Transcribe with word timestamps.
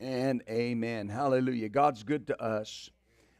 and 0.00 0.42
amen. 0.48 1.08
Hallelujah. 1.08 1.68
God's 1.68 2.02
good 2.02 2.26
to 2.28 2.42
us. 2.42 2.90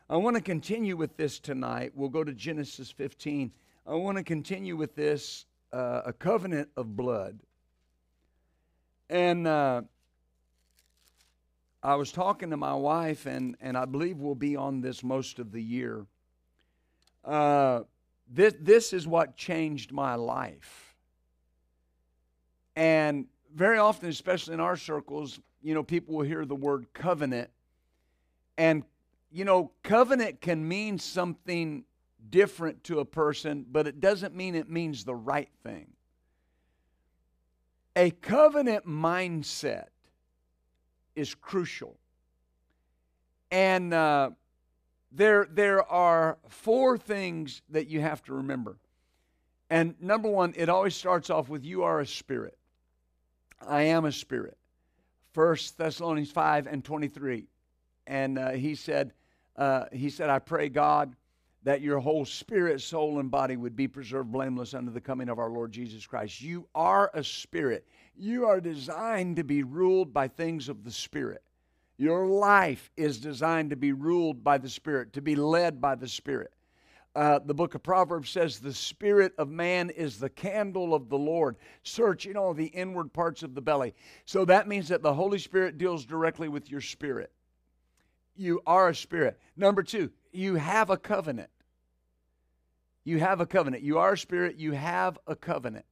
I 0.09 0.17
want 0.17 0.37
to 0.37 0.43
continue 0.43 0.97
with 0.97 1.17
this 1.17 1.39
tonight. 1.39 1.93
We'll 1.95 2.09
go 2.09 2.25
to 2.25 2.33
Genesis 2.33 2.91
15. 2.91 3.51
I 3.87 3.95
want 3.95 4.19
to 4.19 4.25
continue 4.25 4.77
with 4.77 4.95
this 4.95 5.47
uh, 5.73 6.03
a 6.07 6.13
covenant 6.13 6.69
of 6.77 6.97
blood. 6.97 7.41
And 9.11 9.47
uh, 9.47 9.83
I 11.83 11.95
was 11.97 12.11
talking 12.11 12.51
to 12.51 12.57
my 12.57 12.75
wife, 12.75 13.27
and, 13.27 13.57
and 13.61 13.77
I 13.77 13.85
believe 13.85 14.19
we'll 14.19 14.35
be 14.35 14.57
on 14.57 14.81
this 14.81 15.05
most 15.05 15.39
of 15.39 15.53
the 15.53 15.63
year. 15.63 16.07
Uh, 17.25 17.81
this, 18.29 18.55
this 18.61 18.93
is 18.93 19.07
what 19.07 19.37
changed 19.37 19.93
my 19.93 20.15
life. 20.15 20.95
And 22.75 23.27
very 23.57 23.79
often, 23.79 24.11
especially 24.11 24.53
in 24.53 24.61
our 24.61 24.77
circles, 24.77 25.41
you 25.63 25.73
know, 25.73 25.83
people 25.83 26.15
will 26.15 26.25
hear 26.25 26.45
the 26.45 26.55
word 26.55 26.87
covenant. 26.93 27.49
And, 28.59 28.85
you 29.33 29.47
know, 29.47 29.73
covenant 29.83 30.43
can 30.43 30.69
mean 30.69 30.99
something 30.99 31.85
different 32.29 32.85
to 32.85 33.01
a 33.01 33.05
person, 33.07 33.65
but 33.71 33.87
it 33.87 33.99
doesn't 33.99 34.35
mean 34.35 34.55
it 34.55 34.69
means 34.69 35.05
the 35.05 35.15
right 35.15 35.49
thing. 35.63 35.87
A 37.97 38.11
covenant 38.11 38.87
mindset 38.87 39.87
is 41.15 41.35
crucial. 41.35 41.97
And 43.51 43.95
uh, 43.95 44.31
there, 45.13 45.49
there 45.51 45.83
are 45.83 46.37
four 46.49 46.99
things 46.99 47.63
that 47.71 47.89
you 47.89 48.03
have 48.03 48.23
to 48.25 48.35
remember. 48.35 48.77
And 49.71 49.95
number 49.99 50.29
one, 50.29 50.53
it 50.59 50.69
always 50.69 50.95
starts 50.95 51.31
off 51.31 51.49
with 51.49 51.65
you 51.65 51.85
are 51.85 52.01
a 52.01 52.07
spirit. 52.07 52.59
I 53.61 53.83
am 53.83 54.05
a 54.05 54.13
spirit. 54.13 54.57
First 55.33 55.79
Thessalonians 55.79 56.31
5 56.31 56.67
and 56.67 56.85
23. 56.85 57.47
And 58.07 58.39
uh, 58.39 58.51
he 58.53 58.75
said, 58.75 59.13
uh, 59.57 59.85
he 59.93 60.11
said, 60.11 60.31
I 60.31 60.39
pray 60.39 60.69
God 60.69 61.15
that 61.65 61.81
your 61.81 61.99
whole 61.99 62.25
spirit, 62.25 62.81
soul, 62.81 63.19
and 63.19 63.31
body 63.31 63.57
would 63.57 63.75
be 63.75 63.89
preserved 63.89 64.31
blameless 64.31 64.73
under 64.73 64.93
the 64.93 65.01
coming 65.01 65.29
of 65.29 65.39
our 65.39 65.51
Lord 65.51 65.73
Jesus 65.73 66.07
Christ. 66.07 66.41
You 66.41 66.69
are 66.75 67.11
a 67.13 67.25
spirit. 67.25 67.87
You 68.17 68.47
are 68.47 68.61
designed 68.61 69.37
to 69.37 69.45
be 69.45 69.63
ruled 69.63 70.13
by 70.13 70.29
things 70.29 70.69
of 70.69 70.85
the 70.85 70.93
spirit. 70.93 71.43
Your 71.99 72.27
life 72.27 72.91
is 72.97 73.19
designed 73.19 73.71
to 73.71 73.77
be 73.77 73.93
ruled 73.93 74.45
by 74.45 74.59
the 74.59 74.69
Spirit, 74.69 75.15
to 75.15 75.23
be 75.23 75.35
led 75.35 75.81
by 75.81 75.95
the 75.95 76.09
Spirit. 76.09 76.53
Uh, 77.17 77.39
the 77.39 77.55
book 77.55 77.75
of 77.75 77.83
Proverbs 77.83 78.29
says, 78.29 78.59
The 78.59 78.75
spirit 78.75 79.33
of 79.39 79.49
man 79.49 79.89
is 79.89 80.19
the 80.19 80.29
candle 80.29 80.93
of 80.93 81.09
the 81.09 81.17
Lord, 81.17 81.57
searching 81.83 82.37
all 82.37 82.53
the 82.53 82.67
inward 82.67 83.11
parts 83.11 83.43
of 83.43 83.55
the 83.55 83.63
belly. 83.63 83.95
So 84.27 84.45
that 84.45 84.69
means 84.69 84.89
that 84.89 85.01
the 85.01 85.15
Holy 85.15 85.39
Spirit 85.39 85.79
deals 85.79 86.05
directly 86.05 86.51
with 86.51 86.71
your 86.71 86.83
spirit. 86.83 87.33
You 88.37 88.61
are 88.67 88.91
a 88.91 88.95
spirit. 88.95 89.41
Number 89.57 89.83
two, 89.83 90.11
you 90.31 90.57
have 90.57 90.91
a 90.91 90.99
covenant. 90.99 91.49
You 93.03 93.19
have 93.19 93.41
a 93.41 93.47
covenant. 93.47 93.83
You 93.83 93.97
are 93.97 94.13
a 94.13 94.19
spirit, 94.19 94.57
you 94.57 94.73
have 94.73 95.19
a 95.27 95.35
covenant. 95.35 95.87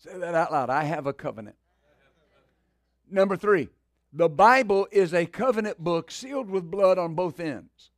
Say 0.00 0.18
that 0.18 0.34
out 0.34 0.52
loud. 0.52 0.68
I 0.68 0.84
have 0.84 1.06
a 1.06 1.14
covenant. 1.14 1.56
Number 3.10 3.38
three, 3.38 3.70
the 4.12 4.28
Bible 4.28 4.88
is 4.90 5.14
a 5.14 5.26
covenant 5.26 5.78
book 5.78 6.10
sealed 6.10 6.50
with 6.50 6.70
blood 6.70 6.98
on 6.98 7.14
both 7.14 7.38
ends. 7.38 7.90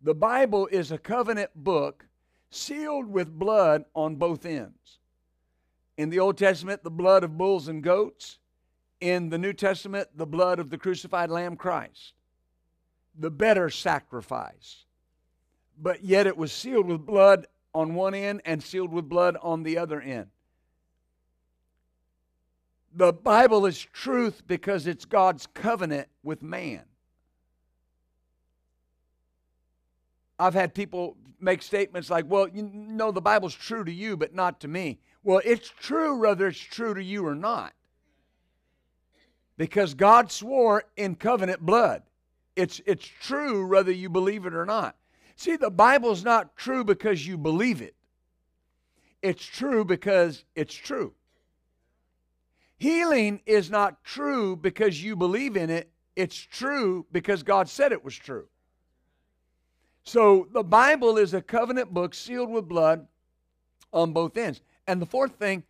The 0.00 0.14
Bible 0.14 0.68
is 0.70 0.92
a 0.92 0.98
covenant 0.98 1.50
book 1.54 2.06
sealed 2.50 3.10
with 3.10 3.36
blood 3.36 3.84
on 3.94 4.16
both 4.16 4.46
ends. 4.46 4.98
In 5.96 6.10
the 6.10 6.20
Old 6.20 6.38
Testament, 6.38 6.84
the 6.84 6.90
blood 6.90 7.24
of 7.24 7.36
bulls 7.36 7.66
and 7.66 7.82
goats. 7.82 8.38
In 9.00 9.30
the 9.30 9.38
New 9.38 9.52
Testament, 9.52 10.08
the 10.14 10.26
blood 10.26 10.60
of 10.60 10.70
the 10.70 10.78
crucified 10.78 11.30
Lamb 11.30 11.56
Christ. 11.56 12.14
The 13.18 13.30
better 13.30 13.68
sacrifice. 13.70 14.84
But 15.76 16.04
yet 16.04 16.26
it 16.28 16.36
was 16.36 16.52
sealed 16.52 16.86
with 16.86 17.04
blood 17.04 17.46
on 17.74 17.94
one 17.94 18.14
end 18.14 18.42
and 18.44 18.62
sealed 18.62 18.92
with 18.92 19.08
blood 19.08 19.36
on 19.42 19.64
the 19.64 19.78
other 19.78 20.00
end. 20.00 20.28
The 22.98 23.12
Bible 23.12 23.64
is 23.64 23.78
truth 23.78 24.42
because 24.48 24.88
it's 24.88 25.04
God's 25.04 25.46
covenant 25.54 26.08
with 26.24 26.42
man. 26.42 26.82
I've 30.36 30.54
had 30.54 30.74
people 30.74 31.16
make 31.38 31.62
statements 31.62 32.10
like, 32.10 32.24
well, 32.28 32.48
you 32.48 32.64
know, 32.64 33.12
the 33.12 33.20
Bible's 33.20 33.54
true 33.54 33.84
to 33.84 33.92
you, 33.92 34.16
but 34.16 34.34
not 34.34 34.58
to 34.62 34.68
me. 34.68 34.98
Well, 35.22 35.40
it's 35.44 35.68
true 35.68 36.18
whether 36.18 36.48
it's 36.48 36.58
true 36.58 36.92
to 36.92 37.02
you 37.02 37.24
or 37.24 37.36
not. 37.36 37.72
Because 39.56 39.94
God 39.94 40.32
swore 40.32 40.82
in 40.96 41.14
covenant 41.14 41.64
blood. 41.64 42.02
It's, 42.56 42.80
it's 42.84 43.06
true 43.06 43.64
whether 43.68 43.92
you 43.92 44.10
believe 44.10 44.44
it 44.44 44.54
or 44.54 44.66
not. 44.66 44.96
See, 45.36 45.54
the 45.54 45.70
Bible's 45.70 46.24
not 46.24 46.56
true 46.56 46.82
because 46.82 47.24
you 47.24 47.38
believe 47.38 47.80
it, 47.80 47.94
it's 49.22 49.44
true 49.44 49.84
because 49.84 50.44
it's 50.56 50.74
true. 50.74 51.14
Healing 52.78 53.40
is 53.44 53.70
not 53.70 54.04
true 54.04 54.56
because 54.56 55.02
you 55.02 55.16
believe 55.16 55.56
in 55.56 55.68
it, 55.68 55.90
it's 56.14 56.36
true 56.36 57.06
because 57.12 57.42
God 57.42 57.68
said 57.68 57.92
it 57.92 58.04
was 58.04 58.16
true. 58.16 58.48
So 60.04 60.48
the 60.52 60.62
Bible 60.62 61.18
is 61.18 61.34
a 61.34 61.42
covenant 61.42 61.92
book 61.92 62.14
sealed 62.14 62.50
with 62.50 62.68
blood 62.68 63.06
on 63.92 64.12
both 64.12 64.36
ends. 64.36 64.60
And 64.86 65.02
the 65.02 65.06
fourth 65.06 65.34
thing, 65.34 65.64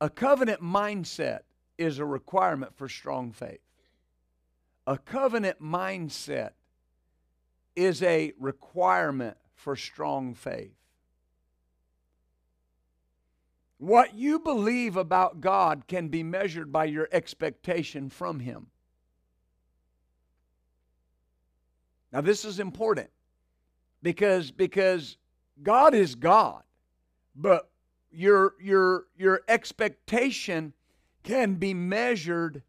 a 0.00 0.08
covenant 0.08 0.62
mindset 0.62 1.40
is 1.78 1.98
a 1.98 2.04
requirement 2.04 2.76
for 2.76 2.88
strong 2.88 3.32
faith. 3.32 3.60
A 4.86 4.98
covenant 4.98 5.62
mindset 5.62 6.50
is 7.74 8.02
a 8.02 8.32
requirement 8.38 9.36
for 9.54 9.76
strong 9.76 10.34
faith. 10.34 10.74
What 13.78 14.14
you 14.14 14.38
believe 14.38 14.96
about 14.96 15.40
God 15.40 15.84
can 15.88 16.08
be 16.08 16.22
measured 16.22 16.72
by 16.72 16.84
your 16.84 17.08
expectation 17.12 18.08
from 18.08 18.40
Him. 18.40 18.68
Now, 22.12 22.20
this 22.20 22.44
is 22.44 22.60
important 22.60 23.10
because, 24.02 24.52
because 24.52 25.16
God 25.62 25.94
is 25.94 26.14
God, 26.14 26.62
but 27.34 27.68
your, 28.12 28.54
your, 28.60 29.06
your 29.18 29.42
expectation 29.48 30.72
can 31.24 31.54
be 31.54 31.74
measured. 31.74 32.62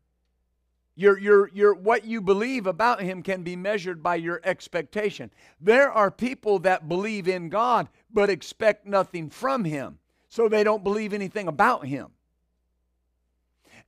Your, 0.96 1.20
your, 1.20 1.52
your, 1.54 1.76
what 1.76 2.06
you 2.06 2.22
believe 2.22 2.66
about 2.66 3.02
Him 3.02 3.22
can 3.22 3.44
be 3.44 3.56
measured 3.56 4.02
by 4.02 4.16
your 4.16 4.42
expectation. 4.44 5.30
There 5.62 5.92
are 5.92 6.10
people 6.10 6.58
that 6.60 6.90
believe 6.90 7.28
in 7.28 7.50
God 7.50 7.90
but 8.12 8.32
expect 8.32 8.88
nothing 8.88 9.30
from 9.30 9.66
Him 9.66 10.00
so 10.36 10.50
they 10.50 10.66
don't 10.66 10.84
believe 10.84 11.14
anything 11.14 11.48
about 11.48 11.86
him. 11.86 12.10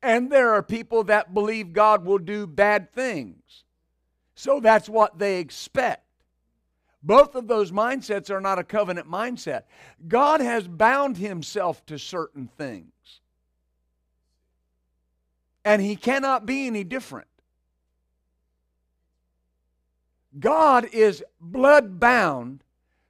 And 0.02 0.32
there 0.32 0.54
are 0.54 0.64
people 0.64 1.04
that 1.06 1.34
believe 1.34 1.74
God 1.74 2.06
will 2.06 2.20
do 2.20 2.48
bad 2.48 2.94
things. 2.94 3.66
So 4.34 4.62
that's 4.62 4.88
what 4.88 5.20
they 5.20 5.40
expect. 5.40 6.06
Both 7.04 7.36
of 7.36 7.50
those 7.50 7.74
mindsets 7.74 8.30
are 8.30 8.40
not 8.40 8.60
a 8.60 8.64
covenant 8.64 9.10
mindset. 9.10 9.64
God 10.08 10.40
has 10.40 10.66
bound 10.70 11.18
himself 11.18 11.86
to 11.88 12.00
certain 12.00 12.48
things. 12.58 12.94
And 15.66 15.82
he 15.82 15.98
cannot 15.98 16.46
be 16.46 16.68
any 16.68 16.86
different. 16.86 17.28
God 20.40 20.88
is 20.94 21.22
blood 21.42 22.00
bound 22.00 22.64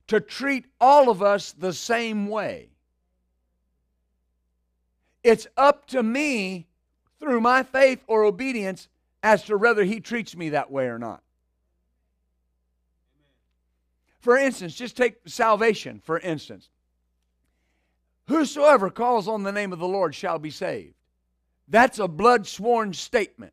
to 0.08 0.20
treat 0.20 0.66
all 0.82 1.12
of 1.12 1.22
us 1.22 1.52
the 1.52 1.74
same 1.74 2.30
way. 2.30 2.70
It's 5.28 5.46
up 5.58 5.88
to 5.88 6.02
me 6.02 6.68
through 7.20 7.42
my 7.42 7.62
faith 7.62 8.02
or 8.08 8.24
obedience 8.24 8.88
as 9.22 9.44
to 9.44 9.58
whether 9.58 9.84
he 9.84 10.00
treats 10.00 10.38
me 10.38 10.48
that 10.52 10.72
way 10.72 10.86
or 10.86 10.98
not. 10.98 11.22
For 14.22 14.38
instance, 14.38 14.74
just 14.74 14.96
take 14.96 15.18
salvation, 15.26 16.00
for 16.02 16.18
instance. 16.18 16.70
Whosoever 18.30 18.90
calls 18.90 19.28
on 19.28 19.44
the 19.44 19.52
name 19.52 19.74
of 19.74 19.80
the 19.80 19.88
Lord 19.88 20.16
shall 20.16 20.40
be 20.40 20.50
saved. 20.50 20.96
That's 21.68 22.00
a 22.00 22.08
blood 22.08 22.48
sworn 22.48 22.94
statement. 22.94 23.52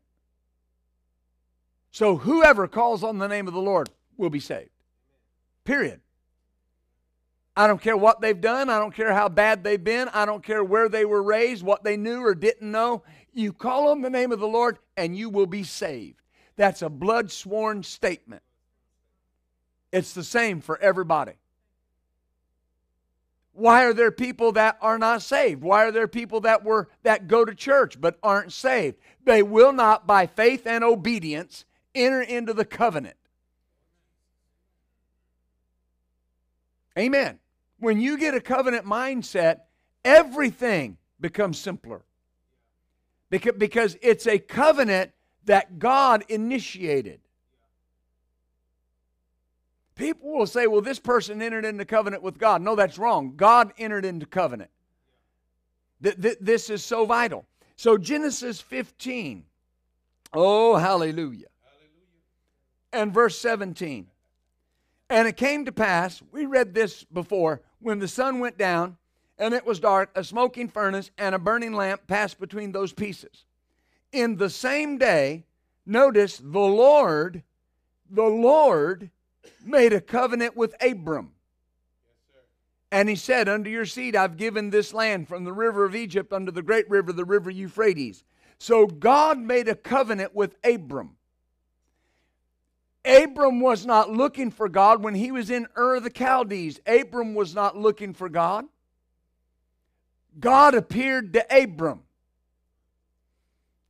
So 1.91 2.15
whoever 2.15 2.69
calls 2.69 3.03
on 3.03 3.17
the 3.17 3.27
name 3.27 3.49
of 3.49 3.53
the 3.53 3.59
Lord 3.59 3.89
will 4.15 4.29
be 4.29 4.39
saved. 4.39 4.69
Period. 5.65 5.99
I 7.57 7.67
don't 7.67 7.81
care 7.81 7.95
what 7.95 8.19
they've 8.19 8.39
done. 8.39 8.69
I 8.69 8.79
don't 8.79 8.93
care 8.93 9.13
how 9.13 9.29
bad 9.29 9.63
they've 9.63 9.81
been. 9.81 10.09
I 10.09 10.25
don't 10.25 10.43
care 10.43 10.63
where 10.63 10.89
they 10.89 11.05
were 11.05 11.23
raised, 11.23 11.63
what 11.63 11.83
they 11.83 11.95
knew 11.95 12.21
or 12.21 12.35
didn't 12.35 12.69
know. 12.69 13.03
You 13.33 13.53
call 13.53 13.89
on 13.89 14.01
the 14.01 14.09
name 14.09 14.31
of 14.31 14.39
the 14.39 14.47
Lord 14.47 14.77
and 14.97 15.15
you 15.15 15.29
will 15.29 15.45
be 15.45 15.63
saved. 15.63 16.21
That's 16.57 16.81
a 16.81 16.89
blood 16.89 17.31
sworn 17.31 17.83
statement. 17.83 18.43
It's 19.91 20.13
the 20.13 20.23
same 20.23 20.59
for 20.59 20.77
everybody. 20.79 21.33
why 23.53 23.85
are 23.85 23.93
there 23.93 24.11
people 24.11 24.51
that 24.53 24.77
are 24.81 24.97
not 24.97 25.21
saved? 25.21 25.61
Why 25.61 25.85
are 25.85 25.91
there 25.91 26.09
people 26.09 26.41
that 26.41 26.65
were 26.65 26.89
that 27.03 27.27
go 27.27 27.45
to 27.45 27.55
church 27.55 27.99
but 28.01 28.19
aren't 28.21 28.51
saved? 28.51 28.97
They 29.23 29.41
will 29.41 29.71
not 29.71 30.05
by 30.05 30.27
faith 30.27 30.67
and 30.67 30.83
obedience 30.83 31.63
enter 31.93 32.21
into 32.21 32.53
the 32.53 32.65
covenant. 32.65 33.15
Amen. 36.97 37.39
When 37.85 38.01
you 38.01 38.17
get 38.17 38.33
a 38.33 38.41
covenant 38.41 38.83
mindset, 38.83 39.59
everything 40.03 40.97
becomes 41.21 41.59
simpler. 41.59 42.03
Because, 43.29 43.95
it's 44.01 44.25
a 44.25 44.39
covenant 44.39 45.11
that 45.43 45.77
God 45.77 46.23
initiated. 46.27 47.19
People 49.93 50.31
will 50.35 50.47
say, 50.47 50.65
well, 50.65 50.81
this 50.81 50.97
person 50.97 51.43
entered 51.43 51.63
into 51.63 51.85
covenant 51.85 52.23
with 52.23 52.39
God. 52.39 52.63
No, 52.63 52.75
that's 52.75 52.97
wrong. 52.97 53.35
God 53.35 53.71
entered 53.77 54.03
into 54.03 54.25
covenant. 54.25 54.71
Th- 56.01 56.19
th- 56.19 56.37
this 56.41 56.71
is 56.71 56.83
so 56.83 57.05
vital. 57.05 57.45
So, 57.75 57.99
Genesis 57.99 58.59
15. 58.59 59.45
Oh, 60.33 60.75
hallelujah. 60.75 61.19
hallelujah. 61.21 61.49
And 62.93 63.13
verse 63.13 63.37
17. 63.37 64.07
And 65.07 65.27
it 65.27 65.37
came 65.37 65.65
to 65.65 65.71
pass, 65.71 66.23
we 66.31 66.47
read 66.47 66.73
this 66.73 67.03
before, 67.03 67.61
when 67.79 67.99
the 67.99 68.07
sun 68.07 68.39
went 68.39 68.57
down 68.57 68.97
and 69.37 69.53
it 69.53 69.65
was 69.65 69.79
dark, 69.79 70.11
a 70.15 70.23
smoking 70.23 70.67
furnace 70.67 71.11
and 71.17 71.35
a 71.35 71.39
burning 71.39 71.73
lamp 71.73 72.07
passed 72.07 72.39
between 72.39 72.71
those 72.71 72.93
pieces. 72.93 73.45
In 74.11 74.37
the 74.37 74.49
same 74.49 74.97
day, 74.97 75.45
notice 75.85 76.37
the 76.37 76.59
Lord, 76.59 77.43
the 78.09 78.23
Lord 78.23 79.09
made 79.63 79.93
a 79.93 80.01
covenant 80.01 80.55
with 80.55 80.73
Abram. 80.81 81.31
and 82.91 83.09
he 83.09 83.15
said, 83.15 83.49
Unto 83.49 83.69
your 83.69 83.85
seed 83.85 84.15
I've 84.15 84.37
given 84.37 84.69
this 84.69 84.93
land 84.93 85.27
from 85.27 85.43
the 85.43 85.51
river 85.51 85.83
of 85.83 85.95
Egypt 85.95 86.31
unto 86.31 86.51
the 86.51 86.61
great 86.61 86.89
river, 86.89 87.11
the 87.11 87.25
river 87.25 87.49
Euphrates. 87.49 88.23
So 88.57 88.87
God 88.87 89.37
made 89.37 89.67
a 89.67 89.75
covenant 89.75 90.33
with 90.33 90.55
Abram. 90.63 91.14
Abram 93.05 93.59
was 93.59 93.85
not 93.85 94.11
looking 94.11 94.51
for 94.51 94.67
God 94.67 95.03
when 95.03 95.15
he 95.15 95.31
was 95.31 95.49
in 95.49 95.67
Ur 95.77 95.99
the 95.99 96.11
Chaldees. 96.15 96.79
Abram 96.85 97.35
was 97.35 97.53
not 97.53 97.77
looking 97.77 98.13
for 98.13 98.29
God. 98.29 98.65
God 100.39 100.75
appeared 100.75 101.33
to 101.33 101.63
Abram 101.63 102.01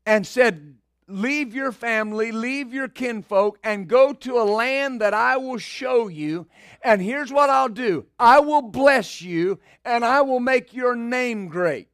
and 0.05 0.25
said, 0.25 0.75
Leave 1.07 1.53
your 1.53 1.71
family, 1.71 2.31
leave 2.31 2.73
your 2.73 2.87
kinfolk, 2.87 3.59
and 3.63 3.87
go 3.87 4.11
to 4.11 4.39
a 4.39 4.43
land 4.43 5.01
that 5.01 5.13
I 5.13 5.37
will 5.37 5.59
show 5.59 6.07
you. 6.07 6.47
And 6.81 6.99
here's 6.99 7.31
what 7.31 7.51
I'll 7.51 7.69
do 7.69 8.07
I 8.19 8.39
will 8.39 8.63
bless 8.63 9.21
you, 9.21 9.59
and 9.83 10.03
I 10.03 10.21
will 10.21 10.39
make 10.39 10.73
your 10.73 10.95
name 10.95 11.47
great. 11.47 11.89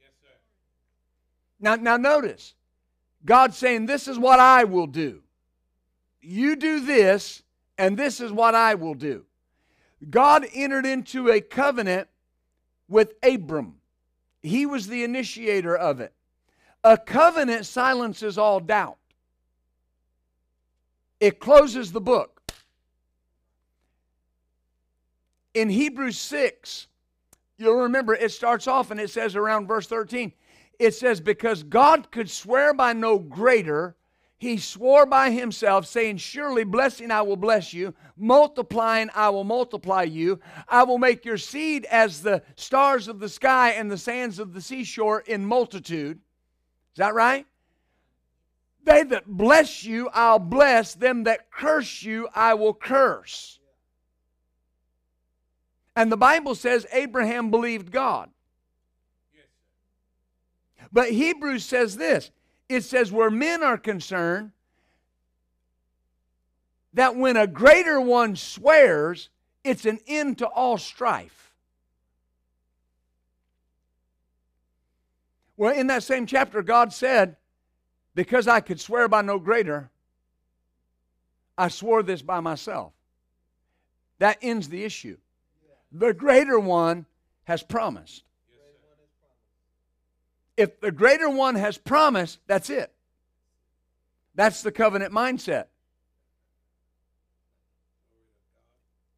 Yes, 0.00 0.10
now, 1.60 1.76
now, 1.76 1.96
notice, 1.96 2.54
God's 3.24 3.56
saying, 3.56 3.86
This 3.86 4.08
is 4.08 4.18
what 4.18 4.40
I 4.40 4.64
will 4.64 4.88
do. 4.88 5.22
You 6.20 6.56
do 6.56 6.80
this, 6.80 7.42
and 7.78 7.96
this 7.96 8.20
is 8.20 8.32
what 8.32 8.54
I 8.54 8.74
will 8.74 8.94
do. 8.94 9.24
God 10.08 10.46
entered 10.54 10.86
into 10.86 11.30
a 11.30 11.40
covenant 11.40 12.08
with 12.88 13.14
Abram, 13.22 13.76
he 14.42 14.66
was 14.66 14.88
the 14.88 15.04
initiator 15.04 15.76
of 15.76 16.00
it. 16.00 16.12
A 16.82 16.96
covenant 16.96 17.66
silences 17.66 18.36
all 18.38 18.58
doubt, 18.58 18.98
it 21.20 21.38
closes 21.38 21.92
the 21.92 22.00
book. 22.00 22.36
In 25.52 25.68
Hebrews 25.68 26.18
6, 26.18 26.86
you'll 27.58 27.82
remember 27.82 28.14
it 28.14 28.30
starts 28.30 28.68
off 28.68 28.90
and 28.90 29.00
it 29.00 29.10
says 29.10 29.34
around 29.34 29.66
verse 29.66 29.86
13, 29.86 30.32
it 30.78 30.94
says, 30.94 31.20
Because 31.20 31.62
God 31.62 32.10
could 32.10 32.30
swear 32.30 32.72
by 32.72 32.92
no 32.92 33.18
greater, 33.18 33.96
he 34.40 34.56
swore 34.56 35.04
by 35.04 35.32
himself, 35.32 35.86
saying, 35.86 36.16
Surely 36.16 36.64
blessing 36.64 37.10
I 37.10 37.20
will 37.20 37.36
bless 37.36 37.74
you, 37.74 37.92
multiplying 38.16 39.10
I 39.14 39.28
will 39.28 39.44
multiply 39.44 40.04
you. 40.04 40.40
I 40.66 40.84
will 40.84 40.96
make 40.96 41.26
your 41.26 41.36
seed 41.36 41.84
as 41.84 42.22
the 42.22 42.42
stars 42.56 43.06
of 43.06 43.20
the 43.20 43.28
sky 43.28 43.72
and 43.72 43.90
the 43.90 43.98
sands 43.98 44.38
of 44.38 44.54
the 44.54 44.62
seashore 44.62 45.20
in 45.20 45.44
multitude. 45.44 46.20
Is 46.94 46.96
that 46.96 47.12
right? 47.12 47.46
They 48.82 49.02
that 49.02 49.26
bless 49.26 49.84
you, 49.84 50.08
I'll 50.14 50.38
bless. 50.38 50.94
Them 50.94 51.24
that 51.24 51.50
curse 51.50 52.02
you, 52.02 52.26
I 52.34 52.54
will 52.54 52.72
curse. 52.72 53.60
And 55.94 56.10
the 56.10 56.16
Bible 56.16 56.54
says 56.54 56.86
Abraham 56.94 57.50
believed 57.50 57.92
God. 57.92 58.30
But 60.90 61.10
Hebrews 61.10 61.62
says 61.62 61.98
this 61.98 62.30
it 62.70 62.84
says, 62.84 63.10
where 63.10 63.30
men 63.30 63.64
are 63.64 63.76
concerned, 63.76 64.52
that 66.94 67.16
when 67.16 67.36
a 67.36 67.48
greater 67.48 68.00
one 68.00 68.36
swears, 68.36 69.28
it's 69.64 69.84
an 69.84 69.98
end 70.06 70.38
to 70.38 70.46
all 70.46 70.78
strife. 70.78 71.52
Well, 75.56 75.74
in 75.74 75.88
that 75.88 76.04
same 76.04 76.26
chapter, 76.26 76.62
God 76.62 76.92
said, 76.92 77.36
Because 78.14 78.46
I 78.46 78.60
could 78.60 78.80
swear 78.80 79.08
by 79.08 79.22
no 79.22 79.40
greater, 79.40 79.90
I 81.58 81.68
swore 81.68 82.04
this 82.04 82.22
by 82.22 82.38
myself. 82.38 82.92
That 84.20 84.38
ends 84.42 84.68
the 84.68 84.84
issue. 84.84 85.16
The 85.90 86.14
greater 86.14 86.60
one 86.60 87.06
has 87.44 87.64
promised. 87.64 88.29
If 90.56 90.80
the 90.80 90.92
greater 90.92 91.30
one 91.30 91.54
has 91.54 91.78
promised, 91.78 92.38
that's 92.46 92.70
it. 92.70 92.92
That's 94.34 94.62
the 94.62 94.72
covenant 94.72 95.12
mindset. 95.12 95.66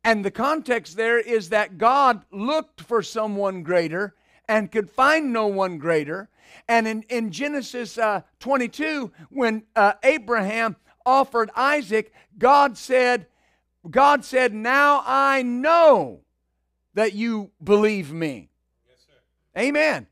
And 0.05 0.25
the 0.25 0.31
context 0.31 0.97
there 0.97 1.19
is 1.19 1.51
that 1.51 1.79
God 1.79 2.25
looked 2.33 2.81
for 2.81 3.03
someone 3.03 3.63
greater 3.63 4.15
and 4.49 4.71
could 4.71 4.91
find 4.91 5.33
no 5.33 5.47
one 5.47 5.79
greater. 5.79 6.29
And 6.69 6.89
in, 6.89 7.03
in 7.09 7.31
Genesis 7.31 7.99
uh, 7.99 8.23
22, 8.41 9.13
when 9.31 9.63
uh, 9.77 9.93
Abraham 10.03 10.77
offered 11.07 11.51
Isaac, 11.55 12.13
God 12.39 12.77
said, 12.77 13.27
God 13.89 14.25
said, 14.25 14.53
Now 14.53 15.03
I 15.07 15.43
know 15.43 16.21
that 16.95 17.15
you 17.15 17.51
believe 17.63 18.13
me. 18.13 18.51
Yes, 18.89 19.65
Amen. 19.65 20.07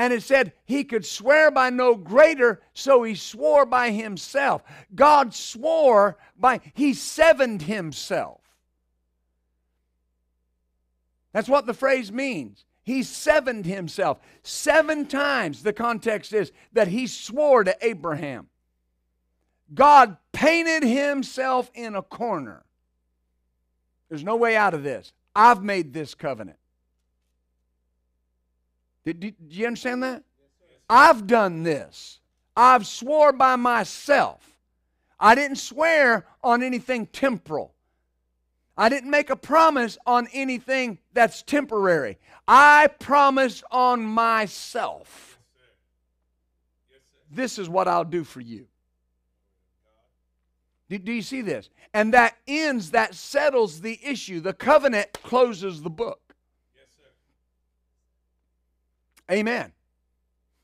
And 0.00 0.14
it 0.14 0.22
said 0.22 0.54
he 0.64 0.84
could 0.84 1.04
swear 1.04 1.50
by 1.50 1.68
no 1.68 1.94
greater, 1.94 2.62
so 2.72 3.02
he 3.02 3.14
swore 3.14 3.66
by 3.66 3.90
himself. 3.90 4.62
God 4.94 5.34
swore 5.34 6.16
by, 6.38 6.60
he 6.72 6.94
sevened 6.94 7.60
himself. 7.60 8.40
That's 11.34 11.50
what 11.50 11.66
the 11.66 11.74
phrase 11.74 12.10
means. 12.10 12.64
He 12.82 13.02
sevened 13.02 13.66
himself. 13.66 14.20
Seven 14.42 15.04
times 15.04 15.62
the 15.62 15.74
context 15.74 16.32
is 16.32 16.50
that 16.72 16.88
he 16.88 17.06
swore 17.06 17.62
to 17.62 17.76
Abraham. 17.82 18.48
God 19.74 20.16
painted 20.32 20.82
himself 20.82 21.70
in 21.74 21.94
a 21.94 22.00
corner. 22.00 22.64
There's 24.08 24.24
no 24.24 24.36
way 24.36 24.56
out 24.56 24.72
of 24.72 24.82
this. 24.82 25.12
I've 25.36 25.62
made 25.62 25.92
this 25.92 26.14
covenant. 26.14 26.59
Did, 29.04 29.20
did, 29.20 29.34
you 29.48 29.66
understand 29.66 30.02
that? 30.02 30.22
I've 30.88 31.26
done 31.26 31.62
this. 31.62 32.20
I've 32.56 32.86
swore 32.86 33.32
by 33.32 33.56
myself. 33.56 34.58
I 35.18 35.34
didn't 35.34 35.56
swear 35.56 36.26
on 36.42 36.62
anything 36.62 37.06
temporal. 37.06 37.74
I 38.76 38.88
didn't 38.88 39.10
make 39.10 39.30
a 39.30 39.36
promise 39.36 39.98
on 40.06 40.28
anything 40.32 40.98
that's 41.12 41.42
temporary. 41.42 42.18
I 42.48 42.88
promised 42.98 43.62
on 43.70 44.02
myself. 44.02 45.38
This 47.30 47.58
is 47.58 47.68
what 47.68 47.86
I'll 47.86 48.04
do 48.04 48.24
for 48.24 48.40
you. 48.40 48.66
Do, 50.88 50.98
do, 50.98 51.12
you 51.12 51.22
see 51.22 51.42
this? 51.42 51.68
And 51.94 52.12
that 52.14 52.36
ends, 52.48 52.90
that 52.90 53.14
settles 53.14 53.80
the 53.80 54.00
issue. 54.02 54.40
The 54.40 54.52
covenant 54.52 55.12
closes 55.22 55.82
the 55.82 55.90
book. 55.90 56.29
Amen. 59.30 59.72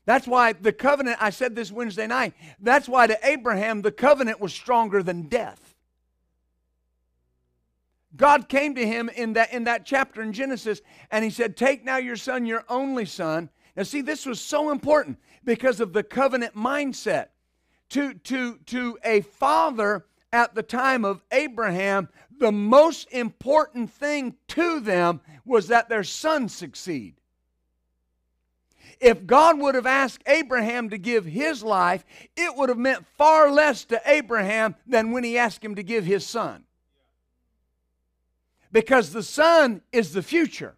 That's 0.05 0.27
why 0.27 0.53
the 0.53 0.71
covenant, 0.71 1.17
I 1.19 1.31
said 1.31 1.55
this 1.55 1.71
Wednesday 1.71 2.07
night, 2.07 2.33
that's 2.59 2.87
why 2.87 3.07
to 3.07 3.17
Abraham 3.27 3.81
the 3.81 3.91
covenant 3.91 4.39
was 4.39 4.53
stronger 4.53 5.03
than 5.03 5.23
death. 5.23 5.75
God 8.15 8.49
came 8.49 8.75
to 8.75 8.85
him 8.85 9.09
in 9.09 9.33
that, 9.33 9.53
in 9.53 9.65
that 9.65 9.85
chapter 9.85 10.21
in 10.21 10.33
Genesis 10.33 10.81
and 11.11 11.23
he 11.23 11.29
said, 11.29 11.55
Take 11.55 11.83
now 11.83 11.97
your 11.97 12.15
son, 12.15 12.45
your 12.45 12.63
only 12.69 13.05
son. 13.05 13.49
Now, 13.75 13.83
see, 13.83 14.01
this 14.01 14.25
was 14.25 14.41
so 14.41 14.71
important 14.71 15.19
because 15.43 15.79
of 15.79 15.93
the 15.93 16.03
covenant 16.03 16.55
mindset. 16.55 17.27
To, 17.91 18.13
to, 18.13 18.57
to 18.65 18.97
a 19.03 19.21
father 19.21 20.05
at 20.33 20.55
the 20.55 20.63
time 20.63 21.05
of 21.05 21.21
Abraham, 21.31 22.09
the 22.37 22.51
most 22.51 23.07
important 23.11 23.91
thing 23.91 24.35
to 24.49 24.79
them 24.79 25.21
was 25.45 25.67
that 25.69 25.87
their 25.87 26.03
son 26.03 26.49
succeed. 26.49 27.15
If 28.99 29.25
God 29.27 29.59
would 29.59 29.75
have 29.75 29.85
asked 29.85 30.23
Abraham 30.25 30.89
to 30.89 30.97
give 30.97 31.25
his 31.25 31.63
life, 31.63 32.03
it 32.35 32.55
would 32.55 32.69
have 32.69 32.77
meant 32.77 33.05
far 33.17 33.51
less 33.51 33.85
to 33.85 34.01
Abraham 34.05 34.75
than 34.87 35.11
when 35.11 35.23
he 35.23 35.37
asked 35.37 35.63
him 35.63 35.75
to 35.75 35.83
give 35.83 36.05
his 36.05 36.25
son. 36.25 36.63
Because 38.71 39.11
the 39.11 39.23
son 39.23 39.81
is 39.91 40.13
the 40.13 40.23
future. 40.23 40.75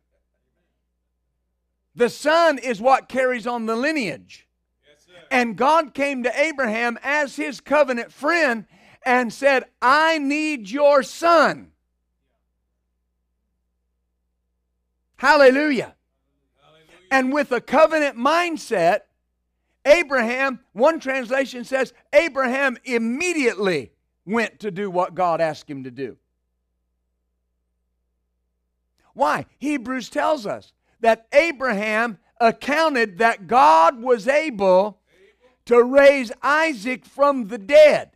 The 1.96 2.10
son 2.10 2.58
is 2.58 2.82
what 2.82 3.10
carries 3.10 3.48
on 3.48 3.66
the 3.66 3.76
lineage. 3.76 4.48
and 5.32 5.56
God 5.56 5.94
came 5.94 6.24
to 6.24 6.40
Abraham 6.40 6.98
as 7.04 7.36
his 7.36 7.62
covenant 7.62 8.12
friend 8.12 8.66
and 9.04 9.32
said, 9.32 9.66
I 9.82 10.18
need 10.18 10.70
your 10.70 11.04
son. 11.04 11.72
Hallelujah. 15.18 15.96
And 17.12 17.34
with 17.34 17.52
a 17.52 17.62
covenant 17.62 18.18
mindset, 18.18 19.02
Abraham, 19.86 20.60
one 20.74 21.00
translation 21.00 21.64
says, 21.64 21.94
Abraham 22.14 22.78
immediately 22.84 23.92
went 24.26 24.60
to 24.60 24.72
do 24.72 24.92
what 24.92 25.16
God 25.16 25.42
asked 25.42 25.70
him 25.70 25.84
to 25.86 25.92
do. 25.92 26.18
Why? 29.14 29.46
Hebrews 29.58 30.10
tells 30.10 30.46
us 30.46 30.72
that 31.00 31.28
Abraham 31.34 32.20
accounted 32.40 33.18
that 33.18 33.48
God 33.48 34.02
was 34.02 34.28
able 34.28 35.00
to 35.66 35.84
raise 35.84 36.32
Isaac 36.42 37.06
from 37.06 37.48
the 37.48 37.58
dead. 37.58 38.12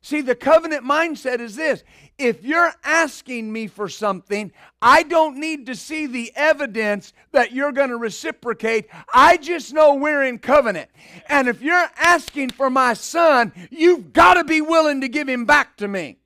See, 0.00 0.20
the 0.20 0.34
covenant 0.34 0.84
mindset 0.84 1.40
is 1.40 1.56
this 1.56 1.84
if 2.18 2.44
you're 2.44 2.72
asking 2.84 3.52
me 3.52 3.66
for 3.66 3.88
something, 3.88 4.52
I 4.80 5.02
don't 5.02 5.38
need 5.38 5.66
to 5.66 5.74
see 5.74 6.06
the 6.06 6.32
evidence 6.34 7.12
that 7.32 7.52
you're 7.52 7.72
going 7.72 7.90
to 7.90 7.96
reciprocate. 7.96 8.88
I 9.12 9.36
just 9.36 9.72
know 9.72 9.94
we're 9.94 10.24
in 10.24 10.38
covenant. 10.38 10.90
And 11.28 11.48
if 11.48 11.62
you're 11.62 11.88
asking 11.96 12.50
for 12.50 12.70
my 12.70 12.94
son, 12.94 13.52
you've 13.70 14.12
got 14.12 14.34
to 14.34 14.44
be 14.44 14.60
willing 14.60 15.00
to 15.00 15.08
give 15.08 15.28
him 15.28 15.44
back 15.44 15.76
to 15.78 15.88
me. 15.88 16.18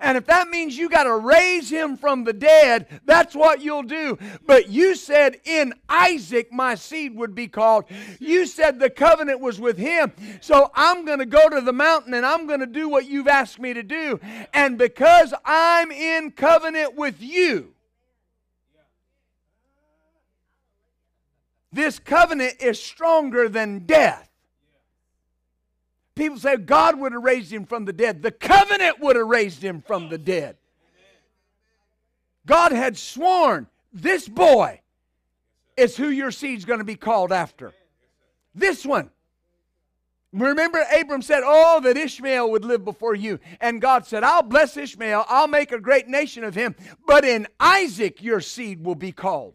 And 0.00 0.16
if 0.16 0.26
that 0.26 0.48
means 0.48 0.76
you 0.76 0.88
got 0.88 1.04
to 1.04 1.16
raise 1.16 1.70
him 1.70 1.96
from 1.96 2.24
the 2.24 2.32
dead, 2.32 3.00
that's 3.04 3.34
what 3.34 3.60
you'll 3.60 3.82
do. 3.82 4.18
But 4.46 4.68
you 4.68 4.94
said, 4.94 5.40
In 5.44 5.74
Isaac 5.88 6.52
my 6.52 6.74
seed 6.74 7.16
would 7.16 7.34
be 7.34 7.48
called. 7.48 7.84
You 8.20 8.46
said 8.46 8.78
the 8.78 8.90
covenant 8.90 9.40
was 9.40 9.60
with 9.60 9.76
him. 9.76 10.12
So 10.40 10.70
I'm 10.74 11.04
going 11.04 11.18
to 11.18 11.26
go 11.26 11.48
to 11.48 11.60
the 11.60 11.72
mountain 11.72 12.14
and 12.14 12.24
I'm 12.24 12.46
going 12.46 12.60
to 12.60 12.66
do 12.66 12.88
what 12.88 13.06
you've 13.06 13.28
asked 13.28 13.58
me 13.58 13.74
to 13.74 13.82
do. 13.82 14.20
And 14.52 14.78
because 14.78 15.34
I'm 15.44 15.90
in 15.90 16.30
covenant 16.30 16.94
with 16.94 17.20
you, 17.20 17.74
this 21.72 21.98
covenant 21.98 22.56
is 22.60 22.82
stronger 22.82 23.48
than 23.48 23.80
death. 23.80 24.27
People 26.18 26.36
say 26.36 26.56
God 26.56 26.98
would 26.98 27.12
have 27.12 27.22
raised 27.22 27.52
him 27.52 27.64
from 27.64 27.84
the 27.84 27.92
dead. 27.92 28.22
The 28.22 28.32
covenant 28.32 28.98
would 28.98 29.14
have 29.14 29.28
raised 29.28 29.62
him 29.62 29.80
from 29.80 30.08
the 30.08 30.18
dead. 30.18 30.56
God 32.44 32.72
had 32.72 32.98
sworn, 32.98 33.68
this 33.92 34.28
boy 34.28 34.80
is 35.76 35.96
who 35.96 36.08
your 36.08 36.32
seed's 36.32 36.64
going 36.64 36.80
to 36.80 36.84
be 36.84 36.96
called 36.96 37.30
after. 37.30 37.72
This 38.52 38.84
one. 38.84 39.10
Remember, 40.32 40.84
Abram 40.92 41.22
said, 41.22 41.44
Oh, 41.46 41.80
that 41.84 41.96
Ishmael 41.96 42.50
would 42.50 42.64
live 42.64 42.84
before 42.84 43.14
you. 43.14 43.38
And 43.60 43.80
God 43.80 44.04
said, 44.04 44.24
I'll 44.24 44.42
bless 44.42 44.76
Ishmael, 44.76 45.24
I'll 45.28 45.46
make 45.46 45.70
a 45.70 45.78
great 45.78 46.08
nation 46.08 46.42
of 46.42 46.56
him, 46.56 46.74
but 47.06 47.24
in 47.24 47.46
Isaac 47.60 48.24
your 48.24 48.40
seed 48.40 48.82
will 48.84 48.96
be 48.96 49.12
called. 49.12 49.54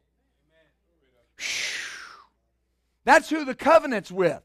That's 3.04 3.30
who 3.30 3.44
the 3.44 3.54
covenant's 3.54 4.12
with. 4.14 4.42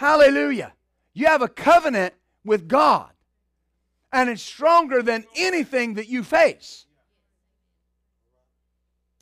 Hallelujah. 0.00 0.72
You 1.12 1.26
have 1.26 1.42
a 1.42 1.48
covenant 1.48 2.14
with 2.42 2.68
God, 2.68 3.10
and 4.10 4.30
it's 4.30 4.40
stronger 4.40 5.02
than 5.02 5.26
anything 5.36 5.92
that 5.94 6.08
you 6.08 6.24
face. 6.24 6.86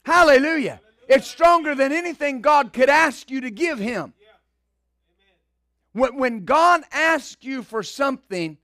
Hallelujah. 0.05 0.81
It's 1.09 1.27
stronger 1.27 1.75
than 1.75 1.91
anything 1.91 2.43
God 2.43 2.73
could 2.73 2.89
ask 2.89 3.29
you 3.29 3.41
to 3.41 3.51
give 3.51 3.81
Him. 3.81 4.15
When 5.95 6.45
God 6.45 6.83
asks 6.93 7.45
you 7.45 7.65
for 7.65 7.83
something, 7.83 8.57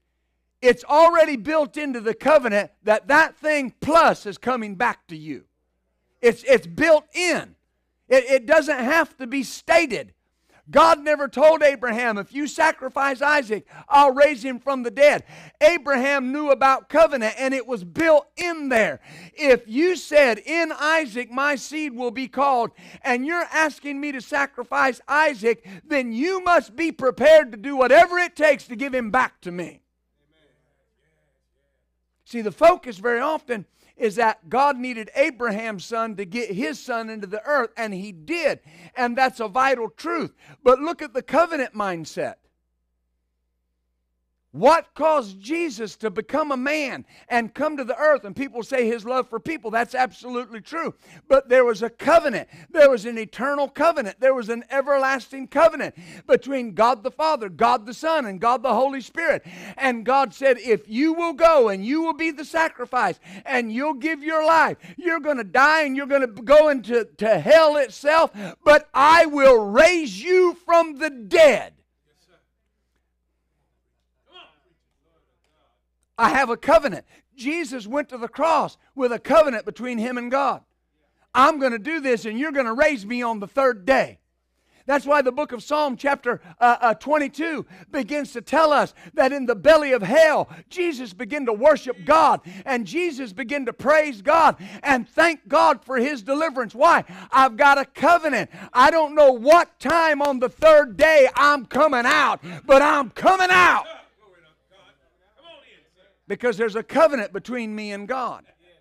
it's 0.62 0.84
already 0.84 1.34
built 1.34 1.76
into 1.76 2.00
the 2.00 2.14
covenant 2.14 2.70
that 2.84 3.08
that 3.08 3.36
thing 3.38 3.74
plus 3.80 4.24
is 4.24 4.38
coming 4.38 4.76
back 4.76 5.04
to 5.08 5.16
you. 5.16 5.46
It's, 6.22 6.44
it's 6.44 6.68
built 6.68 7.06
in. 7.12 7.56
It, 8.08 8.24
it 8.30 8.46
doesn't 8.46 8.78
have 8.78 9.16
to 9.16 9.26
be 9.26 9.42
stated. 9.42 10.14
God 10.70 11.00
never 11.00 11.28
told 11.28 11.62
Abraham, 11.62 12.16
if 12.16 12.32
you 12.32 12.46
sacrifice 12.46 13.20
Isaac, 13.20 13.66
I'll 13.88 14.14
raise 14.14 14.42
him 14.42 14.58
from 14.58 14.82
the 14.82 14.90
dead. 14.90 15.24
Abraham 15.60 16.32
knew 16.32 16.50
about 16.50 16.88
covenant 16.88 17.34
and 17.38 17.52
it 17.52 17.66
was 17.66 17.84
built 17.84 18.26
in 18.36 18.70
there. 18.70 19.00
If 19.34 19.68
you 19.68 19.94
said, 19.94 20.38
In 20.38 20.72
Isaac 20.72 21.30
my 21.30 21.56
seed 21.56 21.94
will 21.94 22.10
be 22.10 22.28
called, 22.28 22.70
and 23.02 23.26
you're 23.26 23.46
asking 23.52 24.00
me 24.00 24.12
to 24.12 24.22
sacrifice 24.22 25.02
Isaac, 25.06 25.66
then 25.86 26.12
you 26.12 26.42
must 26.42 26.74
be 26.74 26.90
prepared 26.92 27.52
to 27.52 27.58
do 27.58 27.76
whatever 27.76 28.18
it 28.18 28.34
takes 28.34 28.64
to 28.68 28.76
give 28.76 28.94
him 28.94 29.10
back 29.10 29.42
to 29.42 29.52
me. 29.52 29.82
See, 32.24 32.40
the 32.40 32.52
focus 32.52 32.96
very 32.96 33.20
often 33.20 33.66
is 33.96 34.16
that 34.16 34.48
God 34.48 34.76
needed 34.76 35.10
Abraham's 35.14 35.84
son 35.84 36.16
to 36.16 36.24
get 36.24 36.50
his 36.50 36.80
son 36.80 37.08
into 37.08 37.26
the 37.26 37.42
earth, 37.44 37.70
and 37.76 37.94
he 37.94 38.12
did. 38.12 38.60
And 38.96 39.16
that's 39.16 39.40
a 39.40 39.48
vital 39.48 39.88
truth. 39.88 40.34
But 40.62 40.80
look 40.80 41.00
at 41.00 41.14
the 41.14 41.22
covenant 41.22 41.74
mindset. 41.74 42.34
What 44.54 44.94
caused 44.94 45.40
Jesus 45.40 45.96
to 45.96 46.10
become 46.10 46.52
a 46.52 46.56
man 46.56 47.04
and 47.28 47.52
come 47.52 47.76
to 47.76 47.82
the 47.82 47.98
earth? 47.98 48.24
And 48.24 48.36
people 48.36 48.62
say 48.62 48.86
his 48.86 49.04
love 49.04 49.28
for 49.28 49.40
people. 49.40 49.72
That's 49.72 49.96
absolutely 49.96 50.60
true. 50.60 50.94
But 51.26 51.48
there 51.48 51.64
was 51.64 51.82
a 51.82 51.90
covenant. 51.90 52.48
There 52.70 52.88
was 52.88 53.04
an 53.04 53.18
eternal 53.18 53.66
covenant. 53.66 54.20
There 54.20 54.32
was 54.32 54.50
an 54.50 54.62
everlasting 54.70 55.48
covenant 55.48 55.96
between 56.28 56.74
God 56.74 57.02
the 57.02 57.10
Father, 57.10 57.48
God 57.48 57.84
the 57.84 57.92
Son, 57.92 58.26
and 58.26 58.40
God 58.40 58.62
the 58.62 58.72
Holy 58.72 59.00
Spirit. 59.00 59.44
And 59.76 60.06
God 60.06 60.32
said, 60.32 60.58
If 60.58 60.88
you 60.88 61.14
will 61.14 61.32
go 61.32 61.68
and 61.68 61.84
you 61.84 62.02
will 62.02 62.14
be 62.14 62.30
the 62.30 62.44
sacrifice 62.44 63.18
and 63.44 63.72
you'll 63.72 63.94
give 63.94 64.22
your 64.22 64.46
life, 64.46 64.76
you're 64.96 65.18
going 65.18 65.38
to 65.38 65.44
die 65.44 65.82
and 65.82 65.96
you're 65.96 66.06
going 66.06 66.20
to 66.20 66.42
go 66.42 66.68
into 66.68 67.06
to 67.16 67.40
hell 67.40 67.76
itself, 67.76 68.30
but 68.62 68.88
I 68.94 69.26
will 69.26 69.66
raise 69.66 70.22
you 70.22 70.54
from 70.64 70.98
the 70.98 71.10
dead. 71.10 71.73
I 76.16 76.30
have 76.30 76.50
a 76.50 76.56
covenant. 76.56 77.04
Jesus 77.36 77.86
went 77.86 78.08
to 78.10 78.18
the 78.18 78.28
cross 78.28 78.76
with 78.94 79.12
a 79.12 79.18
covenant 79.18 79.64
between 79.64 79.98
him 79.98 80.18
and 80.18 80.30
God. 80.30 80.62
I'm 81.34 81.58
going 81.58 81.72
to 81.72 81.78
do 81.78 82.00
this, 82.00 82.24
and 82.24 82.38
you're 82.38 82.52
going 82.52 82.66
to 82.66 82.72
raise 82.72 83.04
me 83.04 83.22
on 83.22 83.40
the 83.40 83.48
third 83.48 83.84
day. 83.84 84.18
That's 84.86 85.06
why 85.06 85.22
the 85.22 85.32
book 85.32 85.52
of 85.52 85.62
Psalm, 85.62 85.96
chapter 85.96 86.42
uh, 86.60 86.76
uh, 86.80 86.94
22, 86.94 87.64
begins 87.90 88.32
to 88.32 88.42
tell 88.42 88.70
us 88.70 88.92
that 89.14 89.32
in 89.32 89.46
the 89.46 89.54
belly 89.54 89.92
of 89.92 90.02
hell, 90.02 90.48
Jesus 90.68 91.14
began 91.14 91.46
to 91.46 91.54
worship 91.54 92.04
God 92.04 92.42
and 92.66 92.86
Jesus 92.86 93.32
began 93.32 93.64
to 93.64 93.72
praise 93.72 94.20
God 94.20 94.56
and 94.82 95.08
thank 95.08 95.48
God 95.48 95.82
for 95.82 95.96
his 95.96 96.22
deliverance. 96.22 96.74
Why? 96.74 97.04
I've 97.32 97.56
got 97.56 97.78
a 97.78 97.86
covenant. 97.86 98.50
I 98.74 98.90
don't 98.90 99.14
know 99.14 99.32
what 99.32 99.80
time 99.80 100.20
on 100.20 100.38
the 100.38 100.50
third 100.50 100.98
day 100.98 101.28
I'm 101.34 101.64
coming 101.64 102.04
out, 102.04 102.44
but 102.66 102.82
I'm 102.82 103.08
coming 103.08 103.48
out 103.50 103.86
because 106.26 106.56
there's 106.56 106.76
a 106.76 106.82
covenant 106.82 107.32
between 107.32 107.74
me 107.74 107.92
and 107.92 108.08
God. 108.08 108.44
Yes, 108.46 108.76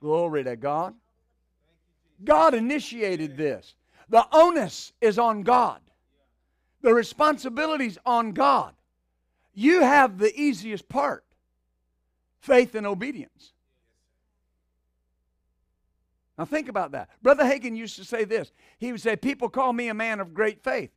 Glory 0.00 0.44
to 0.44 0.56
God. 0.56 0.94
God 2.24 2.54
initiated 2.54 3.36
this. 3.36 3.74
The 4.08 4.26
onus 4.32 4.92
is 5.00 5.18
on 5.18 5.42
God. 5.42 5.80
The 6.82 6.94
responsibility's 6.94 7.98
on 8.06 8.32
God. 8.32 8.74
You 9.52 9.82
have 9.82 10.18
the 10.18 10.34
easiest 10.38 10.88
part 10.88 11.24
faith 12.40 12.74
and 12.74 12.86
obedience. 12.86 13.52
Now, 16.38 16.46
think 16.46 16.70
about 16.70 16.92
that. 16.92 17.10
Brother 17.22 17.44
Hagin 17.44 17.76
used 17.76 17.96
to 17.96 18.04
say 18.04 18.24
this. 18.24 18.50
He 18.78 18.92
would 18.92 19.00
say, 19.02 19.14
People 19.14 19.50
call 19.50 19.74
me 19.74 19.88
a 19.88 19.94
man 19.94 20.20
of 20.20 20.32
great 20.32 20.64
faith. 20.64 20.90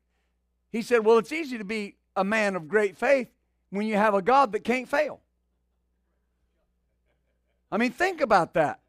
He 0.73 0.81
said, 0.81 1.05
Well, 1.05 1.19
it's 1.19 1.31
easy 1.31 1.57
to 1.57 1.63
be 1.63 1.95
a 2.15 2.25
man 2.25 2.57
of 2.57 2.67
great 2.67 2.97
faith 2.97 3.29
when 3.69 3.87
you 3.87 3.95
have 3.95 4.15
a 4.15 4.21
God 4.21 4.51
that 4.51 4.65
can't 4.65 4.89
fail. 4.89 5.21
I 7.71 7.77
mean, 7.77 7.91
think 7.91 8.19
about 8.19 8.55
that. 8.55 8.79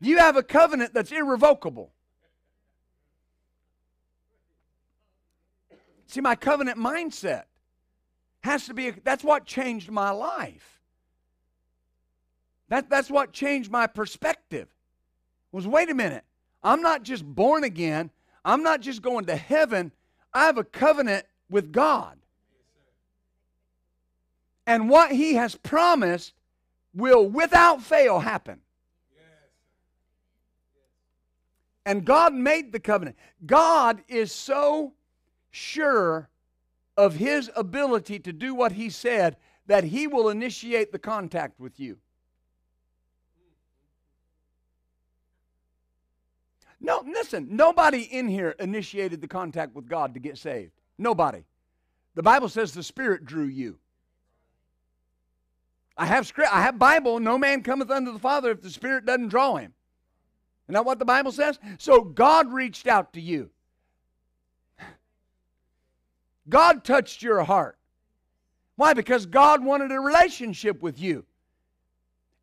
You 0.00 0.18
have 0.18 0.36
a 0.36 0.42
covenant 0.42 0.94
that's 0.94 1.10
irrevocable. 1.10 1.90
See, 6.06 6.20
my 6.20 6.34
covenant 6.34 6.78
mindset 6.78 7.44
has 8.40 8.66
to 8.66 8.74
be, 8.74 8.90
that's 8.90 9.24
what 9.24 9.44
changed 9.46 9.90
my 9.90 10.10
life. 10.10 10.80
That, 12.68 12.90
that's 12.90 13.10
what 13.10 13.32
changed 13.32 13.70
my 13.70 13.86
perspective. 13.86 14.68
Was 15.50 15.66
wait 15.66 15.90
a 15.90 15.94
minute, 15.94 16.24
I'm 16.62 16.82
not 16.82 17.02
just 17.02 17.24
born 17.24 17.64
again, 17.64 18.10
I'm 18.44 18.62
not 18.62 18.80
just 18.80 19.00
going 19.00 19.26
to 19.26 19.36
heaven, 19.36 19.92
I 20.36 20.44
have 20.44 20.58
a 20.58 20.64
covenant 20.64 21.24
with 21.48 21.72
God. 21.72 22.18
And 24.66 24.90
what 24.90 25.10
He 25.10 25.34
has 25.34 25.54
promised 25.54 26.34
will 26.94 27.26
without 27.26 27.80
fail 27.80 28.20
happen. 28.20 28.60
And 31.86 32.04
God 32.04 32.34
made 32.34 32.72
the 32.72 32.80
covenant. 32.80 33.16
God 33.46 34.02
is 34.08 34.30
so 34.30 34.92
sure 35.50 36.28
of 36.96 37.14
his 37.14 37.50
ability 37.56 38.18
to 38.18 38.32
do 38.32 38.54
what 38.54 38.72
he 38.72 38.90
said 38.90 39.36
that 39.66 39.84
he 39.84 40.06
will 40.06 40.28
initiate 40.28 40.90
the 40.90 40.98
contact 40.98 41.60
with 41.60 41.78
you. 41.78 41.98
No, 46.80 47.02
listen, 47.06 47.48
nobody 47.50 48.02
in 48.02 48.28
here 48.28 48.54
initiated 48.58 49.20
the 49.20 49.28
contact 49.28 49.74
with 49.74 49.88
God 49.88 50.14
to 50.14 50.20
get 50.20 50.38
saved. 50.38 50.72
Nobody. 50.98 51.44
The 52.14 52.22
Bible 52.22 52.48
says 52.48 52.72
the 52.72 52.82
Spirit 52.82 53.24
drew 53.24 53.46
you. 53.46 53.78
I 55.96 56.06
have 56.06 56.26
script, 56.26 56.52
I 56.52 56.62
have 56.62 56.78
Bible, 56.78 57.20
no 57.20 57.38
man 57.38 57.62
cometh 57.62 57.90
unto 57.90 58.12
the 58.12 58.18
Father 58.18 58.50
if 58.50 58.60
the 58.60 58.70
Spirit 58.70 59.06
doesn't 59.06 59.28
draw 59.28 59.56
him. 59.56 59.72
Isn't 60.66 60.74
that 60.74 60.84
what 60.84 60.98
the 60.98 61.04
Bible 61.04 61.32
says? 61.32 61.58
So 61.78 62.02
God 62.02 62.52
reached 62.52 62.86
out 62.86 63.12
to 63.14 63.20
you. 63.20 63.50
God 66.48 66.84
touched 66.84 67.22
your 67.22 67.42
heart. 67.44 67.78
Why? 68.76 68.92
Because 68.92 69.26
God 69.26 69.64
wanted 69.64 69.90
a 69.90 69.98
relationship 69.98 70.82
with 70.82 71.00
you. 71.00 71.24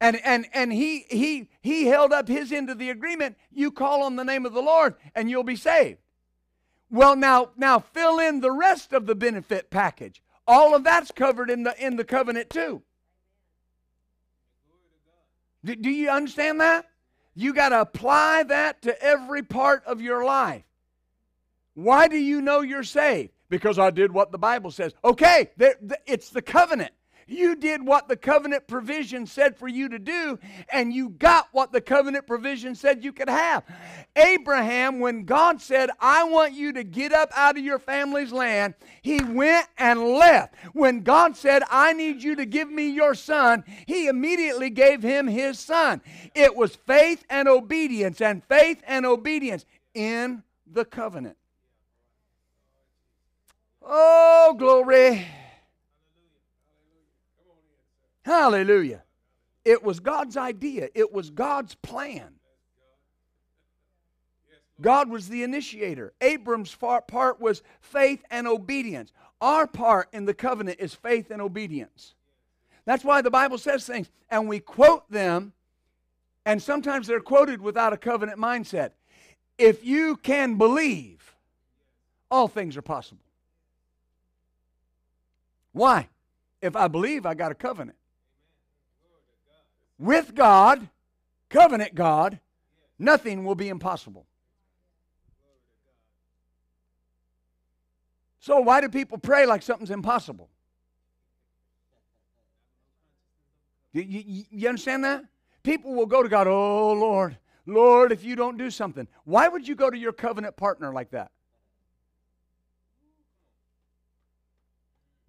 And, 0.03 0.19
and, 0.25 0.45
and 0.53 0.73
he, 0.73 1.05
he, 1.09 1.47
he 1.61 1.85
held 1.85 2.11
up 2.11 2.27
his 2.27 2.51
end 2.51 2.69
of 2.69 2.77
the 2.77 2.89
agreement. 2.89 3.37
You 3.53 3.71
call 3.71 4.03
on 4.03 4.17
the 4.17 4.25
name 4.25 4.45
of 4.45 4.51
the 4.51 4.61
Lord 4.61 4.95
and 5.15 5.29
you'll 5.29 5.45
be 5.45 5.55
saved. 5.55 5.99
Well, 6.91 7.15
now, 7.15 7.51
now 7.55 7.79
fill 7.79 8.19
in 8.19 8.41
the 8.41 8.51
rest 8.51 8.91
of 8.91 9.05
the 9.05 9.15
benefit 9.15 9.69
package. 9.69 10.21
All 10.45 10.75
of 10.75 10.83
that's 10.83 11.11
covered 11.11 11.49
in 11.49 11.63
the, 11.63 11.73
in 11.81 11.95
the 11.95 12.03
covenant 12.03 12.49
too. 12.49 12.81
Do, 15.63 15.73
do 15.73 15.89
you 15.89 16.09
understand 16.09 16.59
that? 16.59 16.85
You 17.33 17.53
got 17.53 17.69
to 17.69 17.79
apply 17.79 18.43
that 18.43 18.81
to 18.81 19.01
every 19.01 19.41
part 19.41 19.85
of 19.85 20.01
your 20.01 20.25
life. 20.25 20.65
Why 21.75 22.09
do 22.09 22.17
you 22.17 22.41
know 22.41 22.59
you're 22.59 22.83
saved? 22.83 23.31
Because 23.47 23.79
I 23.79 23.89
did 23.89 24.11
what 24.11 24.33
the 24.33 24.37
Bible 24.37 24.69
says. 24.69 24.93
Okay, 25.05 25.49
it's 26.05 26.29
the 26.29 26.41
covenant. 26.41 26.91
You 27.27 27.55
did 27.55 27.85
what 27.85 28.07
the 28.07 28.15
covenant 28.15 28.67
provision 28.67 29.25
said 29.25 29.57
for 29.57 29.67
you 29.67 29.89
to 29.89 29.99
do, 29.99 30.39
and 30.71 30.93
you 30.93 31.09
got 31.09 31.47
what 31.51 31.71
the 31.71 31.81
covenant 31.81 32.27
provision 32.27 32.75
said 32.75 33.03
you 33.03 33.13
could 33.13 33.29
have. 33.29 33.63
Abraham, 34.15 34.99
when 34.99 35.25
God 35.25 35.61
said, 35.61 35.89
I 35.99 36.23
want 36.25 36.53
you 36.53 36.73
to 36.73 36.83
get 36.83 37.13
up 37.13 37.31
out 37.35 37.57
of 37.57 37.63
your 37.63 37.79
family's 37.79 38.31
land, 38.31 38.75
he 39.01 39.23
went 39.23 39.67
and 39.77 40.01
left. 40.01 40.55
When 40.73 41.01
God 41.01 41.35
said, 41.37 41.63
I 41.69 41.93
need 41.93 42.21
you 42.23 42.35
to 42.35 42.45
give 42.45 42.69
me 42.69 42.89
your 42.89 43.15
son, 43.15 43.63
he 43.85 44.07
immediately 44.07 44.69
gave 44.69 45.01
him 45.01 45.27
his 45.27 45.59
son. 45.59 46.01
It 46.35 46.55
was 46.55 46.75
faith 46.75 47.25
and 47.29 47.47
obedience, 47.47 48.21
and 48.21 48.43
faith 48.43 48.81
and 48.85 49.05
obedience 49.05 49.65
in 49.93 50.43
the 50.71 50.85
covenant. 50.85 51.37
Oh, 53.81 54.55
glory. 54.57 55.27
Hallelujah. 58.23 59.03
It 59.65 59.83
was 59.83 59.99
God's 59.99 60.35
idea, 60.35 60.89
it 60.93 61.13
was 61.13 61.29
God's 61.29 61.75
plan. 61.75 62.33
God 64.81 65.09
was 65.09 65.29
the 65.29 65.43
initiator. 65.43 66.13
Abram's 66.19 66.75
part 66.75 67.39
was 67.39 67.61
faith 67.79 68.23
and 68.31 68.47
obedience. 68.47 69.13
Our 69.39 69.67
part 69.67 70.09
in 70.11 70.25
the 70.25 70.33
covenant 70.33 70.79
is 70.79 70.93
faith 70.93 71.31
and 71.31 71.41
obedience. 71.41 72.15
That's 72.85 73.03
why 73.03 73.21
the 73.21 73.31
Bible 73.31 73.57
says 73.57 73.85
things, 73.85 74.09
and 74.29 74.47
we 74.47 74.59
quote 74.59 75.09
them, 75.09 75.53
and 76.45 76.61
sometimes 76.61 77.07
they're 77.07 77.21
quoted 77.21 77.61
without 77.61 77.93
a 77.93 77.97
covenant 77.97 78.39
mindset. 78.39 78.91
If 79.57 79.85
you 79.85 80.17
can 80.17 80.57
believe, 80.57 81.35
all 82.29 82.47
things 82.47 82.75
are 82.75 82.81
possible. 82.81 83.23
Why? 85.71 86.09
If 86.61 86.75
I 86.75 86.87
believe, 86.87 87.25
I 87.25 87.35
got 87.35 87.51
a 87.51 87.55
covenant 87.55 87.97
with 90.03 90.35
God, 90.35 90.89
covenant 91.49 91.95
God, 91.95 92.39
nothing 92.99 93.45
will 93.45 93.55
be 93.55 93.69
impossible. 93.69 94.25
So, 98.39 98.59
why 98.59 98.81
do 98.81 98.89
people 98.89 99.17
pray 99.17 99.45
like 99.45 99.61
something's 99.61 99.91
impossible? 99.91 100.49
You, 103.93 104.01
you, 104.01 104.43
you, 104.51 104.67
understand 104.67 105.05
that? 105.05 105.23
People 105.63 105.95
will 105.95 106.07
go 106.07 106.21
to 106.21 106.27
God, 106.27 106.47
oh 106.47 106.91
Lord, 106.91 107.37
Lord, 107.65 108.11
if 108.11 108.25
you 108.25 108.35
don't 108.35 108.57
do 108.57 108.69
something. 108.69 109.07
Why 109.23 109.47
would 109.47 109.65
you 109.65 109.75
go 109.75 109.89
to 109.89 109.97
your 109.97 110.11
covenant 110.11 110.57
partner 110.57 110.91
like 110.91 111.11
that? 111.11 111.31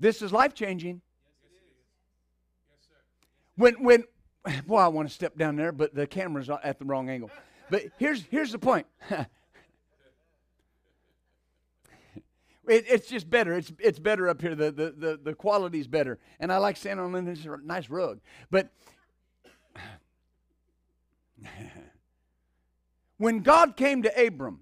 This 0.00 0.20
is 0.20 0.32
life 0.32 0.54
changing. 0.54 1.00
When, 3.54 3.74
when, 3.74 4.04
boy, 4.66 4.78
I 4.78 4.88
want 4.88 5.09
to 5.09 5.14
step 5.14 5.37
down 5.37 5.57
there, 5.57 5.72
but 5.72 5.94
the 5.94 6.07
camera's 6.07 6.50
at 6.50 6.78
the 6.78 6.85
wrong 6.85 7.09
angle. 7.09 7.30
But 7.70 7.85
here's, 7.98 8.22
here's 8.30 8.52
the 8.52 8.59
point. 8.59 8.87
it, 9.11 9.26
it's 12.66 13.09
just 13.09 13.28
better. 13.30 13.54
It's, 13.54 13.72
it's 13.78 13.98
better 13.98 14.28
up 14.28 14.40
here. 14.40 14.54
The, 14.54 14.70
the, 14.70 14.90
the, 14.90 15.20
the 15.22 15.35
quality's 15.35 15.87
better. 15.87 16.18
And 16.38 16.52
I 16.52 16.59
like 16.59 16.76
standing 16.76 17.04
on 17.04 17.24
this 17.24 17.46
nice 17.64 17.88
rug. 17.88 18.20
But 18.50 18.68
when 23.18 23.40
God 23.40 23.76
came 23.76 24.02
to 24.02 24.26
Abram, 24.26 24.61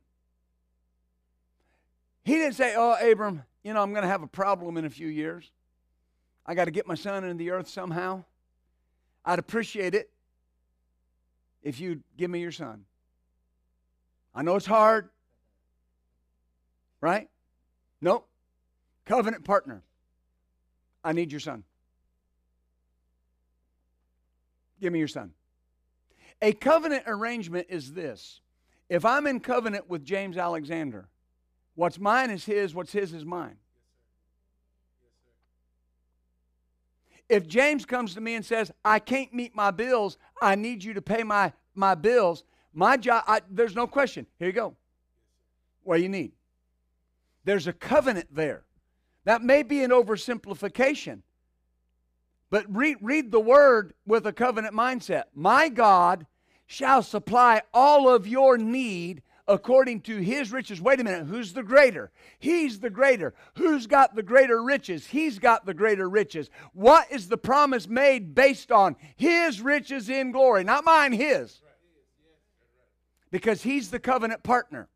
he 2.25 2.35
didn't 2.35 2.55
say, 2.55 2.75
Oh, 2.77 2.95
Abram, 3.01 3.43
you 3.65 3.75
know, 3.75 3.83
I'm 3.83 3.91
going 3.93 4.03
to 4.03 4.09
have 4.09 4.23
a 4.23 4.29
problem 4.29 4.77
in 4.77 4.85
a 4.85 4.91
few 4.91 5.09
years. 5.09 5.51
I 6.47 6.55
got 6.55 6.67
to 6.67 6.71
get 6.71 6.87
my 6.87 6.95
son 6.95 7.25
into 7.25 7.35
the 7.35 7.51
earth 7.51 7.69
somehow. 7.69 8.25
I'd 9.25 9.39
appreciate 9.39 9.95
it 9.95 10.11
if 11.63 11.81
you'd 11.81 12.03
give 12.17 12.31
me 12.31 12.41
your 12.41 12.53
son. 12.53 12.85
I 14.35 14.43
know 14.43 14.57
it's 14.57 14.67
hard, 14.67 15.11
right? 17.01 17.29
Nope. 18.01 18.29
Covenant 19.05 19.45
partner. 19.45 19.83
I 21.05 21.13
need 21.13 21.33
your 21.33 21.41
son. 21.41 21.65
Give 24.81 24.93
me 24.93 24.99
your 24.99 25.09
son. 25.09 25.33
A 26.41 26.53
covenant 26.53 27.05
arrangement 27.07 27.69
is 27.71 27.93
this 27.93 28.41
if 28.89 29.05
I'm 29.05 29.27
in 29.27 29.41
covenant 29.41 29.89
with 29.89 30.05
James 30.05 30.37
Alexander, 30.37 31.09
what's 31.77 31.99
mine 31.99 32.31
is 32.31 32.45
his, 32.45 32.75
what's 32.75 32.93
his 32.93 33.15
is 33.15 33.25
mine. 33.25 33.57
If 37.33 37.49
James 37.49 37.87
comes 37.87 38.13
to 38.13 38.21
me 38.21 38.35
and 38.35 38.45
says, 38.45 38.71
I 38.85 38.99
can't 38.99 39.33
meet 39.33 39.57
my 39.57 39.71
bills, 39.71 40.19
I 40.43 40.55
need 40.55 40.85
you 40.85 40.93
to 40.93 41.01
pay 41.01 41.23
my, 41.23 41.55
my 41.75 41.95
bills, 41.95 42.45
my 42.75 42.99
job, 42.99 43.25
I, 43.27 43.41
there's 43.51 43.75
no 43.75 43.87
question. 43.87 44.27
Here 44.39 44.49
you 44.49 44.53
go. 44.53 44.77
What 45.83 45.97
do 45.97 46.03
you 46.03 46.11
need? 46.11 46.33
There's 47.47 47.67
a 47.67 47.73
covenant 47.73 48.29
there. 48.35 48.65
That 49.25 49.41
may 49.41 49.63
be 49.63 49.83
an 49.83 49.93
oversimplification, 49.93 51.23
but 52.51 52.67
read, 52.69 52.99
read 53.01 53.33
the 53.33 53.41
word 53.41 53.95
with 54.05 54.27
a 54.27 54.33
covenant 54.35 54.75
mindset. 54.75 55.25
My 55.35 55.71
God 55.71 56.27
shall 56.67 57.03
supply 57.03 57.63
all 57.73 58.15
of 58.15 58.27
your 58.27 58.59
need 58.59 59.23
according 59.49 60.01
to 60.03 60.19
his 60.19 60.53
riches. 60.53 60.81
Wait 60.81 61.01
a 61.01 61.05
minute, 61.05 61.27
who's 61.27 61.53
the 61.53 61.63
greater? 61.63 62.11
He's 62.39 62.81
the 62.81 62.91
greater. 62.91 63.35
Who's 63.55 63.87
got 63.87 64.15
the 64.15 64.23
greater 64.23 64.63
riches? 64.63 65.07
He's 65.07 65.39
got 65.39 65.67
the 65.67 65.75
greater 65.75 66.09
riches. 66.09 66.51
What 66.73 67.11
is 67.11 67.29
the 67.29 67.37
promise 67.37 67.89
made 67.89 68.35
based 68.35 68.71
on? 68.71 68.97
His 69.17 69.61
riches 69.61 70.09
in 70.09 70.33
glory, 70.33 70.65
not 70.65 70.85
mine, 70.85 71.13
his. 71.13 71.61
Because 73.31 73.63
he's 73.63 73.91
the 73.91 73.99
covenant 73.99 74.43
partner. 74.43 74.89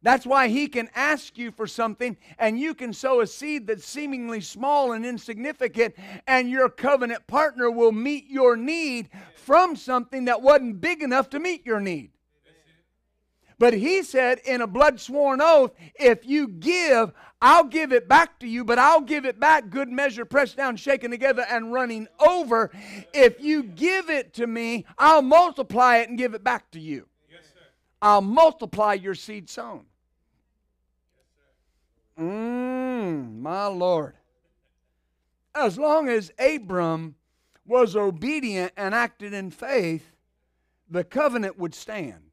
That's 0.00 0.26
why 0.26 0.48
he 0.48 0.68
can 0.68 0.90
ask 0.94 1.38
you 1.38 1.50
for 1.50 1.66
something 1.66 2.18
and 2.38 2.58
you 2.58 2.74
can 2.74 2.92
sow 2.92 3.22
a 3.22 3.26
seed 3.26 3.66
that's 3.66 3.86
seemingly 3.86 4.42
small 4.42 4.92
and 4.92 5.04
insignificant, 5.04 5.94
and 6.26 6.50
your 6.50 6.68
covenant 6.68 7.26
partner 7.26 7.70
will 7.70 7.90
meet 7.90 8.28
your 8.28 8.54
need 8.54 9.08
from 9.34 9.76
something 9.76 10.26
that 10.26 10.42
wasn't 10.42 10.80
big 10.82 11.02
enough 11.02 11.30
to 11.30 11.40
meet 11.40 11.64
your 11.64 11.80
need. 11.80 12.10
But 13.58 13.74
he 13.74 14.02
said 14.02 14.40
in 14.44 14.60
a 14.60 14.66
blood 14.66 15.00
sworn 15.00 15.40
oath, 15.40 15.72
if 15.94 16.26
you 16.26 16.48
give, 16.48 17.12
I'll 17.40 17.64
give 17.64 17.92
it 17.92 18.08
back 18.08 18.38
to 18.40 18.48
you, 18.48 18.64
but 18.64 18.78
I'll 18.78 19.00
give 19.00 19.24
it 19.24 19.38
back 19.38 19.70
good 19.70 19.88
measure, 19.88 20.24
pressed 20.24 20.56
down, 20.56 20.76
shaken 20.76 21.10
together, 21.10 21.44
and 21.48 21.72
running 21.72 22.08
over. 22.18 22.70
If 23.12 23.40
you 23.40 23.62
give 23.62 24.10
it 24.10 24.34
to 24.34 24.46
me, 24.46 24.86
I'll 24.98 25.22
multiply 25.22 25.98
it 25.98 26.08
and 26.08 26.18
give 26.18 26.34
it 26.34 26.42
back 26.42 26.70
to 26.72 26.80
you. 26.80 27.06
Yes, 27.30 27.42
I'll 28.02 28.22
multiply 28.22 28.94
your 28.94 29.14
seed 29.14 29.48
sown. 29.48 29.84
Mmm, 32.18 33.40
my 33.40 33.66
Lord. 33.66 34.14
As 35.54 35.78
long 35.78 36.08
as 36.08 36.32
Abram 36.38 37.14
was 37.66 37.94
obedient 37.94 38.72
and 38.76 38.94
acted 38.94 39.32
in 39.32 39.50
faith, 39.50 40.12
the 40.88 41.04
covenant 41.04 41.58
would 41.58 41.74
stand. 41.74 42.23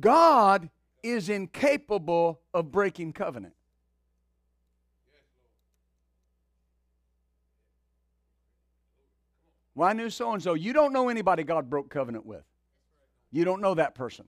God 0.00 0.70
is 1.02 1.28
incapable 1.28 2.40
of 2.52 2.72
breaking 2.72 3.12
covenant. 3.12 3.54
Well, 9.74 9.88
I 9.88 9.92
knew 9.92 10.08
so 10.10 10.32
and 10.32 10.42
so. 10.42 10.54
You 10.54 10.72
don't 10.72 10.92
know 10.92 11.08
anybody 11.08 11.42
God 11.42 11.68
broke 11.68 11.90
covenant 11.90 12.24
with. 12.24 12.44
You 13.32 13.44
don't 13.44 13.60
know 13.60 13.74
that 13.74 13.94
person. 13.94 14.26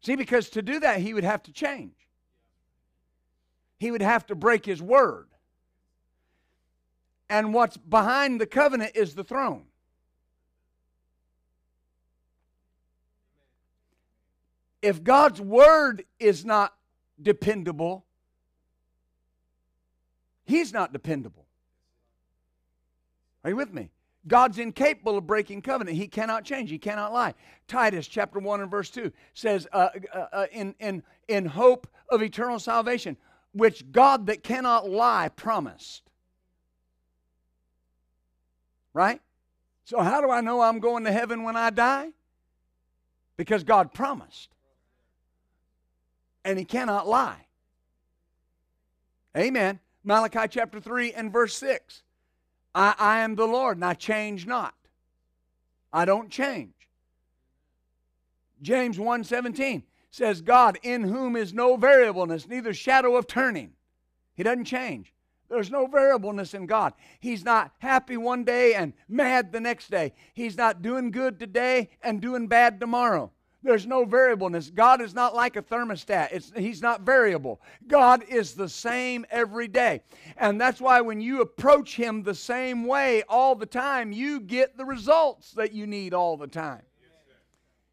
See, 0.00 0.16
because 0.16 0.50
to 0.50 0.62
do 0.62 0.80
that, 0.80 1.00
he 1.00 1.14
would 1.14 1.24
have 1.24 1.42
to 1.44 1.52
change. 1.52 1.94
He 3.78 3.90
would 3.90 4.02
have 4.02 4.26
to 4.26 4.34
break 4.34 4.64
his 4.64 4.80
word. 4.80 5.28
And 7.28 7.54
what's 7.54 7.76
behind 7.76 8.40
the 8.40 8.46
covenant 8.46 8.92
is 8.94 9.14
the 9.14 9.24
throne. 9.24 9.64
If 14.82 15.02
God's 15.02 15.40
word 15.40 16.04
is 16.18 16.44
not 16.44 16.74
dependable, 17.20 18.04
He's 20.44 20.72
not 20.72 20.92
dependable. 20.92 21.46
Are 23.44 23.50
you 23.50 23.56
with 23.56 23.72
me? 23.72 23.90
God's 24.26 24.58
incapable 24.58 25.18
of 25.18 25.26
breaking 25.26 25.62
covenant. 25.62 25.96
He 25.96 26.06
cannot 26.06 26.44
change. 26.44 26.70
He 26.70 26.78
cannot 26.78 27.12
lie. 27.12 27.34
Titus 27.66 28.06
chapter 28.06 28.38
1 28.38 28.60
and 28.60 28.70
verse 28.70 28.90
2 28.90 29.12
says, 29.34 29.66
uh, 29.72 29.88
uh, 30.14 30.26
uh, 30.32 30.46
in, 30.52 30.74
in, 30.78 31.02
in 31.26 31.46
hope 31.46 31.88
of 32.08 32.22
eternal 32.22 32.58
salvation, 32.58 33.16
which 33.52 33.90
God 33.90 34.26
that 34.26 34.44
cannot 34.44 34.88
lie 34.88 35.28
promised. 35.34 36.02
Right? 38.94 39.20
So, 39.84 40.00
how 40.00 40.20
do 40.20 40.30
I 40.30 40.40
know 40.40 40.60
I'm 40.60 40.78
going 40.78 41.04
to 41.04 41.12
heaven 41.12 41.42
when 41.42 41.56
I 41.56 41.70
die? 41.70 42.10
Because 43.36 43.64
God 43.64 43.92
promised. 43.92 44.50
And 46.44 46.58
He 46.58 46.64
cannot 46.64 47.08
lie. 47.08 47.46
Amen. 49.36 49.80
Malachi 50.04 50.48
chapter 50.48 50.80
3 50.80 51.12
and 51.12 51.32
verse 51.32 51.54
6. 51.56 52.02
I, 52.74 52.94
I 52.98 53.20
am 53.20 53.34
the 53.34 53.46
Lord 53.46 53.76
and 53.76 53.84
I 53.84 53.94
change 53.94 54.46
not. 54.46 54.74
I 55.92 56.04
don't 56.04 56.30
change. 56.30 56.74
James 58.62 58.96
1:17 58.96 59.82
says 60.10 60.40
God 60.40 60.78
in 60.82 61.02
whom 61.02 61.36
is 61.36 61.52
no 61.52 61.76
variableness 61.76 62.46
neither 62.46 62.72
shadow 62.72 63.16
of 63.16 63.26
turning. 63.26 63.72
He 64.34 64.42
doesn't 64.42 64.64
change. 64.64 65.12
There's 65.48 65.70
no 65.70 65.86
variableness 65.86 66.54
in 66.54 66.66
God. 66.66 66.94
He's 67.20 67.44
not 67.44 67.72
happy 67.78 68.16
one 68.16 68.44
day 68.44 68.72
and 68.74 68.94
mad 69.06 69.52
the 69.52 69.60
next 69.60 69.90
day. 69.90 70.14
He's 70.32 70.56
not 70.56 70.80
doing 70.80 71.10
good 71.10 71.38
today 71.38 71.90
and 72.02 72.22
doing 72.22 72.46
bad 72.46 72.80
tomorrow. 72.80 73.32
There's 73.62 73.86
no 73.86 74.04
variableness. 74.04 74.70
God 74.70 75.00
is 75.00 75.14
not 75.14 75.34
like 75.34 75.54
a 75.54 75.62
thermostat. 75.62 76.28
It's, 76.32 76.52
he's 76.56 76.82
not 76.82 77.02
variable. 77.02 77.60
God 77.86 78.24
is 78.28 78.54
the 78.54 78.68
same 78.68 79.24
every 79.30 79.68
day. 79.68 80.02
And 80.36 80.60
that's 80.60 80.80
why 80.80 81.00
when 81.00 81.20
you 81.20 81.40
approach 81.40 81.94
Him 81.94 82.24
the 82.24 82.34
same 82.34 82.86
way 82.86 83.22
all 83.28 83.54
the 83.54 83.66
time, 83.66 84.10
you 84.10 84.40
get 84.40 84.76
the 84.76 84.84
results 84.84 85.52
that 85.52 85.72
you 85.72 85.86
need 85.86 86.12
all 86.12 86.36
the 86.36 86.48
time. 86.48 86.82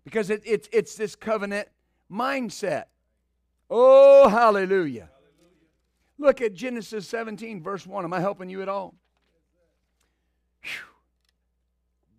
Because 0.04 0.32
it, 0.32 0.42
it's, 0.44 0.68
it's 0.72 0.96
this 0.96 1.16
covenant 1.16 1.68
mindset. 2.12 2.86
Oh, 3.70 4.28
hallelujah. 4.28 5.10
Look 6.18 6.42
at 6.42 6.54
Genesis 6.54 7.08
17, 7.08 7.62
verse 7.62 7.86
1. 7.86 8.04
Am 8.04 8.14
I 8.14 8.20
helping 8.20 8.50
you 8.50 8.64
at 8.64 8.70
all? 8.70 8.96
Whew. 10.64 10.72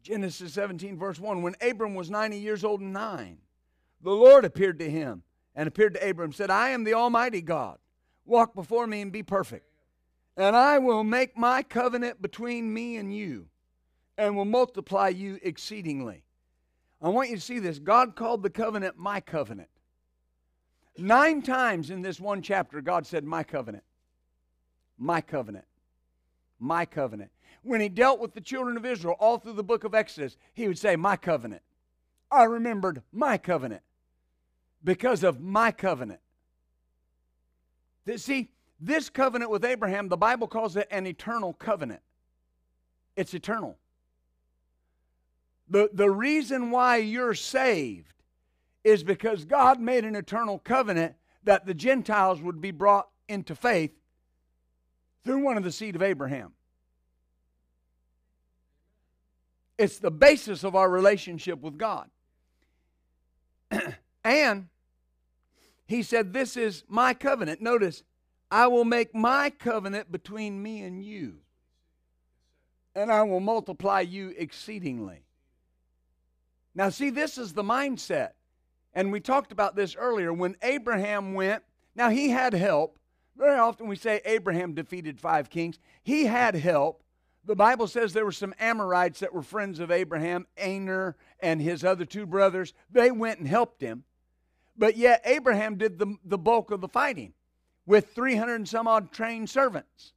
Genesis 0.03 0.53
17, 0.55 0.97
verse 0.99 1.19
1. 1.19 1.43
When 1.43 1.55
Abram 1.61 1.95
was 1.95 2.11
90 2.11 2.39
years 2.39 2.65
old 2.65 2.81
and 2.81 2.93
nine, 2.93 3.39
the 4.03 4.11
Lord 4.11 4.45
appeared 4.45 4.79
to 4.79 4.91
him 4.91 5.23
and 5.55 5.67
appeared 5.67 5.95
to 5.95 6.09
Abram, 6.09 6.33
said, 6.33 6.51
I 6.51 6.71
am 6.71 6.85
the 6.85 6.95
Almighty 6.95 7.43
God. 7.43 7.79
Walk 8.25 8.55
before 8.55 8.87
me 8.87 9.01
and 9.01 9.13
be 9.13 9.23
perfect. 9.23 9.67
And 10.37 10.57
I 10.57 10.79
will 10.79 11.05
make 11.05 11.37
my 11.37 11.63
covenant 11.63 12.23
between 12.23 12.73
me 12.73 12.97
and 12.97 13.15
you 13.15 13.49
and 14.17 14.37
will 14.37 14.45
multiply 14.45 15.09
you 15.09 15.39
exceedingly. 15.43 16.25
I 17.03 17.09
want 17.09 17.31
you 17.31 17.37
to 17.37 17.43
see 17.43 17.59
this. 17.59 17.79
God 17.79 18.15
called 18.15 18.43
the 18.43 18.51
covenant 18.51 18.99
my 18.99 19.21
covenant. 19.21 19.69
Nine 20.99 21.41
times 21.41 21.91
in 21.91 22.03
this 22.03 22.21
one 22.21 22.43
chapter, 22.43 22.81
God 22.81 23.07
said, 23.07 23.25
My 23.25 23.43
covenant. 23.43 23.85
My 24.99 25.21
covenant. 25.21 25.65
My 26.59 26.85
covenant. 26.85 27.31
When 27.63 27.81
he 27.81 27.89
dealt 27.89 28.21
with 28.21 28.35
the 28.35 28.41
children 28.41 28.77
of 28.77 28.87
Israel 28.87 29.17
all 29.21 29.39
through 29.39 29.53
the 29.53 29.63
book 29.63 29.85
of 29.85 29.95
Exodus, 29.95 30.37
he 30.55 30.67
would 30.67 30.79
say, 30.79 30.97
My 30.97 31.17
covenant. 31.17 31.63
I 32.31 32.45
remembered 32.45 33.03
my 33.13 33.39
covenant 33.39 33.83
because 34.83 35.25
of 35.25 35.41
my 35.41 35.73
covenant. 35.73 36.21
See, 38.17 38.51
this 38.81 39.11
covenant 39.11 39.51
with 39.51 39.65
Abraham, 39.65 40.09
the 40.09 40.17
Bible 40.17 40.49
calls 40.49 40.77
it 40.77 40.89
an 40.91 41.07
eternal 41.07 41.53
covenant. 41.53 42.01
It's 43.17 43.35
eternal. 43.35 43.77
The, 45.69 45.91
the 45.93 46.11
reason 46.11 46.71
why 46.71 46.97
you're 46.97 47.35
saved 47.35 48.15
is 48.83 49.05
because 49.05 49.45
God 49.45 49.81
made 49.81 50.05
an 50.05 50.17
eternal 50.17 50.59
covenant 50.59 51.15
that 51.45 51.67
the 51.67 51.75
Gentiles 51.75 52.41
would 52.41 52.61
be 52.61 52.71
brought 52.71 53.09
into 53.29 53.55
faith 53.55 53.93
through 55.25 55.45
one 55.45 55.57
of 55.57 55.63
the 55.63 55.73
seed 55.73 55.95
of 55.95 56.03
Abraham. 56.03 56.53
It's 59.81 59.99
the 59.99 60.11
basis 60.11 60.63
of 60.63 60.77
our 60.77 60.91
relationship 60.91 61.63
with 61.63 61.79
God. 61.79 62.11
and 64.25 64.69
he 65.87 66.03
said, 66.03 66.35
This 66.35 66.59
is 66.59 66.85
my 66.87 67.15
covenant. 67.15 67.63
Notice, 67.63 68.03
I 68.51 68.67
will 68.67 68.85
make 68.85 69.15
my 69.15 69.49
covenant 69.49 70.13
between 70.13 70.63
me 70.63 70.83
and 70.83 71.03
you, 71.03 71.39
and 72.95 73.11
I 73.11 73.23
will 73.23 73.41
multiply 73.41 74.01
you 74.01 74.35
exceedingly. 74.37 75.25
Now, 76.75 76.91
see, 76.91 77.09
this 77.09 77.39
is 77.39 77.55
the 77.55 77.65
mindset. 77.65 78.33
And 78.93 79.11
we 79.11 79.21
talked 79.21 79.51
about 79.51 79.77
this 79.77 79.97
earlier. 79.97 80.31
When 80.31 80.57
Abraham 80.61 81.33
went, 81.33 81.63
now 81.95 82.11
he 82.11 82.29
had 82.29 82.53
help. 82.53 82.99
Very 83.35 83.59
often 83.59 83.89
we 83.89 83.97
say 83.97 84.21
Abraham 84.27 84.75
defeated 84.75 85.19
five 85.19 85.49
kings. 85.49 85.79
He 86.03 86.27
had 86.27 86.55
help. 86.55 87.03
The 87.45 87.57
Bible 87.57 87.87
says 87.87 88.13
there 88.13 88.25
were 88.25 88.33
some 88.33 88.55
Amorites 88.59 89.21
that 89.21 89.33
were 89.33 89.43
friends 89.43 89.81
of 89.81 89.91
Abraham, 89.91 90.47
Aner 90.59 91.17
and 91.41 91.61
his 91.61 91.85
other 91.85 92.05
two 92.05 92.27
brothers. 92.27 92.75
They 92.91 93.11
went 93.11 93.39
and 93.39 93.49
helped 93.49 93.81
him. 93.81 94.05
But 94.77 94.97
yet 94.97 95.23
Abraham 95.25 95.77
did 95.77 95.99
the, 95.99 96.17
the 96.25 96.39
bulk 96.39 96.71
of 96.71 96.81
the 96.81 96.89
fighting 96.89 97.33
with 97.87 98.15
300 98.15 98.55
and 98.55 98.69
some 98.69 98.87
odd 98.87 99.11
trained 99.13 99.51
servants. 99.51 100.13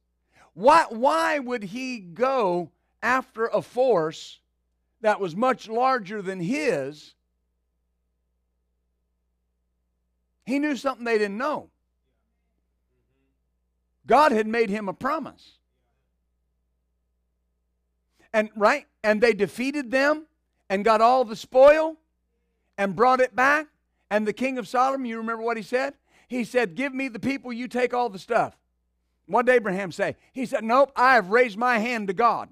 Why, 0.52 0.86
why 0.88 1.38
would 1.38 1.64
he 1.64 1.98
go 1.98 2.70
after 3.02 3.46
a 3.46 3.60
force 3.60 4.40
that 5.00 5.20
was 5.20 5.34
much 5.34 5.68
larger 5.68 6.22
than 6.22 6.40
his? 6.40 7.14
He 10.46 10.58
knew 10.58 10.76
something 10.76 11.04
they 11.04 11.18
didn't 11.18 11.38
know. 11.38 11.70
God 14.06 14.32
had 14.32 14.46
made 14.46 14.68
him 14.68 14.88
a 14.88 14.94
promise. 14.94 15.58
And 18.34 18.50
right? 18.56 18.86
And 19.04 19.22
they 19.22 19.32
defeated 19.32 19.92
them 19.92 20.26
and 20.68 20.84
got 20.84 21.00
all 21.00 21.24
the 21.24 21.36
spoil 21.36 21.96
and 22.76 22.96
brought 22.96 23.20
it 23.20 23.34
back. 23.34 23.68
And 24.10 24.26
the 24.26 24.32
king 24.32 24.58
of 24.58 24.68
Sodom, 24.68 25.06
you 25.06 25.16
remember 25.16 25.42
what 25.42 25.56
he 25.56 25.62
said? 25.62 25.94
He 26.28 26.44
said, 26.44 26.74
Give 26.74 26.92
me 26.92 27.08
the 27.08 27.20
people, 27.20 27.52
you 27.52 27.68
take 27.68 27.94
all 27.94 28.10
the 28.10 28.18
stuff. 28.18 28.56
What 29.26 29.46
did 29.46 29.54
Abraham 29.54 29.92
say? 29.92 30.16
He 30.32 30.46
said, 30.46 30.64
Nope, 30.64 30.92
I 30.96 31.14
have 31.14 31.30
raised 31.30 31.56
my 31.56 31.78
hand 31.78 32.08
to 32.08 32.12
God. 32.12 32.48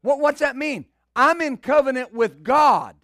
What, 0.00 0.20
what's 0.20 0.40
that 0.40 0.54
mean? 0.54 0.84
I'm 1.16 1.40
in 1.40 1.56
covenant 1.56 2.12
with 2.12 2.44
God. 2.44 2.94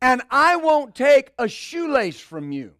And 0.00 0.22
I 0.30 0.56
won't 0.56 0.94
take 0.94 1.32
a 1.38 1.48
shoelace 1.48 2.20
from 2.20 2.52
you. 2.52 2.74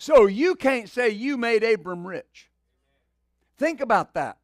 So 0.00 0.24
you 0.24 0.54
can't 0.54 0.88
say 0.88 1.10
you 1.10 1.36
made 1.36 1.62
Abram 1.62 2.06
rich. 2.06 2.48
Think 3.58 3.82
about 3.82 4.14
that. 4.14 4.38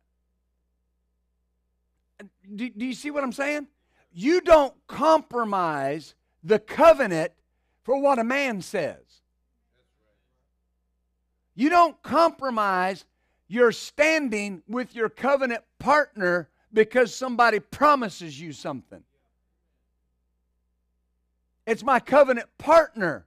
Do, 2.55 2.69
do 2.69 2.85
you 2.85 2.92
see 2.92 3.11
what 3.11 3.25
I'm 3.25 3.33
saying? 3.33 3.66
You 4.12 4.42
don't 4.42 4.75
compromise 4.87 6.14
the 6.45 6.59
covenant 6.59 7.33
for 7.85 7.99
what 7.99 8.19
a 8.19 8.25
man 8.25 8.61
says. 8.61 9.01
You 11.55 11.71
don't 11.71 12.03
compromise 12.03 13.07
your 13.49 13.73
standing 13.73 14.62
with 14.69 14.95
your 14.95 15.09
covenant 15.09 15.64
partner 15.79 16.51
because 16.71 17.14
somebody 17.14 17.61
promises 17.61 18.38
you 18.38 18.53
something. 18.53 19.03
It's 21.66 21.83
my 21.83 21.99
covenant 21.99 22.49
partner 22.59 23.26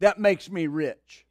that 0.00 0.18
makes 0.18 0.50
me 0.50 0.66
rich. 0.66 1.24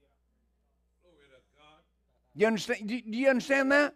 You 2.36 2.47
understand? 2.47 2.88
Do 2.88 2.95
you 2.95 3.29
understand 3.29 3.71
that? 3.71 3.95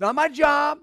Not 0.00 0.14
my 0.14 0.28
job, 0.28 0.78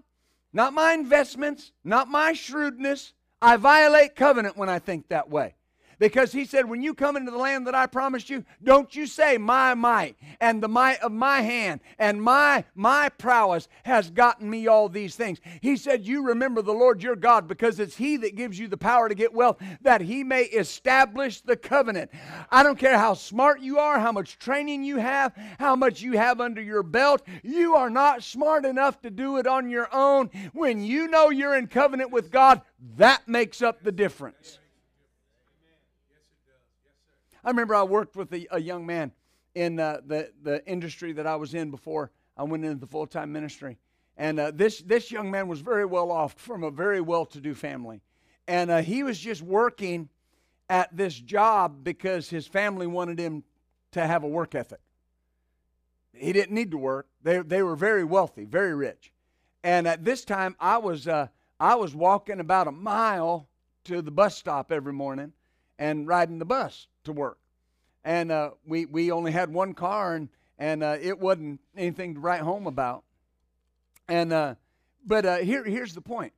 not 0.53 0.73
my 0.73 0.93
investments, 0.93 1.71
not 1.83 2.07
my 2.07 2.33
shrewdness. 2.33 3.13
I 3.41 3.57
violate 3.57 4.15
covenant 4.15 4.57
when 4.57 4.69
I 4.69 4.79
think 4.79 5.09
that 5.09 5.29
way. 5.29 5.55
Because 5.99 6.31
he 6.31 6.45
said, 6.45 6.69
When 6.69 6.81
you 6.81 6.93
come 6.93 7.15
into 7.15 7.31
the 7.31 7.37
land 7.37 7.67
that 7.67 7.75
I 7.75 7.87
promised 7.87 8.29
you, 8.29 8.43
don't 8.63 8.95
you 8.95 9.05
say, 9.05 9.37
My 9.37 9.73
might 9.73 10.17
and 10.39 10.61
the 10.61 10.67
might 10.67 10.99
of 10.99 11.11
my 11.11 11.41
hand 11.41 11.81
and 11.97 12.21
my 12.21 12.65
my 12.73 13.09
prowess 13.09 13.67
has 13.83 14.09
gotten 14.09 14.49
me 14.49 14.67
all 14.67 14.89
these 14.89 15.15
things. 15.15 15.39
He 15.61 15.77
said, 15.77 16.05
You 16.05 16.23
remember 16.27 16.61
the 16.61 16.73
Lord 16.73 17.01
your 17.01 17.15
God, 17.15 17.47
because 17.47 17.79
it's 17.79 17.95
He 17.97 18.17
that 18.17 18.35
gives 18.35 18.59
you 18.59 18.67
the 18.67 18.77
power 18.77 19.09
to 19.09 19.15
get 19.15 19.33
wealth, 19.33 19.57
that 19.81 20.01
He 20.01 20.23
may 20.23 20.43
establish 20.43 21.41
the 21.41 21.57
covenant. 21.57 22.11
I 22.51 22.63
don't 22.63 22.79
care 22.79 22.97
how 22.97 23.13
smart 23.13 23.61
you 23.61 23.79
are, 23.79 23.99
how 23.99 24.11
much 24.11 24.37
training 24.37 24.83
you 24.83 24.97
have, 24.97 25.33
how 25.59 25.75
much 25.75 26.01
you 26.01 26.13
have 26.13 26.41
under 26.41 26.61
your 26.61 26.83
belt. 26.83 27.21
You 27.43 27.75
are 27.75 27.89
not 27.89 28.23
smart 28.23 28.65
enough 28.65 29.01
to 29.01 29.09
do 29.09 29.37
it 29.37 29.47
on 29.47 29.69
your 29.69 29.89
own. 29.93 30.29
When 30.53 30.83
you 30.83 31.07
know 31.07 31.29
you're 31.29 31.55
in 31.55 31.67
covenant 31.67 32.11
with 32.11 32.31
God, 32.31 32.61
that 32.97 33.27
makes 33.27 33.61
up 33.61 33.83
the 33.83 33.91
difference. 33.91 34.59
I 37.45 37.49
remember 37.49 37.75
I 37.75 37.83
worked 37.83 38.15
with 38.15 38.33
a, 38.33 38.47
a 38.49 38.59
young 38.59 38.87
man 38.87 39.11
in 39.53 39.79
uh, 39.79 40.01
the, 40.05 40.31
the 40.41 40.65
industry 40.67 41.13
that 41.13 41.27
I 41.27 41.35
was 41.35 41.53
in 41.53 41.69
before 41.69 42.11
I 42.35 42.43
went 42.43 42.65
into 42.65 42.79
the 42.79 42.87
full 42.87 43.05
time 43.05 43.31
ministry. 43.31 43.77
And 44.17 44.39
uh, 44.39 44.51
this, 44.51 44.79
this 44.79 45.11
young 45.11 45.29
man 45.29 45.47
was 45.47 45.61
very 45.61 45.85
well 45.85 46.11
off 46.11 46.33
from 46.33 46.63
a 46.63 46.71
very 46.71 47.01
well 47.01 47.25
to 47.27 47.39
do 47.39 47.53
family. 47.53 48.01
And 48.47 48.71
uh, 48.71 48.81
he 48.81 49.03
was 49.03 49.19
just 49.19 49.43
working 49.43 50.09
at 50.69 50.95
this 50.97 51.13
job 51.13 51.83
because 51.83 52.29
his 52.29 52.47
family 52.47 52.87
wanted 52.87 53.19
him 53.19 53.43
to 53.91 54.05
have 54.05 54.23
a 54.23 54.27
work 54.27 54.55
ethic. 54.55 54.79
He 56.13 56.33
didn't 56.33 56.55
need 56.55 56.71
to 56.71 56.77
work. 56.77 57.07
They, 57.21 57.39
they 57.39 57.61
were 57.61 57.75
very 57.75 58.03
wealthy, 58.03 58.45
very 58.45 58.73
rich. 58.73 59.11
And 59.63 59.87
at 59.87 60.03
this 60.03 60.25
time, 60.25 60.55
I 60.59 60.79
was, 60.79 61.07
uh, 61.07 61.27
I 61.59 61.75
was 61.75 61.93
walking 61.93 62.39
about 62.39 62.67
a 62.67 62.71
mile 62.71 63.47
to 63.83 64.01
the 64.01 64.11
bus 64.11 64.35
stop 64.35 64.71
every 64.71 64.93
morning 64.93 65.33
and 65.77 66.07
riding 66.07 66.39
the 66.39 66.45
bus 66.45 66.87
to 67.05 67.11
work. 67.11 67.37
And 68.03 68.31
uh, 68.31 68.51
we, 68.65 68.85
we 68.85 69.11
only 69.11 69.31
had 69.31 69.51
one 69.51 69.73
car, 69.73 70.15
and, 70.15 70.29
and 70.59 70.83
uh, 70.83 70.97
it 71.01 71.19
wasn't 71.19 71.59
anything 71.75 72.13
to 72.15 72.19
write 72.19 72.41
home 72.41 72.67
about. 72.67 73.03
And 74.07 74.31
uh, 74.31 74.55
but 75.05 75.25
uh, 75.25 75.37
here 75.37 75.63
here's 75.63 75.93
the 75.93 76.01
point: 76.01 76.33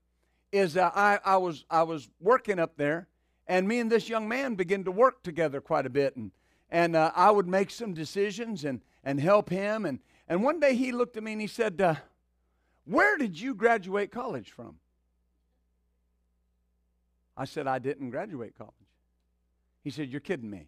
is 0.53 0.77
uh, 0.77 0.89
I 0.95 1.19
I 1.25 1.37
was 1.37 1.65
I 1.69 1.83
was 1.83 2.09
working 2.21 2.59
up 2.59 2.77
there, 2.77 3.07
and 3.47 3.67
me 3.67 3.79
and 3.79 3.91
this 3.91 4.07
young 4.07 4.27
man 4.27 4.55
began 4.55 4.85
to 4.85 4.91
work 4.91 5.23
together 5.23 5.59
quite 5.59 5.85
a 5.85 5.89
bit, 5.89 6.15
and 6.15 6.31
and 6.69 6.95
uh, 6.95 7.11
I 7.13 7.29
would 7.31 7.47
make 7.47 7.69
some 7.69 7.93
decisions 7.93 8.63
and 8.63 8.81
and 9.03 9.19
help 9.19 9.49
him, 9.49 9.85
and 9.85 9.99
and 10.29 10.43
one 10.43 10.61
day 10.61 10.75
he 10.75 10.93
looked 10.93 11.17
at 11.17 11.23
me 11.23 11.33
and 11.33 11.41
he 11.41 11.47
said, 11.47 11.99
"Where 12.85 13.17
did 13.17 13.39
you 13.39 13.53
graduate 13.53 14.11
college 14.11 14.51
from?" 14.51 14.77
I 17.35 17.43
said, 17.43 17.67
"I 17.67 17.79
didn't 17.79 18.11
graduate 18.11 18.57
college." 18.57 18.86
He 19.87 19.91
said, 19.91 20.09
You're 20.09 20.19
kidding 20.19 20.49
me. 20.49 20.67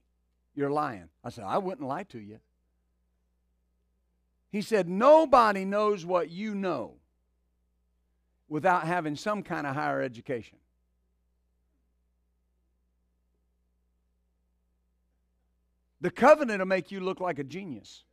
You're 0.56 0.72
lying. 0.72 1.10
I 1.26 1.30
said, 1.30 1.44
I 1.44 1.58
wouldn't 1.58 1.86
lie 1.86 2.04
to 2.04 2.20
you. 2.20 2.40
He 4.50 4.62
said, 4.62 4.88
Nobody 4.88 5.66
knows 5.66 6.06
what 6.06 6.30
you 6.30 6.56
know 6.56 6.94
without 8.48 8.86
having 8.88 9.18
some 9.18 9.44
kind 9.44 9.68
of 9.68 9.76
higher 9.76 10.02
education. 10.02 10.58
The 16.00 16.12
covenant 16.12 16.60
will 16.60 16.68
make 16.68 16.90
you 16.90 17.02
look 17.02 17.20
like 17.20 17.40
a 17.40 17.44
genius. 17.44 18.06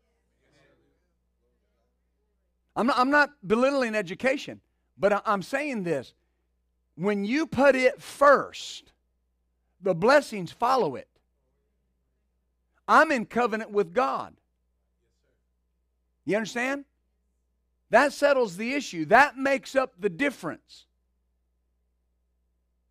I'm 2.75 2.89
not, 2.89 2.99
I'm 2.99 3.11
not 3.11 3.31
belittling 3.47 3.95
education, 3.95 4.61
but 4.99 5.23
I'm 5.25 5.43
saying 5.43 5.85
this. 5.85 6.15
When 6.97 7.25
you 7.25 7.47
put 7.47 7.77
it 7.77 8.03
first, 8.03 8.93
the 9.81 9.95
blessings 9.95 10.53
follow 10.53 10.97
it. 10.97 11.09
I'm 12.89 13.11
in 13.11 13.27
covenant 13.27 13.71
with 13.71 13.93
God. 13.93 14.35
You 16.25 16.37
understand? 16.37 16.85
That 17.91 18.13
settles 18.13 18.57
the 18.57 18.75
issue. 18.75 19.05
That 19.07 19.37
makes 19.37 19.77
up 19.77 19.95
the 19.99 20.09
difference. 20.11 20.87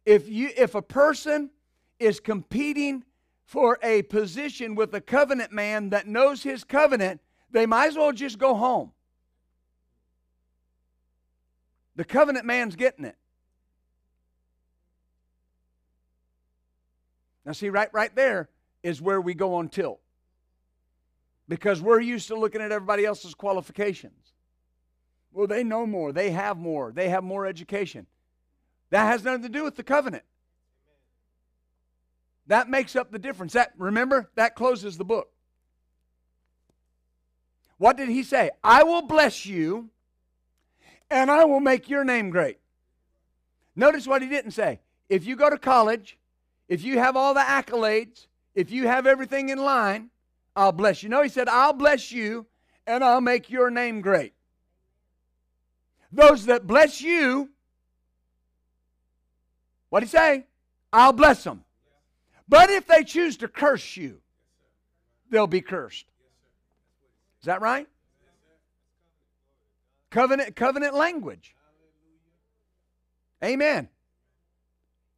If 0.05 0.29
you 0.29 0.51
if 0.55 0.75
a 0.75 0.81
person 0.81 1.49
is 1.99 2.19
competing 2.19 3.03
for 3.43 3.77
a 3.83 4.03
position 4.03 4.75
with 4.75 4.93
a 4.93 5.01
covenant 5.01 5.51
man 5.51 5.89
that 5.89 6.07
knows 6.07 6.43
his 6.43 6.63
covenant, 6.63 7.21
they 7.51 7.65
might 7.65 7.87
as 7.87 7.97
well 7.97 8.11
just 8.11 8.37
go 8.37 8.55
home. 8.55 8.91
The 11.95 12.03
covenant 12.03 12.45
man's 12.45 12.75
getting 12.75 13.05
it. 13.05 13.15
Now, 17.45 17.51
see, 17.51 17.69
right, 17.69 17.89
right 17.93 18.13
there 18.15 18.49
is 18.83 19.01
where 19.01 19.21
we 19.21 19.33
go 19.33 19.55
on 19.55 19.69
tilt. 19.69 19.99
Because 21.47 21.81
we're 21.81 21.99
used 21.99 22.27
to 22.29 22.35
looking 22.35 22.61
at 22.61 22.71
everybody 22.71 23.05
else's 23.05 23.35
qualifications. 23.35 24.33
Well, 25.31 25.47
they 25.47 25.63
know 25.63 25.85
more, 25.85 26.11
they 26.11 26.31
have 26.31 26.57
more, 26.57 26.91
they 26.91 27.09
have 27.09 27.23
more 27.23 27.45
education. 27.45 28.07
That 28.89 29.05
has 29.05 29.23
nothing 29.23 29.43
to 29.43 29.49
do 29.49 29.63
with 29.63 29.75
the 29.75 29.83
covenant. 29.83 30.23
That 32.47 32.69
makes 32.69 32.95
up 32.95 33.11
the 33.11 33.19
difference. 33.19 33.53
That 33.53 33.73
remember, 33.77 34.29
that 34.35 34.55
closes 34.55 34.97
the 34.97 35.05
book. 35.05 35.29
What 37.77 37.97
did 37.97 38.09
he 38.09 38.23
say? 38.23 38.51
I 38.63 38.83
will 38.83 39.01
bless 39.01 39.45
you 39.45 39.89
and 41.09 41.29
I 41.29 41.45
will 41.45 41.59
make 41.59 41.89
your 41.89 42.03
name 42.03 42.29
great. 42.29 42.59
Notice 43.75 44.07
what 44.07 44.21
he 44.21 44.29
didn't 44.29 44.51
say. 44.51 44.79
If 45.09 45.25
you 45.25 45.35
go 45.35 45.49
to 45.49 45.57
college 45.57 46.17
if 46.67 46.83
you 46.83 46.99
have 46.99 47.15
all 47.15 47.33
the 47.33 47.39
accolades, 47.41 48.27
if 48.53 48.71
you 48.71 48.87
have 48.87 49.05
everything 49.05 49.49
in 49.49 49.57
line, 49.57 50.09
I'll 50.55 50.71
bless 50.71 51.03
you. 51.03 51.09
No, 51.09 51.21
he 51.21 51.29
said, 51.29 51.47
I'll 51.47 51.73
bless 51.73 52.11
you 52.11 52.45
and 52.87 53.03
I'll 53.03 53.21
make 53.21 53.49
your 53.49 53.69
name 53.69 54.01
great. 54.01 54.33
Those 56.11 56.45
that 56.45 56.65
bless 56.65 57.01
you, 57.01 57.49
what 59.89 59.99
did 59.99 60.07
he 60.07 60.11
say? 60.11 60.45
I'll 60.93 61.13
bless 61.13 61.43
them. 61.43 61.63
But 62.47 62.69
if 62.69 62.87
they 62.87 63.03
choose 63.03 63.37
to 63.37 63.47
curse 63.47 63.97
you, 63.97 64.21
they'll 65.29 65.47
be 65.47 65.61
cursed. 65.61 66.05
Is 67.41 67.45
that 67.45 67.61
right? 67.61 67.87
Covenant, 70.09 70.55
covenant 70.55 70.93
language. 70.93 71.55
Amen. 73.43 73.89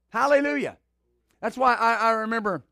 Hallelujah. 0.09 0.77
That's 1.41 1.57
why 1.57 1.75
I, 1.75 1.93
I 1.93 2.11
remember 2.11 2.63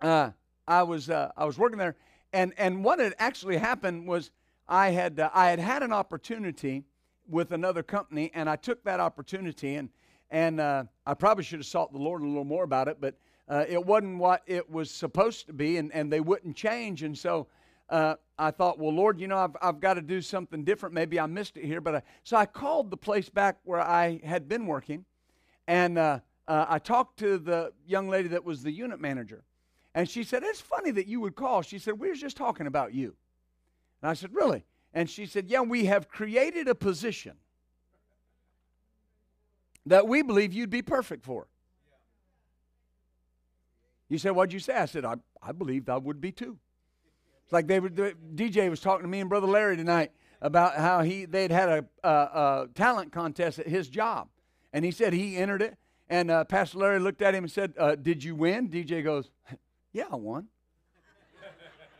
uh, 0.00 0.30
I 0.66 0.82
was 0.82 1.08
uh, 1.08 1.30
I 1.36 1.44
was 1.44 1.58
working 1.58 1.78
there, 1.78 1.96
and 2.32 2.52
and 2.58 2.84
what 2.84 2.98
had 2.98 3.14
actually 3.18 3.56
happened 3.56 4.08
was 4.08 4.30
I 4.68 4.90
had 4.90 5.20
uh, 5.20 5.30
I 5.32 5.50
had 5.50 5.60
had 5.60 5.82
an 5.82 5.92
opportunity 5.92 6.84
with 7.28 7.52
another 7.52 7.82
company, 7.82 8.30
and 8.34 8.50
I 8.50 8.56
took 8.56 8.82
that 8.84 8.98
opportunity, 8.98 9.76
and 9.76 9.88
and 10.30 10.60
uh, 10.60 10.84
I 11.06 11.14
probably 11.14 11.44
should 11.44 11.60
have 11.60 11.66
sought 11.66 11.92
the 11.92 11.98
Lord 11.98 12.22
a 12.22 12.26
little 12.26 12.44
more 12.44 12.64
about 12.64 12.88
it, 12.88 12.98
but 13.00 13.14
uh, 13.48 13.64
it 13.68 13.84
wasn't 13.84 14.18
what 14.18 14.42
it 14.46 14.68
was 14.68 14.90
supposed 14.90 15.46
to 15.46 15.52
be, 15.52 15.76
and 15.76 15.92
and 15.94 16.12
they 16.12 16.20
wouldn't 16.20 16.56
change, 16.56 17.02
and 17.02 17.16
so. 17.16 17.46
Uh, 17.90 18.14
I 18.38 18.50
thought, 18.50 18.78
well, 18.78 18.94
Lord, 18.94 19.20
you 19.20 19.28
know, 19.28 19.36
I've, 19.36 19.54
I've 19.60 19.78
got 19.78 19.94
to 19.94 20.00
do 20.00 20.22
something 20.22 20.64
different. 20.64 20.94
Maybe 20.94 21.20
I 21.20 21.26
missed 21.26 21.58
it 21.58 21.64
here, 21.66 21.82
but 21.82 21.96
I, 21.96 22.02
so 22.24 22.38
I 22.38 22.46
called 22.46 22.90
the 22.90 22.96
place 22.96 23.28
back 23.28 23.58
where 23.64 23.82
I 23.82 24.18
had 24.24 24.48
been 24.48 24.66
working, 24.66 25.04
and 25.68 25.98
uh, 26.52 26.66
I 26.68 26.78
talked 26.78 27.18
to 27.20 27.38
the 27.38 27.72
young 27.86 28.10
lady 28.10 28.28
that 28.28 28.44
was 28.44 28.62
the 28.62 28.70
unit 28.70 29.00
manager, 29.00 29.42
and 29.94 30.06
she 30.06 30.22
said, 30.22 30.42
It's 30.42 30.60
funny 30.60 30.90
that 30.90 31.06
you 31.06 31.18
would 31.20 31.34
call. 31.34 31.62
She 31.62 31.78
said, 31.78 31.98
We 31.98 32.08
were 32.08 32.14
just 32.14 32.36
talking 32.36 32.66
about 32.66 32.92
you. 32.92 33.14
And 34.02 34.10
I 34.10 34.12
said, 34.12 34.34
Really? 34.34 34.66
And 34.92 35.08
she 35.08 35.24
said, 35.24 35.48
Yeah, 35.48 35.62
we 35.62 35.86
have 35.86 36.10
created 36.10 36.68
a 36.68 36.74
position 36.74 37.38
that 39.86 40.06
we 40.06 40.20
believe 40.20 40.52
you'd 40.52 40.68
be 40.68 40.82
perfect 40.82 41.24
for. 41.24 41.48
You 44.10 44.18
said, 44.18 44.32
What'd 44.32 44.52
you 44.52 44.60
say? 44.60 44.74
I 44.74 44.84
said, 44.84 45.06
I, 45.06 45.14
I 45.42 45.52
believed 45.52 45.88
I 45.88 45.96
would 45.96 46.20
be 46.20 46.32
too. 46.32 46.58
It's 47.44 47.52
like 47.54 47.66
they 47.66 47.80
were, 47.80 47.88
DJ 47.88 48.68
was 48.68 48.80
talking 48.80 49.04
to 49.04 49.08
me 49.08 49.20
and 49.20 49.30
Brother 49.30 49.46
Larry 49.46 49.78
tonight 49.78 50.12
about 50.42 50.76
how 50.76 51.00
he 51.00 51.24
they'd 51.24 51.50
had 51.50 51.70
a, 51.70 51.84
a, 52.06 52.10
a 52.10 52.68
talent 52.74 53.10
contest 53.10 53.58
at 53.58 53.68
his 53.68 53.88
job, 53.88 54.28
and 54.74 54.84
he 54.84 54.90
said 54.90 55.14
he 55.14 55.38
entered 55.38 55.62
it. 55.62 55.78
And 56.08 56.30
uh, 56.30 56.44
Pastor 56.44 56.78
Larry 56.78 56.98
looked 56.98 57.22
at 57.22 57.34
him 57.34 57.44
and 57.44 57.50
said, 57.50 57.74
uh, 57.78 57.94
"Did 57.94 58.22
you 58.24 58.34
win?" 58.34 58.68
DJ 58.68 59.02
goes, 59.02 59.30
"Yeah, 59.92 60.06
I 60.10 60.16
won." 60.16 60.48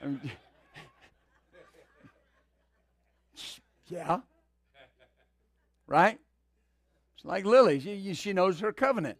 yeah, 3.88 4.18
right? 5.86 6.18
It's 7.16 7.24
like 7.24 7.44
Lily. 7.44 7.78
She, 7.78 8.14
she 8.14 8.32
knows 8.32 8.58
her 8.60 8.72
covenant. 8.72 9.16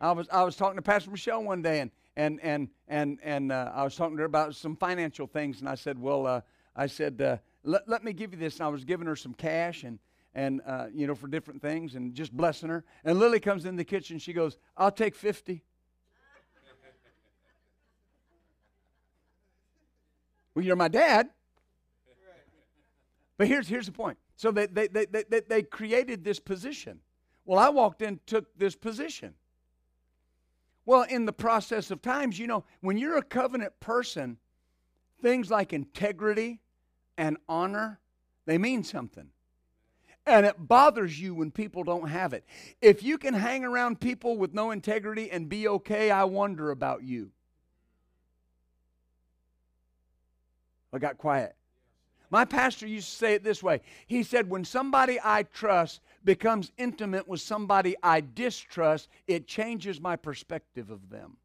I 0.00 0.12
was 0.12 0.28
I 0.30 0.42
was 0.42 0.56
talking 0.56 0.76
to 0.76 0.82
Pastor 0.82 1.10
Michelle 1.10 1.42
one 1.42 1.62
day, 1.62 1.80
and 1.80 1.90
and 2.16 2.38
and 2.42 2.68
and 2.88 3.18
and 3.22 3.52
uh, 3.52 3.72
I 3.74 3.82
was 3.84 3.96
talking 3.96 4.16
to 4.16 4.20
her 4.22 4.26
about 4.26 4.54
some 4.54 4.76
financial 4.76 5.26
things, 5.26 5.60
and 5.60 5.68
I 5.68 5.74
said, 5.74 5.98
"Well, 5.98 6.26
uh, 6.26 6.42
I 6.74 6.86
said, 6.86 7.20
uh, 7.22 7.38
let, 7.64 7.88
let 7.88 8.04
me 8.04 8.12
give 8.12 8.32
you 8.32 8.38
this." 8.38 8.56
And 8.56 8.64
I 8.64 8.68
was 8.68 8.84
giving 8.84 9.06
her 9.06 9.16
some 9.16 9.32
cash, 9.32 9.84
and 9.84 9.98
and 10.36 10.60
uh, 10.66 10.86
you 10.92 11.06
know 11.06 11.14
for 11.14 11.26
different 11.26 11.62
things 11.62 11.94
and 11.94 12.14
just 12.14 12.30
blessing 12.30 12.68
her. 12.68 12.84
And 13.04 13.18
lily 13.18 13.40
comes 13.40 13.64
in 13.64 13.74
the 13.74 13.84
kitchen. 13.84 14.20
She 14.20 14.32
goes 14.32 14.56
i'll 14.76 14.92
take 14.92 15.16
50 15.16 15.64
well 20.54 20.64
you're 20.64 20.76
my 20.76 20.88
dad. 20.88 21.30
But 23.38 23.48
here's 23.48 23.66
here's 23.66 23.86
the 23.86 23.92
point. 23.92 24.18
So 24.36 24.50
they 24.50 24.66
they, 24.66 24.88
they, 24.88 25.06
they, 25.06 25.40
they 25.40 25.62
created 25.62 26.22
this 26.22 26.38
position. 26.38 27.00
Well 27.46 27.58
i 27.58 27.70
walked 27.70 28.02
in 28.02 28.20
took 28.26 28.56
this 28.58 28.76
position. 28.76 29.34
Well 30.84 31.02
in 31.02 31.24
the 31.24 31.32
process 31.32 31.90
of 31.90 32.02
times 32.02 32.38
you 32.38 32.46
know 32.46 32.64
when 32.82 32.98
you're 32.98 33.16
a 33.16 33.22
covenant 33.22 33.72
person 33.80 34.36
things 35.22 35.50
like 35.50 35.72
integrity 35.72 36.60
and 37.16 37.38
honor 37.48 38.00
they 38.44 38.58
mean 38.58 38.84
something 38.84 39.30
and 40.26 40.44
it 40.44 40.56
bothers 40.58 41.20
you 41.20 41.34
when 41.34 41.50
people 41.50 41.84
don't 41.84 42.08
have 42.08 42.32
it. 42.32 42.44
If 42.82 43.02
you 43.02 43.16
can 43.16 43.34
hang 43.34 43.64
around 43.64 44.00
people 44.00 44.36
with 44.36 44.52
no 44.52 44.72
integrity 44.72 45.30
and 45.30 45.48
be 45.48 45.68
okay, 45.68 46.10
I 46.10 46.24
wonder 46.24 46.70
about 46.70 47.02
you. 47.02 47.30
I 50.92 50.98
got 50.98 51.18
quiet. 51.18 51.54
My 52.30 52.44
pastor 52.44 52.86
used 52.86 53.08
to 53.10 53.16
say 53.16 53.34
it 53.34 53.44
this 53.44 53.62
way. 53.62 53.82
He 54.06 54.22
said, 54.22 54.50
When 54.50 54.64
somebody 54.64 55.18
I 55.22 55.44
trust 55.44 56.00
becomes 56.24 56.72
intimate 56.76 57.28
with 57.28 57.40
somebody 57.40 57.94
I 58.02 58.20
distrust, 58.20 59.08
it 59.28 59.46
changes 59.46 60.00
my 60.00 60.16
perspective 60.16 60.90
of 60.90 61.08
them. 61.08 61.36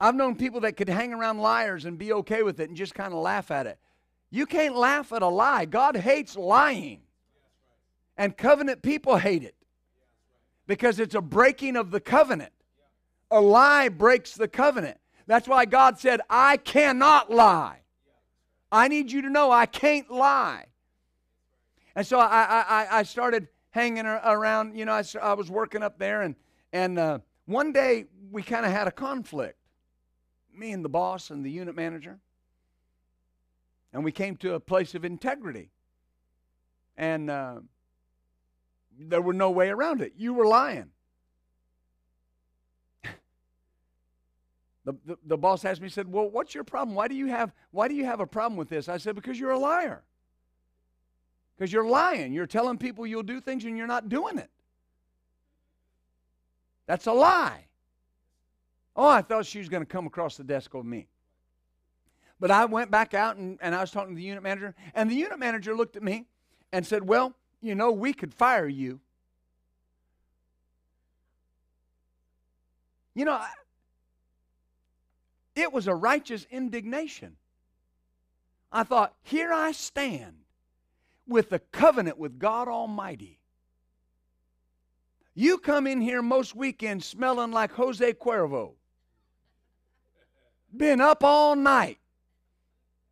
I've 0.00 0.14
known 0.14 0.34
people 0.34 0.60
that 0.60 0.76
could 0.76 0.88
hang 0.88 1.12
around 1.12 1.38
liars 1.38 1.84
and 1.84 1.98
be 1.98 2.12
okay 2.14 2.42
with 2.42 2.58
it 2.58 2.68
and 2.68 2.76
just 2.76 2.94
kind 2.94 3.12
of 3.12 3.20
laugh 3.20 3.50
at 3.50 3.66
it. 3.66 3.78
You 4.30 4.46
can't 4.46 4.76
laugh 4.76 5.12
at 5.12 5.22
a 5.22 5.28
lie. 5.28 5.64
God 5.64 5.96
hates 5.96 6.36
lying. 6.36 7.00
And 8.16 8.36
covenant 8.36 8.82
people 8.82 9.16
hate 9.16 9.42
it 9.42 9.54
because 10.66 11.00
it's 11.00 11.14
a 11.14 11.20
breaking 11.20 11.76
of 11.76 11.90
the 11.90 12.00
covenant. 12.00 12.52
A 13.30 13.40
lie 13.40 13.88
breaks 13.88 14.34
the 14.34 14.48
covenant. 14.48 14.98
That's 15.26 15.48
why 15.48 15.64
God 15.64 15.98
said, 15.98 16.20
I 16.28 16.56
cannot 16.56 17.30
lie. 17.30 17.78
I 18.70 18.88
need 18.88 19.10
you 19.10 19.22
to 19.22 19.30
know 19.30 19.50
I 19.50 19.66
can't 19.66 20.10
lie. 20.10 20.66
And 21.96 22.06
so 22.06 22.18
I, 22.20 22.64
I, 22.68 22.98
I 22.98 23.02
started 23.02 23.48
hanging 23.70 24.06
around, 24.06 24.76
you 24.76 24.84
know, 24.84 24.92
I, 24.92 25.02
I 25.20 25.34
was 25.34 25.50
working 25.50 25.82
up 25.82 25.98
there, 25.98 26.22
and, 26.22 26.34
and 26.72 26.98
uh, 26.98 27.18
one 27.46 27.72
day 27.72 28.04
we 28.30 28.42
kind 28.42 28.66
of 28.66 28.72
had 28.72 28.86
a 28.86 28.92
conflict, 28.92 29.56
me 30.54 30.72
and 30.72 30.84
the 30.84 30.88
boss 30.88 31.30
and 31.30 31.44
the 31.44 31.50
unit 31.50 31.74
manager. 31.74 32.18
And 33.92 34.04
we 34.04 34.12
came 34.12 34.36
to 34.38 34.54
a 34.54 34.60
place 34.60 34.94
of 34.94 35.04
integrity. 35.04 35.70
And 36.96 37.30
uh, 37.30 37.56
there 38.98 39.20
were 39.20 39.32
no 39.32 39.50
way 39.50 39.70
around 39.70 40.00
it. 40.02 40.12
You 40.16 40.34
were 40.34 40.46
lying. 40.46 40.90
the, 44.84 44.94
the, 45.04 45.18
the 45.24 45.38
boss 45.38 45.64
asked 45.64 45.80
me, 45.80 45.88
he 45.88 45.92
said, 45.92 46.10
Well, 46.10 46.28
what's 46.28 46.54
your 46.54 46.64
problem? 46.64 46.94
Why 46.94 47.08
do 47.08 47.14
you 47.14 47.26
have 47.26 47.52
why 47.70 47.88
do 47.88 47.94
you 47.94 48.04
have 48.04 48.20
a 48.20 48.26
problem 48.26 48.56
with 48.56 48.68
this? 48.68 48.88
I 48.88 48.98
said, 48.98 49.14
Because 49.14 49.38
you're 49.40 49.50
a 49.50 49.58
liar. 49.58 50.02
Because 51.56 51.72
you're 51.72 51.86
lying. 51.86 52.32
You're 52.32 52.46
telling 52.46 52.78
people 52.78 53.06
you'll 53.06 53.22
do 53.22 53.40
things 53.40 53.64
and 53.64 53.76
you're 53.76 53.86
not 53.86 54.08
doing 54.08 54.38
it. 54.38 54.50
That's 56.86 57.06
a 57.06 57.12
lie. 57.12 57.66
Oh, 58.96 59.06
I 59.06 59.22
thought 59.22 59.46
she 59.46 59.58
was 59.58 59.68
going 59.68 59.82
to 59.82 59.86
come 59.86 60.06
across 60.06 60.36
the 60.36 60.44
desk 60.44 60.74
of 60.74 60.84
me. 60.84 61.06
But 62.40 62.50
I 62.50 62.64
went 62.64 62.90
back 62.90 63.12
out 63.12 63.36
and, 63.36 63.58
and 63.60 63.74
I 63.74 63.82
was 63.82 63.90
talking 63.90 64.14
to 64.14 64.16
the 64.16 64.26
unit 64.26 64.42
manager, 64.42 64.74
and 64.94 65.10
the 65.10 65.14
unit 65.14 65.38
manager 65.38 65.76
looked 65.76 65.94
at 65.94 66.02
me 66.02 66.24
and 66.72 66.86
said, 66.86 67.06
Well, 67.06 67.34
you 67.60 67.74
know, 67.74 67.92
we 67.92 68.14
could 68.14 68.32
fire 68.32 68.66
you. 68.66 69.00
You 73.14 73.26
know, 73.26 73.40
it 75.54 75.72
was 75.72 75.86
a 75.86 75.94
righteous 75.94 76.46
indignation. 76.50 77.36
I 78.72 78.84
thought, 78.84 79.14
here 79.22 79.52
I 79.52 79.72
stand 79.72 80.36
with 81.26 81.50
the 81.50 81.58
covenant 81.58 82.18
with 82.18 82.38
God 82.38 82.68
Almighty. 82.68 83.40
You 85.34 85.58
come 85.58 85.86
in 85.86 86.00
here 86.00 86.22
most 86.22 86.54
weekends 86.54 87.06
smelling 87.06 87.50
like 87.52 87.72
Jose 87.72 88.12
Cuervo. 88.14 88.72
Been 90.74 91.00
up 91.00 91.24
all 91.24 91.56
night. 91.56 91.99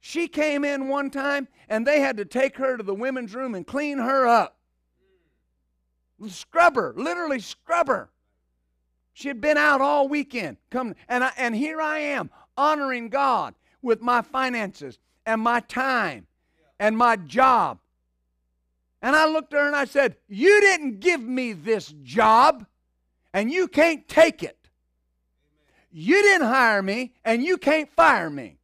She 0.01 0.29
came 0.29 0.65
in 0.65 0.89
one 0.89 1.11
time 1.11 1.49
and 1.69 1.87
they 1.87 2.01
had 2.01 2.17
to 2.19 2.25
take 2.25 2.57
her 2.57 2.77
to 2.77 2.83
the 2.83 2.95
women's 2.95 3.35
room 3.35 3.55
and 3.55 3.67
clean 3.67 3.99
her 3.99 4.27
up. 4.27 4.59
Scrub 6.29 6.77
her, 6.77 6.95
literally 6.97 7.41
scrub 7.41 7.89
her. 7.89 8.11
She 9.13 9.29
had 9.29 9.41
been 9.41 9.57
out 9.57 9.81
all 9.81 10.09
weekend. 10.09 10.57
Come 10.71 10.95
and 11.09 11.25
I, 11.25 11.33
and 11.37 11.55
here 11.55 11.81
I 11.81 11.99
am 11.99 12.31
honoring 12.57 13.09
God 13.09 13.55
with 13.83 14.01
my 14.01 14.23
finances 14.23 14.99
and 15.27 15.41
my 15.41 15.61
time 15.61 16.27
and 16.79 16.97
my 16.97 17.17
job. 17.17 17.79
And 19.03 19.15
I 19.15 19.27
looked 19.27 19.53
at 19.55 19.61
her 19.61 19.67
and 19.67 19.77
I 19.77 19.85
said, 19.85 20.17
"You 20.29 20.61
didn't 20.61 21.01
give 21.01 21.21
me 21.21 21.53
this 21.53 21.95
job 22.03 22.67
and 23.33 23.51
you 23.51 23.69
can't 23.69 24.09
take 24.09 24.43
it. 24.43 24.69
You 25.91 26.21
didn't 26.23 26.49
hire 26.49 26.83
me 26.83 27.15
and 27.25 27.43
you 27.43 27.59
can't 27.59 27.91
fire 27.91 28.31
me." 28.31 28.58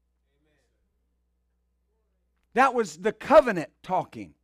That 2.55 2.73
was 2.73 2.99
the 2.99 3.13
covenant 3.13 3.71
talking. 3.83 4.35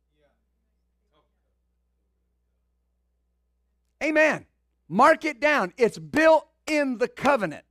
Amen. 4.03 4.45
Mark 4.89 5.25
it 5.25 5.39
down. 5.39 5.73
It's 5.77 5.97
built 5.97 6.47
in 6.67 6.97
the 6.97 7.07
covenant. 7.07 7.63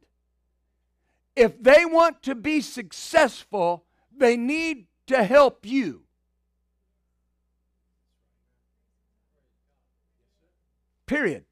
If 1.36 1.62
they 1.62 1.84
want 1.84 2.22
to 2.24 2.34
be 2.34 2.60
successful, 2.60 3.84
they 4.16 4.36
need 4.36 4.86
to 5.06 5.24
help 5.24 5.66
you. 5.66 6.02
Period. 11.06 11.44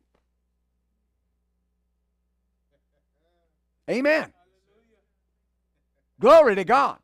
Amen. 3.91 4.33
Glory 6.21 6.55
to 6.55 6.65
God. 6.65 6.99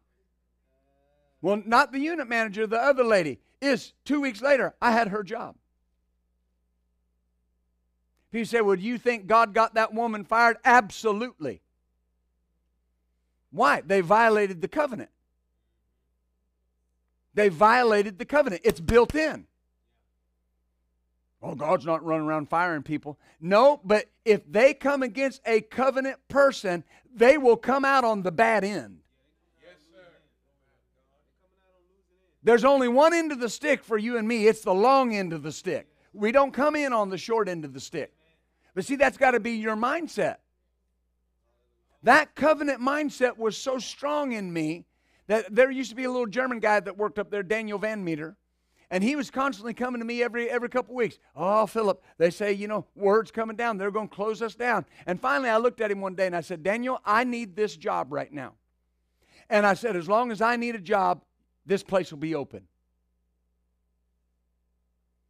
Well, 1.45 1.63
not 1.67 1.93
the 1.93 1.99
unit 1.99 2.27
manager, 2.27 2.67
the 2.67 2.81
other 2.81 3.05
lady. 3.05 3.39
Is 3.61 3.93
two 4.07 4.19
weeks 4.23 4.41
later, 4.41 4.75
I 4.81 4.93
had 4.93 5.09
her 5.09 5.23
job. 5.23 5.57
You 8.33 8.47
say, 8.47 8.63
well, 8.63 8.79
you 8.79 8.97
think 8.97 9.27
God 9.27 9.53
got 9.53 9.75
that 9.75 9.93
woman 9.93 10.25
fired? 10.25 10.57
Absolutely. 10.65 11.61
Why? 13.51 13.83
They 13.83 14.01
violated 14.01 14.63
the 14.63 14.69
covenant. 14.69 15.11
They 17.35 17.51
violated 17.51 18.19
the 18.19 18.25
covenant. 18.25 18.63
It's 18.65 18.81
built 18.81 19.15
in. 19.15 19.47
Oh, 21.43 21.55
God's 21.55 21.85
not 21.85 22.03
running 22.03 22.27
around 22.27 22.49
firing 22.49 22.83
people. 22.83 23.19
No, 23.39 23.83
but 23.85 24.07
if 24.25 24.51
they 24.51 24.73
come 24.73 25.03
against 25.03 25.43
a 25.45 25.61
covenant 25.61 26.27
person, 26.29 26.85
they 27.15 27.37
will 27.37 27.59
come 27.59 27.85
out 27.85 28.03
on 28.03 28.23
the 28.23 28.33
bad 28.33 28.65
end. 28.65 29.01
There's 32.45 32.65
only 32.65 32.89
one 32.89 33.15
end 33.15 33.33
of 33.33 33.41
the 33.41 33.49
stick 33.49 33.83
for 33.83 33.97
you 33.97 34.19
and 34.19 34.29
me. 34.29 34.47
It's 34.47 34.61
the 34.61 34.75
long 34.75 35.15
end 35.15 35.33
of 35.33 35.43
the 35.43 35.51
stick. 35.51 35.89
We 36.13 36.31
don't 36.31 36.53
come 36.53 36.77
in 36.77 36.93
on 36.93 37.09
the 37.09 37.19
short 37.19 37.49
end 37.49 37.65
of 37.65 37.73
the 37.73 37.81
stick. 37.81 38.15
But 38.75 38.85
see, 38.85 38.97
that's 38.97 39.17
got 39.17 39.33
to 39.33 39.41
be 39.41 39.53
your 39.53 39.77
mindset. 39.77 40.37
That 42.03 42.35
covenant 42.35 42.81
mindset 42.81 43.39
was 43.39 43.57
so 43.57 43.79
strong 43.79 44.33
in 44.33 44.53
me 44.53 44.85
that 45.27 45.55
there 45.55 45.71
used 45.71 45.89
to 45.91 45.97
be 45.97 46.05
a 46.05 46.11
little 46.11 46.27
German 46.27 46.61
guy 46.61 46.81
that 46.81 46.99
worked 46.99 47.19
up 47.19 47.31
there, 47.31 47.43
Daniel 47.43 47.79
Van 47.79 48.05
Meter, 48.05 48.37
and 48.91 49.03
he 49.03 49.17
was 49.17 49.31
constantly 49.31 49.73
coming 49.73 50.01
to 50.01 50.05
me 50.05 50.23
every 50.23 50.51
every 50.51 50.69
couple 50.69 50.95
weeks. 50.95 51.19
Oh, 51.35 51.65
Philip, 51.65 52.03
they 52.19 52.29
say, 52.29 52.53
you 52.53 52.69
know, 52.69 52.85
words 52.95 53.31
coming 53.31 53.57
down. 53.57 53.79
They're 53.79 53.91
going 53.91 54.09
to 54.09 54.15
close 54.15 54.43
us 54.43 54.55
down. 54.55 54.85
And 55.07 55.19
finally, 55.19 55.49
I 55.49 55.57
looked 55.57 55.81
at 55.81 55.91
him 55.91 56.03
one 56.03 56.15
day 56.15 56.27
and 56.27 56.37
I 56.37 56.43
said, 56.43 56.63
Daniel, 56.63 57.01
I 57.07 57.25
need 57.25 57.57
this 57.57 57.75
job 57.75 58.13
right 58.13 58.31
now. 58.31 58.53
And 59.49 59.67
I 59.67 59.73
said, 59.73 59.97
as 59.97 60.09
long 60.09 60.31
as 60.31 60.43
I 60.43 60.57
need 60.57 60.75
a 60.75 60.81
job, 60.81 61.23
this 61.67 61.83
place 61.83 62.11
will 62.11 62.19
be 62.19 62.35
open. 62.35 62.67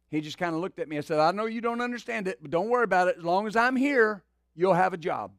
He 0.09 0.21
just 0.21 0.37
kind 0.37 0.53
of 0.53 0.61
looked 0.61 0.79
at 0.79 0.87
me. 0.87 0.97
I 0.97 1.01
said, 1.01 1.19
I 1.19 1.31
know 1.31 1.45
you 1.45 1.61
don't 1.61 1.81
understand 1.81 2.27
it, 2.27 2.39
but 2.41 2.51
don't 2.51 2.69
worry 2.69 2.83
about 2.83 3.07
it. 3.07 3.17
As 3.17 3.23
long 3.23 3.47
as 3.47 3.55
I'm 3.55 3.75
here, 3.75 4.23
you'll 4.55 4.73
have 4.73 4.93
a 4.93 4.97
job. 4.97 5.31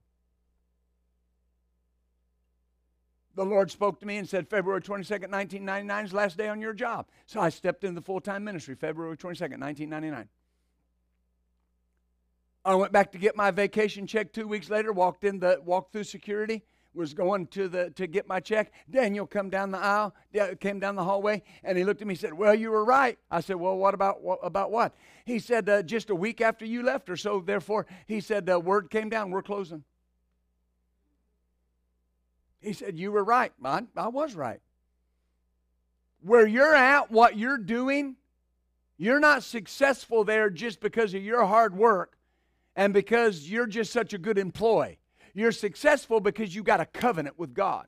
The 3.35 3.45
Lord 3.45 3.71
spoke 3.71 4.01
to 4.01 4.07
me 4.07 4.17
and 4.17 4.29
said, 4.29 4.49
February 4.49 4.81
22nd, 4.81 5.31
1999 5.31 6.05
is 6.05 6.11
the 6.11 6.17
last 6.17 6.39
day 6.39 6.49
on 6.49 6.61
your 6.61 6.73
job. 6.73 7.07
So 7.27 7.39
I 7.39 7.51
stepped 7.51 7.85
into 7.85 8.01
the 8.01 8.05
full 8.05 8.21
time 8.21 8.45
ministry, 8.45 8.75
February 8.75 9.17
22nd, 9.17 9.61
1999. 9.61 10.29
I 12.65 12.75
went 12.75 12.93
back 12.93 13.13
to 13.13 13.19
get 13.19 13.37
my 13.37 13.51
vacation 13.51 14.07
check 14.07 14.33
two 14.33 14.49
weeks 14.49 14.71
later, 14.71 14.93
walked 14.93 15.23
in 15.23 15.39
the 15.39 15.61
walked 15.65 15.93
through 15.93 16.05
security 16.05 16.65
was 16.97 17.15
going 17.15 17.47
to 17.49 17.69
the 17.69 17.91
to 17.91 18.07
get 18.07 18.27
my 18.27 18.41
check. 18.41 18.73
Daniel 18.91 19.27
come 19.27 19.51
down 19.51 19.71
the 19.71 19.79
aisle, 19.79 20.15
came 20.61 20.81
down 20.81 20.97
the 20.97 21.05
hallway, 21.05 21.43
and 21.63 21.77
he 21.77 21.85
looked 21.85 22.01
at 22.01 22.09
me 22.09 22.15
and 22.15 22.21
said, 22.21 22.35
"Well, 22.35 22.55
you 22.55 22.71
were 22.71 22.85
right." 22.85 23.19
I 23.31 23.41
said, 23.41 23.57
"Well, 23.57 23.77
what 23.77 23.95
about 23.95 24.23
what, 24.23 24.39
about 24.43 24.71
what?" 24.71 24.95
He 25.25 25.39
said, 25.39 25.69
uh, 25.69 25.83
"Just 25.83 26.11
a 26.11 26.15
week 26.15 26.41
after 26.41 26.65
you 26.65 26.83
left, 26.83 27.11
or 27.11 27.17
so. 27.17 27.41
Therefore, 27.41 27.87
he 28.07 28.21
said, 28.21 28.49
uh, 28.49 28.59
word 28.59 28.91
came 28.91 29.09
down. 29.09 29.31
We're 29.31 29.43
closing." 29.43 29.85
He 32.61 32.73
said, 32.73 32.99
"You 32.99 33.13
were 33.13 33.25
right." 33.25 33.53
I, 33.63 33.83
I 33.97 34.09
was 34.09 34.35
right. 34.35 34.61
Where 36.23 36.47
you're 36.47 36.75
at, 36.75 37.11
what 37.11 37.37
you're 37.37 37.59
doing, 37.59 38.17
you're 38.97 39.21
not 39.21 39.43
successful 39.43 40.25
there 40.25 40.51
just 40.51 40.81
because 40.81 41.15
of 41.15 41.23
your 41.23 41.45
hard 41.45 41.77
work 41.77 42.17
and 42.75 42.93
because 42.93 43.49
you're 43.49 43.67
just 43.67 43.93
such 43.93 44.13
a 44.13 44.19
good 44.19 44.39
employee. 44.39 44.99
You're 45.37 45.53
successful 45.53 46.19
because 46.19 46.55
you 46.55 46.63
got 46.63 46.81
a 46.81 46.87
covenant 46.87 47.39
with 47.39 47.53
God. 47.53 47.87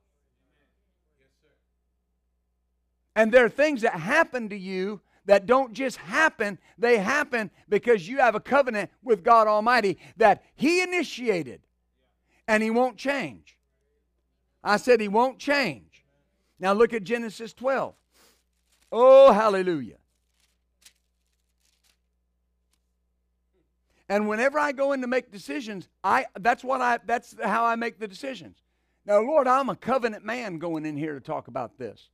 And 3.17 3.33
there 3.33 3.47
are 3.47 3.49
things 3.49 3.81
that 3.81 3.95
happen 3.95 4.51
to 4.51 4.57
you 4.57 5.01
that 5.25 5.47
don't 5.47 5.73
just 5.73 5.97
happen, 5.97 6.59
they 6.77 6.99
happen 6.99 7.51
because 7.69 8.07
you 8.07 8.19
have 8.19 8.35
a 8.35 8.41
covenant 8.41 8.91
with 9.03 9.25
God 9.25 9.47
Almighty 9.47 9.99
that 10.19 10.43
He 10.57 10.83
initiated 10.83 11.63
and 12.47 12.63
He 12.63 12.69
won't 12.69 12.99
change. 12.99 13.57
I 14.63 14.77
said 14.77 15.01
He 15.01 15.09
won't 15.09 15.39
change. 15.39 16.05
Now 16.61 16.75
look 16.75 16.93
at 16.93 17.03
Genesis 17.03 17.55
12. 17.55 17.95
Oh, 18.93 19.33
hallelujah. 19.33 19.98
And 24.09 24.29
whenever 24.29 24.59
I 24.59 24.73
go 24.73 24.93
in 24.93 25.03
to 25.03 25.07
make 25.07 25.31
decisions, 25.31 25.89
I 26.03 26.27
that's 26.41 26.65
what 26.65 26.81
I 26.81 26.99
that's 27.05 27.37
how 27.43 27.65
I 27.65 27.77
make 27.77 27.99
the 27.99 28.09
decisions. 28.09 28.57
Now, 29.05 29.21
Lord, 29.21 29.47
I'm 29.47 29.69
a 29.69 29.77
covenant 29.77 30.25
man 30.25 30.59
going 30.59 30.87
in 30.87 30.97
here 30.97 31.15
to 31.15 31.21
talk 31.21 31.49
about 31.49 31.79
this. 31.79 32.11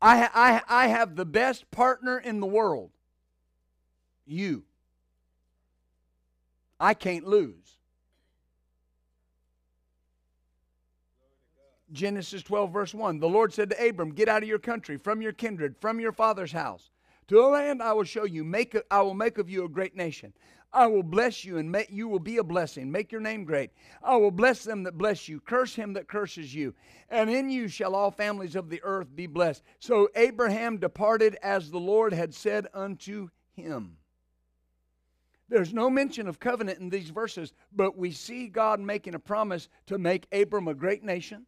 I, 0.00 0.28
I, 0.34 0.62
I 0.68 0.86
have 0.88 1.16
the 1.16 1.24
best 1.24 1.70
partner 1.70 2.18
in 2.18 2.40
the 2.40 2.46
world. 2.46 2.90
You. 4.26 4.64
I 6.78 6.94
can't 6.94 7.26
lose. 7.26 7.78
Genesis 11.90 12.42
12, 12.42 12.72
verse 12.72 12.94
1. 12.94 13.18
The 13.18 13.28
Lord 13.28 13.52
said 13.52 13.70
to 13.70 13.88
Abram, 13.88 14.12
Get 14.12 14.28
out 14.28 14.42
of 14.42 14.48
your 14.48 14.58
country, 14.58 14.98
from 14.98 15.22
your 15.22 15.32
kindred, 15.32 15.76
from 15.80 15.98
your 16.00 16.12
father's 16.12 16.52
house 16.52 16.90
to 17.28 17.40
a 17.40 17.48
land 17.48 17.82
I 17.82 17.92
will 17.92 18.04
show 18.04 18.24
you. 18.24 18.44
Make 18.44 18.76
I 18.90 19.02
will 19.02 19.14
make 19.14 19.38
of 19.38 19.48
you 19.48 19.64
a 19.64 19.68
great 19.68 19.96
nation. 19.96 20.32
I 20.72 20.88
will 20.88 21.04
bless 21.04 21.44
you 21.44 21.58
and 21.58 21.70
make 21.70 21.88
you 21.90 22.08
will 22.08 22.18
be 22.18 22.38
a 22.38 22.44
blessing. 22.44 22.90
Make 22.90 23.12
your 23.12 23.20
name 23.20 23.44
great. 23.44 23.70
I 24.02 24.16
will 24.16 24.32
bless 24.32 24.64
them 24.64 24.82
that 24.82 24.98
bless 24.98 25.28
you. 25.28 25.40
Curse 25.40 25.76
him 25.76 25.92
that 25.92 26.08
curses 26.08 26.52
you. 26.52 26.74
And 27.08 27.30
in 27.30 27.48
you 27.48 27.68
shall 27.68 27.94
all 27.94 28.10
families 28.10 28.56
of 28.56 28.68
the 28.68 28.80
earth 28.82 29.14
be 29.14 29.28
blessed. 29.28 29.62
So 29.78 30.08
Abraham 30.16 30.78
departed 30.78 31.36
as 31.42 31.70
the 31.70 31.78
Lord 31.78 32.12
had 32.12 32.34
said 32.34 32.66
unto 32.74 33.28
him. 33.52 33.98
There's 35.48 35.72
no 35.72 35.88
mention 35.88 36.26
of 36.26 36.40
covenant 36.40 36.80
in 36.80 36.88
these 36.88 37.10
verses, 37.10 37.52
but 37.72 37.96
we 37.96 38.10
see 38.10 38.48
God 38.48 38.80
making 38.80 39.14
a 39.14 39.20
promise 39.20 39.68
to 39.86 39.98
make 39.98 40.26
Abram 40.32 40.66
a 40.66 40.74
great 40.74 41.04
nation, 41.04 41.46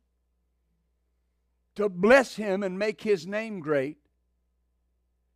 to 1.75 1.89
bless 1.89 2.37
him 2.37 2.63
and 2.63 2.79
make 2.79 3.01
his 3.01 3.27
name 3.27 3.59
great, 3.59 3.97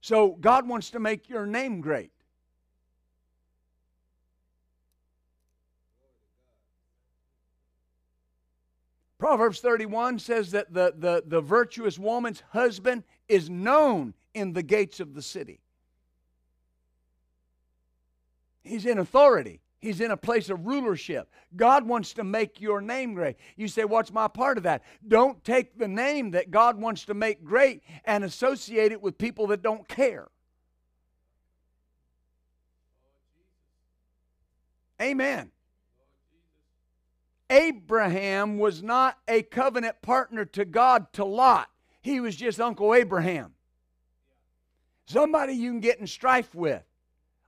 so 0.01 0.31
God 0.41 0.69
wants 0.69 0.91
to 0.91 1.01
make 1.01 1.29
your 1.29 1.47
name 1.47 1.81
great. 1.81 2.13
Proverbs 9.19 9.61
31 9.61 10.19
says 10.19 10.51
that 10.53 10.73
the, 10.73 10.95
the, 10.97 11.23
the 11.27 11.43
virtuous 11.43 11.99
woman's 11.99 12.43
husband 12.53 13.05
is 13.29 13.51
known 13.51 14.15
in 14.33 14.55
the 14.55 14.63
gates 14.63 14.99
of 14.99 15.15
the 15.15 15.21
city. 15.21 15.61
He's 18.63 18.87
in 18.87 18.99
authority. 18.99 19.61
He's 19.81 20.03
in 20.03 20.11
a 20.11 20.17
place 20.17 20.51
of 20.51 20.67
rulership. 20.67 21.31
God 21.57 21.87
wants 21.87 22.13
to 22.15 22.25
make 22.25 22.61
your 22.61 22.83
name 22.83 23.15
great. 23.15 23.37
You 23.57 23.67
say, 23.67 23.85
What's 23.85 24.13
my 24.13 24.29
part 24.29 24.59
of 24.59 24.65
that? 24.65 24.83
Don't 25.09 25.43
take 25.43 25.79
the 25.79 25.89
name 25.89 26.33
that 26.33 26.51
God 26.51 26.79
wants 26.79 27.07
to 27.07 27.15
make 27.15 27.43
great 27.43 27.83
and 28.05 28.23
associate 28.23 28.93
it 28.93 29.01
with 29.01 29.17
people 29.17 29.47
that 29.49 29.63
don't 29.63 29.89
care. 29.89 30.29
Amen. 35.01 35.51
Abraham 37.49 38.59
was 38.59 38.83
not 38.83 39.19
a 39.27 39.43
covenant 39.43 40.03
partner 40.03 40.45
to 40.45 40.67
God 40.67 41.13
to 41.15 41.25
Lot, 41.25 41.69
he 42.03 42.21
was 42.21 42.37
just 42.37 42.61
Uncle 42.61 42.95
Abraham. 42.95 43.55
Somebody 45.07 45.55
you 45.55 45.71
can 45.71 45.81
get 45.81 45.99
in 45.99 46.07
strife 46.07 46.55
with. 46.55 46.85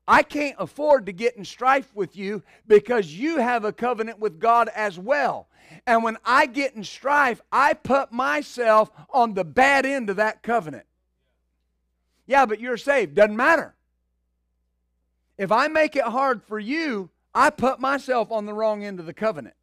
I 0.06 0.22
can't 0.22 0.56
afford 0.58 1.06
to 1.06 1.12
get 1.12 1.36
in 1.36 1.44
strife 1.44 1.94
with 1.94 2.16
you 2.16 2.42
because 2.66 3.12
you 3.12 3.38
have 3.38 3.64
a 3.64 3.72
covenant 3.72 4.18
with 4.18 4.40
God 4.40 4.68
as 4.74 4.98
well. 4.98 5.48
And 5.86 6.02
when 6.02 6.18
I 6.24 6.46
get 6.46 6.74
in 6.74 6.84
strife, 6.84 7.40
I 7.50 7.74
put 7.74 8.12
myself 8.12 8.90
on 9.10 9.34
the 9.34 9.44
bad 9.44 9.86
end 9.86 10.10
of 10.10 10.16
that 10.16 10.42
covenant. 10.42 10.86
Yeah, 12.26 12.46
but 12.46 12.60
you're 12.60 12.76
saved. 12.76 13.14
Doesn't 13.14 13.36
matter. 13.36 13.74
If 15.38 15.50
I 15.50 15.68
make 15.68 15.96
it 15.96 16.04
hard 16.04 16.42
for 16.42 16.58
you, 16.58 17.10
I 17.34 17.50
put 17.50 17.80
myself 17.80 18.30
on 18.30 18.44
the 18.44 18.54
wrong 18.54 18.84
end 18.84 19.00
of 19.00 19.06
the 19.06 19.14
covenant. 19.14 19.56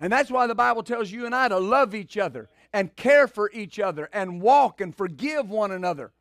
And 0.00 0.12
that's 0.12 0.30
why 0.30 0.46
the 0.46 0.54
Bible 0.54 0.82
tells 0.82 1.10
you 1.10 1.26
and 1.26 1.34
I 1.34 1.48
to 1.48 1.58
love 1.58 1.94
each 1.94 2.18
other 2.18 2.48
and 2.72 2.94
care 2.96 3.28
for 3.28 3.50
each 3.52 3.78
other 3.78 4.08
and 4.12 4.40
walk 4.40 4.80
and 4.80 4.94
forgive 4.94 5.48
one 5.48 5.70
another. 5.70 6.12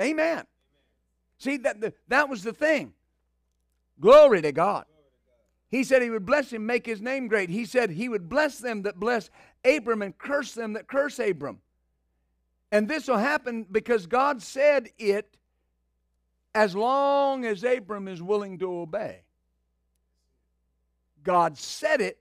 Amen. 0.00 0.44
See, 1.38 1.56
that, 1.58 1.94
that 2.08 2.28
was 2.28 2.42
the 2.42 2.52
thing. 2.52 2.92
Glory 4.00 4.42
to 4.42 4.52
God. 4.52 4.86
He 5.70 5.82
said 5.82 6.02
he 6.02 6.10
would 6.10 6.26
bless 6.26 6.52
him, 6.52 6.66
make 6.66 6.86
his 6.86 7.00
name 7.00 7.26
great. 7.26 7.50
He 7.50 7.64
said 7.64 7.90
he 7.90 8.08
would 8.08 8.28
bless 8.28 8.58
them 8.58 8.82
that 8.82 9.00
bless 9.00 9.28
Abram 9.64 10.02
and 10.02 10.16
curse 10.16 10.52
them 10.52 10.74
that 10.74 10.86
curse 10.86 11.18
Abram. 11.18 11.60
And 12.70 12.88
this 12.88 13.08
will 13.08 13.18
happen 13.18 13.66
because 13.70 14.06
God 14.06 14.42
said 14.42 14.90
it 14.98 15.36
as 16.54 16.76
long 16.76 17.44
as 17.44 17.64
Abram 17.64 18.06
is 18.06 18.22
willing 18.22 18.58
to 18.58 18.72
obey. 18.72 19.22
God 21.24 21.58
said 21.58 22.00
it, 22.00 22.18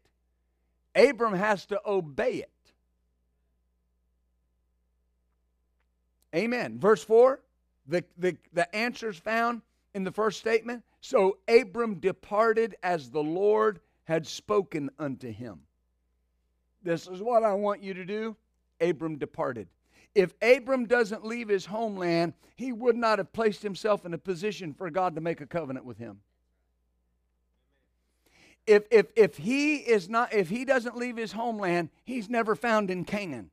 Abram 0.95 1.34
has 1.34 1.66
to 1.68 1.80
obey 1.86 2.36
it. 2.38 2.49
Amen. 6.36 6.80
Verse 6.80 7.03
4 7.03 7.39
the, 7.88 8.03
the, 8.17 8.38
the 8.53 8.73
answers 8.75 9.17
found 9.17 9.61
in 9.93 10.03
the 10.03 10.11
first 10.11 10.39
statement. 10.39 10.84
So 11.01 11.38
Abram 11.47 11.95
departed 11.95 12.75
as 12.84 13.09
the 13.09 13.23
Lord 13.23 13.79
had 14.05 14.27
spoken 14.27 14.89
unto 14.99 15.31
him. 15.31 15.61
This 16.84 17.07
is 17.07 17.21
what 17.21 17.43
I 17.43 17.53
want 17.53 17.81
you 17.81 17.93
to 17.93 18.05
do. 18.05 18.36
Abram 18.81 19.17
departed. 19.17 19.67
If 20.15 20.34
Abram 20.41 20.86
doesn't 20.86 21.25
leave 21.25 21.49
his 21.49 21.65
homeland, 21.65 22.34
he 22.55 22.71
would 22.71 22.95
not 22.95 23.17
have 23.19 23.34
placed 23.34 23.63
himself 23.63 24.05
in 24.05 24.13
a 24.13 24.17
position 24.17 24.73
for 24.73 24.89
God 24.89 25.15
to 25.15 25.21
make 25.21 25.41
a 25.41 25.47
covenant 25.47 25.86
with 25.86 25.97
him. 25.97 26.19
If, 28.67 28.84
if, 28.91 29.07
if 29.15 29.38
he 29.38 29.77
is 29.77 30.07
not 30.07 30.34
if 30.34 30.49
he 30.49 30.63
doesn't 30.63 30.95
leave 30.95 31.17
his 31.17 31.34
homeland, 31.34 31.89
he's 32.05 32.29
never 32.29 32.55
found 32.55 32.89
in 32.89 33.03
Canaan. 33.03 33.49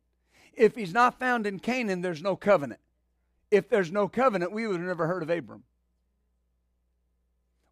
If 0.53 0.77
he's 0.77 0.93
not 0.93 1.19
found 1.19 1.47
in 1.47 1.59
Canaan, 1.59 2.01
there's 2.01 2.23
no 2.23 2.37
covenant. 2.37 2.81
If 3.51 3.69
there's 3.69 3.91
no 3.91 4.09
covenant, 4.09 4.53
we 4.53 4.67
would 4.67 4.77
have 4.79 4.87
never 4.87 5.07
heard 5.07 5.23
of 5.23 5.31
Abram. 5.31 5.65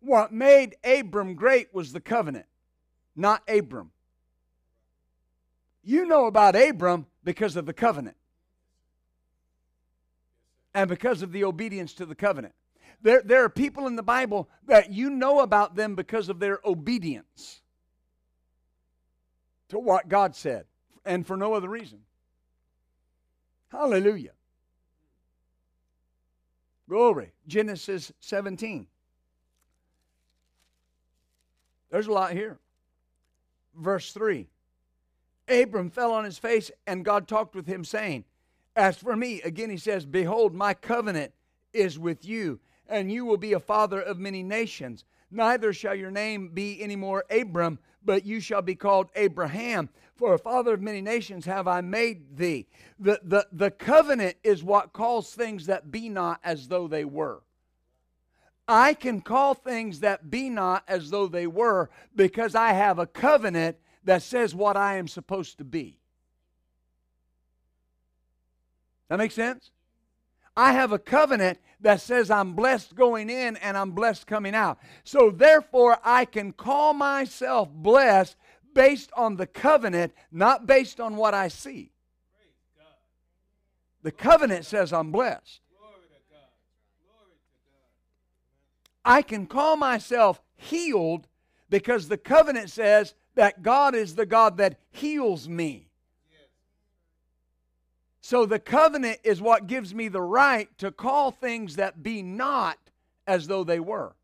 What 0.00 0.32
made 0.32 0.76
Abram 0.84 1.34
great 1.34 1.72
was 1.74 1.92
the 1.92 2.00
covenant, 2.00 2.46
not 3.16 3.42
Abram. 3.48 3.90
You 5.82 6.06
know 6.06 6.26
about 6.26 6.54
Abram 6.54 7.06
because 7.24 7.56
of 7.56 7.66
the 7.66 7.72
covenant 7.72 8.16
and 10.74 10.88
because 10.88 11.22
of 11.22 11.32
the 11.32 11.44
obedience 11.44 11.94
to 11.94 12.06
the 12.06 12.14
covenant. 12.14 12.54
There, 13.00 13.22
there 13.24 13.44
are 13.44 13.48
people 13.48 13.86
in 13.86 13.96
the 13.96 14.02
Bible 14.02 14.48
that 14.66 14.92
you 14.92 15.10
know 15.10 15.40
about 15.40 15.76
them 15.76 15.94
because 15.94 16.28
of 16.28 16.40
their 16.40 16.58
obedience 16.64 17.62
to 19.68 19.78
what 19.78 20.08
God 20.08 20.34
said. 20.34 20.66
and 21.08 21.26
for 21.26 21.36
no 21.36 21.54
other 21.54 21.68
reason. 21.68 22.00
Hallelujah. 23.68 24.32
Glory. 26.89 27.32
Genesis 27.47 28.12
17. 28.20 28.86
There's 31.91 32.07
a 32.07 32.12
lot 32.12 32.32
here. 32.32 32.59
Verse 33.76 34.12
3 34.12 34.47
Abram 35.49 35.91
fell 35.91 36.12
on 36.12 36.24
his 36.24 36.39
face, 36.39 36.70
and 36.86 37.05
God 37.05 37.28
talked 37.28 37.55
with 37.55 37.66
him, 37.66 37.84
saying, 37.84 38.24
As 38.76 38.97
for 38.97 39.16
me, 39.16 39.41
again 39.43 39.70
he 39.70 39.76
says, 39.76 40.05
Behold, 40.05 40.55
my 40.55 40.74
covenant 40.74 41.32
is 41.72 41.99
with 41.99 42.24
you, 42.24 42.61
and 42.89 43.12
you 43.12 43.24
will 43.24 43.36
be 43.36 43.53
a 43.53 43.61
father 43.61 44.01
of 44.01 44.18
many 44.18 44.43
nations. 44.43 45.05
Neither 45.30 45.72
shall 45.72 45.94
your 45.94 46.10
name 46.10 46.48
be 46.48 46.82
any 46.82 46.96
more 46.96 47.24
Abram, 47.30 47.78
but 48.04 48.24
you 48.24 48.40
shall 48.40 48.62
be 48.62 48.74
called 48.74 49.10
Abraham. 49.14 49.90
For 50.16 50.34
a 50.34 50.38
father 50.38 50.74
of 50.74 50.80
many 50.80 51.00
nations 51.00 51.44
have 51.44 51.68
I 51.68 51.80
made 51.80 52.36
thee. 52.36 52.66
The, 52.98 53.20
the, 53.22 53.46
the 53.52 53.70
covenant 53.70 54.36
is 54.42 54.64
what 54.64 54.92
calls 54.92 55.32
things 55.32 55.66
that 55.66 55.90
be 55.90 56.08
not 56.08 56.40
as 56.42 56.68
though 56.68 56.88
they 56.88 57.04
were. 57.04 57.42
I 58.66 58.94
can 58.94 59.20
call 59.20 59.54
things 59.54 60.00
that 60.00 60.30
be 60.30 60.50
not 60.50 60.84
as 60.88 61.10
though 61.10 61.26
they 61.26 61.46
were 61.46 61.88
because 62.14 62.54
I 62.54 62.72
have 62.72 62.98
a 62.98 63.06
covenant 63.06 63.78
that 64.04 64.22
says 64.22 64.54
what 64.54 64.76
I 64.76 64.96
am 64.96 65.08
supposed 65.08 65.58
to 65.58 65.64
be. 65.64 65.98
That 69.08 69.18
makes 69.18 69.34
sense? 69.34 69.70
I 70.56 70.72
have 70.72 70.92
a 70.92 70.98
covenant 70.98 71.58
that 71.80 72.00
says 72.00 72.30
I'm 72.30 72.54
blessed 72.54 72.94
going 72.94 73.30
in 73.30 73.56
and 73.56 73.76
I'm 73.76 73.92
blessed 73.92 74.26
coming 74.26 74.54
out. 74.54 74.78
So 75.04 75.30
therefore, 75.30 75.98
I 76.04 76.24
can 76.24 76.52
call 76.52 76.94
myself 76.94 77.68
blessed 77.70 78.36
based 78.74 79.10
on 79.16 79.36
the 79.36 79.46
covenant, 79.46 80.12
not 80.30 80.66
based 80.66 81.00
on 81.00 81.16
what 81.16 81.34
I 81.34 81.48
see. 81.48 81.92
The 84.02 84.12
covenant 84.12 84.64
says 84.64 84.92
I'm 84.92 85.12
blessed. 85.12 85.60
I 89.04 89.22
can 89.22 89.46
call 89.46 89.76
myself 89.76 90.40
healed 90.56 91.26
because 91.70 92.08
the 92.08 92.18
covenant 92.18 92.70
says 92.70 93.14
that 93.36 93.62
God 93.62 93.94
is 93.94 94.14
the 94.14 94.26
God 94.26 94.58
that 94.58 94.78
heals 94.90 95.48
me. 95.48 95.88
So 98.28 98.44
the 98.44 98.58
covenant 98.58 99.20
is 99.24 99.40
what 99.40 99.68
gives 99.68 99.94
me 99.94 100.08
the 100.08 100.20
right 100.20 100.68
to 100.76 100.90
call 100.90 101.30
things 101.30 101.76
that 101.76 102.02
be 102.02 102.20
not 102.20 102.76
as 103.26 103.46
though 103.46 103.64
they 103.64 103.80
were. 103.80 104.14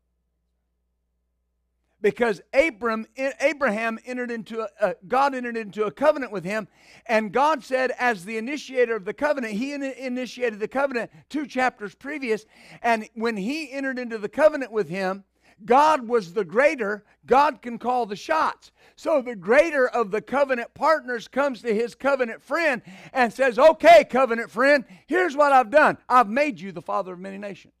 Because 2.01 2.39
Abram, 2.53 3.07
eh, 3.17 3.31
Abraham 3.39 3.97
entered 4.05 4.29
into 4.29 4.67
a, 4.79 4.95
God 5.07 5.33
entered 5.33 5.57
into 5.57 5.85
a 5.85 5.91
covenant 5.91 6.31
with 6.31 6.43
him, 6.43 6.67
and 7.07 7.31
God 7.31 7.63
said, 7.63 7.93
as 7.97 8.25
the 8.25 8.37
initiator 8.37 8.95
of 8.95 9.05
the 9.05 9.13
covenant, 9.15 9.53
He 9.53 9.73
in, 9.73 9.81
initiated 9.81 10.59
the 10.59 10.67
covenant 10.67 11.09
two 11.27 11.47
chapters 11.47 11.95
previous, 11.95 12.45
and 12.83 13.09
when 13.15 13.37
He 13.37 13.71
entered 13.71 13.97
into 13.97 14.19
the 14.19 14.29
covenant 14.29 14.71
with 14.71 14.87
him, 14.87 15.23
God 15.63 16.07
was 16.07 16.33
the 16.33 16.43
greater. 16.43 17.05
God 17.25 17.61
can 17.61 17.77
call 17.77 18.05
the 18.05 18.15
shots. 18.15 18.71
So 18.97 19.21
the 19.21 19.35
greater 19.35 19.87
of 19.87 20.11
the 20.11 20.21
covenant 20.21 20.73
partners 20.73 21.27
comes 21.27 21.61
to 21.61 21.73
his 21.73 21.95
covenant 21.95 22.41
friend 22.41 22.81
and 23.13 23.31
says, 23.31 23.57
Okay, 23.57 24.03
covenant 24.03 24.51
friend, 24.51 24.85
here's 25.07 25.35
what 25.35 25.53
I've 25.53 25.69
done. 25.69 25.97
I've 26.09 26.29
made 26.29 26.59
you 26.59 26.71
the 26.71 26.81
father 26.81 27.13
of 27.13 27.19
many 27.19 27.37
nations. 27.37 27.73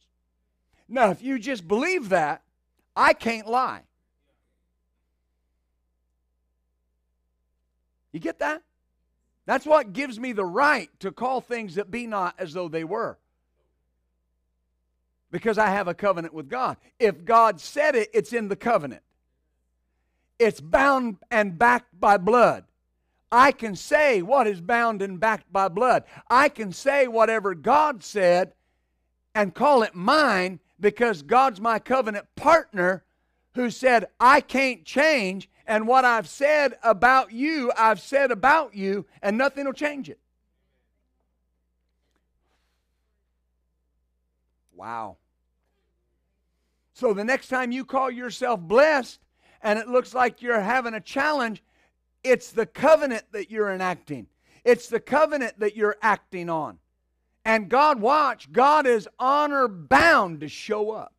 Now, 0.87 1.09
if 1.11 1.21
you 1.21 1.39
just 1.39 1.67
believe 1.67 2.09
that, 2.09 2.43
I 2.95 3.13
can't 3.13 3.47
lie. 3.47 3.81
You 8.11 8.19
get 8.19 8.39
that? 8.39 8.61
That's 9.45 9.65
what 9.65 9.93
gives 9.93 10.19
me 10.19 10.31
the 10.31 10.45
right 10.45 10.89
to 11.01 11.11
call 11.11 11.41
things 11.41 11.75
that 11.75 11.91
be 11.91 12.07
not 12.07 12.35
as 12.39 12.53
though 12.53 12.69
they 12.69 12.83
were 12.83 13.17
because 15.35 15.57
I 15.57 15.67
have 15.67 15.89
a 15.89 15.93
covenant 15.93 16.33
with 16.33 16.47
God. 16.47 16.77
If 16.97 17.25
God 17.25 17.59
said 17.59 17.93
it, 17.93 18.09
it's 18.13 18.31
in 18.31 18.47
the 18.47 18.55
covenant. 18.55 19.01
It's 20.39 20.61
bound 20.61 21.17
and 21.29 21.59
backed 21.59 21.99
by 21.99 22.15
blood. 22.15 22.63
I 23.33 23.51
can 23.51 23.75
say 23.75 24.21
what 24.21 24.47
is 24.47 24.61
bound 24.61 25.01
and 25.01 25.19
backed 25.19 25.51
by 25.51 25.67
blood. 25.67 26.05
I 26.29 26.47
can 26.47 26.71
say 26.71 27.09
whatever 27.09 27.53
God 27.53 28.01
said 28.01 28.53
and 29.33 29.53
call 29.53 29.83
it 29.83 29.93
mine 29.93 30.61
because 30.79 31.21
God's 31.21 31.59
my 31.59 31.79
covenant 31.79 32.27
partner 32.37 33.03
who 33.55 33.69
said, 33.69 34.05
I 34.21 34.39
can't 34.39 34.85
change, 34.85 35.49
and 35.67 35.85
what 35.85 36.05
I've 36.05 36.29
said 36.29 36.77
about 36.81 37.33
you, 37.33 37.73
I've 37.77 37.99
said 37.99 38.31
about 38.31 38.73
you, 38.73 39.05
and 39.21 39.37
nothing 39.37 39.65
will 39.65 39.73
change 39.73 40.09
it. 40.09 40.19
Wow. 44.73 45.17
So 46.95 47.13
the 47.13 47.25
next 47.25 47.49
time 47.49 47.73
you 47.73 47.83
call 47.83 48.09
yourself 48.09 48.61
blessed 48.61 49.19
and 49.61 49.77
it 49.77 49.89
looks 49.89 50.13
like 50.13 50.41
you're 50.41 50.61
having 50.61 50.93
a 50.93 51.01
challenge, 51.01 51.61
it's 52.23 52.51
the 52.51 52.65
covenant 52.65 53.25
that 53.33 53.51
you're 53.51 53.69
enacting. 53.69 54.27
It's 54.63 54.87
the 54.87 55.01
covenant 55.01 55.59
that 55.59 55.75
you're 55.75 55.97
acting 56.01 56.49
on. 56.49 56.79
And 57.43 57.67
God, 57.67 57.99
watch, 57.99 58.49
God 58.49 58.87
is 58.87 59.09
honor 59.19 59.67
bound 59.67 60.39
to 60.39 60.47
show 60.47 60.91
up. 60.91 61.13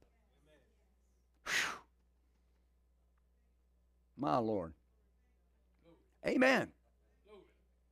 Whew. 1.44 1.80
My 4.16 4.38
Lord. 4.38 4.72
Amen. 6.26 6.68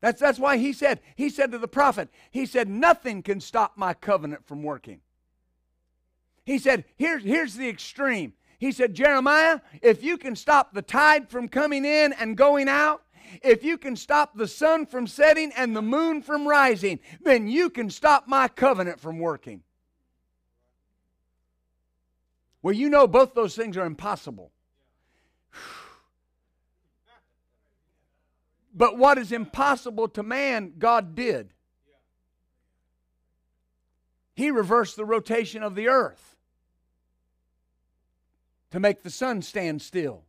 That's, 0.00 0.20
that's 0.20 0.38
why 0.38 0.56
he 0.56 0.72
said, 0.72 1.00
he 1.16 1.28
said 1.28 1.52
to 1.52 1.58
the 1.58 1.68
prophet, 1.68 2.08
he 2.30 2.46
said, 2.46 2.66
nothing 2.66 3.22
can 3.22 3.40
stop 3.40 3.74
my 3.76 3.92
covenant 3.92 4.46
from 4.46 4.62
working. 4.62 5.00
He 6.44 6.58
said, 6.58 6.84
here's, 6.96 7.22
here's 7.22 7.54
the 7.54 7.68
extreme. 7.68 8.34
He 8.58 8.70
said, 8.72 8.94
Jeremiah, 8.94 9.60
if 9.82 10.02
you 10.02 10.16
can 10.16 10.36
stop 10.36 10.72
the 10.72 10.82
tide 10.82 11.28
from 11.28 11.48
coming 11.48 11.84
in 11.84 12.12
and 12.12 12.36
going 12.36 12.68
out, 12.68 13.02
if 13.42 13.64
you 13.64 13.78
can 13.78 13.96
stop 13.96 14.36
the 14.36 14.46
sun 14.46 14.86
from 14.86 15.06
setting 15.06 15.52
and 15.56 15.74
the 15.74 15.82
moon 15.82 16.22
from 16.22 16.46
rising, 16.46 17.00
then 17.22 17.48
you 17.48 17.70
can 17.70 17.90
stop 17.90 18.28
my 18.28 18.48
covenant 18.48 19.00
from 19.00 19.18
working. 19.18 19.62
Well, 22.62 22.74
you 22.74 22.88
know 22.88 23.06
both 23.06 23.34
those 23.34 23.56
things 23.56 23.76
are 23.76 23.86
impossible. 23.86 24.50
But 28.74 28.98
what 28.98 29.18
is 29.18 29.30
impossible 29.32 30.08
to 30.08 30.22
man, 30.22 30.74
God 30.78 31.14
did. 31.14 31.52
He 34.34 34.50
reversed 34.50 34.96
the 34.96 35.04
rotation 35.04 35.62
of 35.62 35.74
the 35.74 35.88
earth 35.88 36.33
to 38.74 38.80
make 38.80 39.04
the 39.04 39.10
sun 39.10 39.40
stand 39.40 39.80
still 39.80 40.24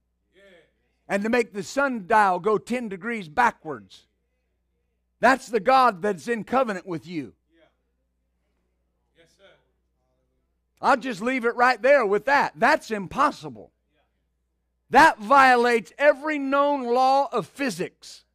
and 1.09 1.23
to 1.23 1.29
make 1.29 1.51
the 1.51 1.63
sundial 1.63 2.37
go 2.37 2.59
10 2.59 2.89
degrees 2.89 3.27
backwards. 3.27 4.05
That's 5.19 5.47
the 5.47 5.59
God 5.59 6.03
that's 6.03 6.27
in 6.27 6.43
covenant 6.43 6.85
with 6.85 7.07
you. 7.07 7.33
I'll 10.79 10.97
just 10.97 11.21
leave 11.21 11.43
it 11.43 11.55
right 11.55 11.81
there 11.81 12.05
with 12.05 12.25
that. 12.25 12.53
That's 12.55 12.91
impossible. 12.91 13.71
That 14.91 15.17
violates 15.17 15.91
every 15.97 16.37
known 16.37 16.83
law 16.83 17.27
of 17.31 17.47
physics. 17.47 18.25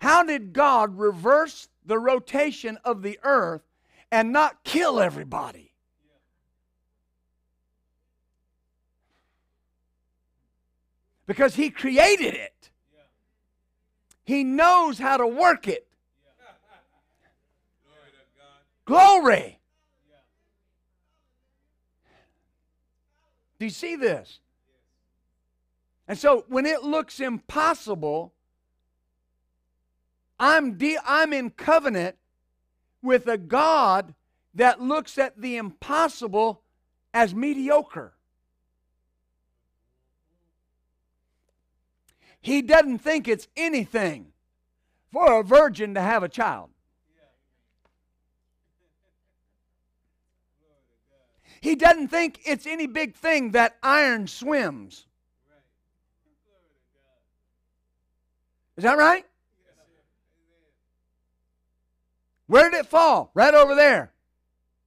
How 0.00 0.24
did 0.24 0.52
God 0.52 0.98
reverse 0.98 1.68
the 1.86 2.00
rotation 2.00 2.78
of 2.84 3.02
the 3.02 3.20
earth 3.22 3.62
and 4.10 4.32
not 4.32 4.64
kill 4.64 4.98
everybody? 4.98 5.71
Because 11.32 11.54
He 11.54 11.70
created 11.70 12.34
it. 12.34 12.70
He 14.22 14.44
knows 14.44 14.98
how 14.98 15.16
to 15.16 15.26
work 15.26 15.66
it. 15.66 15.86
Glory. 18.84 19.58
Do 23.58 23.64
you 23.64 23.70
see 23.70 23.96
this? 23.96 24.40
And 26.06 26.18
so 26.18 26.44
when 26.48 26.66
it 26.66 26.82
looks 26.82 27.18
impossible, 27.18 28.34
I'm, 30.38 30.76
de- 30.76 30.98
I'm 31.02 31.32
in 31.32 31.48
covenant 31.48 32.16
with 33.00 33.26
a 33.26 33.38
God 33.38 34.14
that 34.54 34.82
looks 34.82 35.16
at 35.16 35.40
the 35.40 35.56
impossible 35.56 36.60
as 37.14 37.34
mediocre. 37.34 38.12
He 42.42 42.60
doesn't 42.60 42.98
think 42.98 43.28
it's 43.28 43.48
anything 43.56 44.32
for 45.12 45.40
a 45.40 45.44
virgin 45.44 45.94
to 45.94 46.00
have 46.00 46.24
a 46.24 46.28
child. 46.28 46.70
He 51.60 51.76
doesn't 51.76 52.08
think 52.08 52.40
it's 52.44 52.66
any 52.66 52.88
big 52.88 53.14
thing 53.14 53.52
that 53.52 53.76
iron 53.84 54.26
swims. 54.26 55.06
Is 58.76 58.82
that 58.82 58.98
right? 58.98 59.24
Where 62.48 62.68
did 62.68 62.80
it 62.80 62.86
fall? 62.86 63.30
Right 63.34 63.54
over 63.54 63.76
there. 63.76 64.12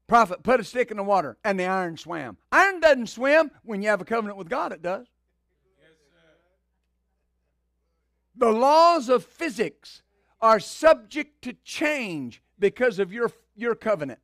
Prophet 0.08 0.44
put 0.44 0.60
a 0.60 0.64
stick 0.66 0.92
in 0.92 0.98
the 0.98 1.04
water 1.04 1.38
and 1.46 1.58
the 1.58 1.66
iron 1.66 1.96
swam. 1.96 2.38
Iron 2.52 2.82
doesn't 2.82 3.08
swim. 3.08 3.52
When 3.64 3.82
you 3.82 3.88
have 3.88 4.02
a 4.02 4.06
covenant 4.06 4.38
with 4.38 4.50
God, 4.50 4.74
it 4.74 4.82
does. 4.82 5.08
The 8.38 8.52
laws 8.52 9.10
of 9.10 9.26
physics 9.26 10.02
are 10.42 10.60
subject 10.60 11.42
to 11.44 11.54
change 11.64 12.42
because 12.60 13.00
of 13.00 13.14
your, 13.14 13.32
your 13.56 13.76
covenant. 13.76 14.20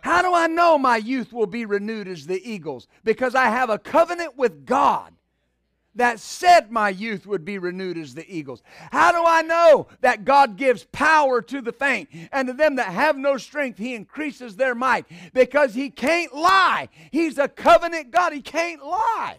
How 0.00 0.20
do 0.22 0.34
I 0.34 0.48
know 0.48 0.78
my 0.78 0.96
youth 0.96 1.32
will 1.32 1.46
be 1.46 1.64
renewed 1.64 2.08
as 2.08 2.26
the 2.26 2.42
eagles? 2.42 2.88
Because 3.04 3.34
I 3.34 3.44
have 3.44 3.70
a 3.70 3.78
covenant 3.78 4.36
with 4.36 4.66
God 4.66 5.12
that 5.94 6.18
said 6.18 6.72
my 6.72 6.88
youth 6.88 7.26
would 7.26 7.44
be 7.44 7.58
renewed 7.58 7.98
as 7.98 8.14
the 8.14 8.28
eagles. 8.28 8.62
How 8.90 9.12
do 9.12 9.22
I 9.24 9.42
know 9.42 9.88
that 10.00 10.24
God 10.24 10.56
gives 10.56 10.84
power 10.84 11.42
to 11.42 11.60
the 11.60 11.72
faint 11.72 12.08
and 12.32 12.48
to 12.48 12.54
them 12.54 12.76
that 12.76 12.86
have 12.86 13.16
no 13.16 13.36
strength, 13.36 13.78
He 13.78 13.94
increases 13.94 14.56
their 14.56 14.74
might? 14.74 15.06
Because 15.32 15.74
He 15.74 15.90
can't 15.90 16.34
lie. 16.34 16.88
He's 17.10 17.38
a 17.38 17.48
covenant 17.48 18.10
God. 18.10 18.32
He 18.32 18.42
can't 18.42 18.84
lie. 18.84 19.36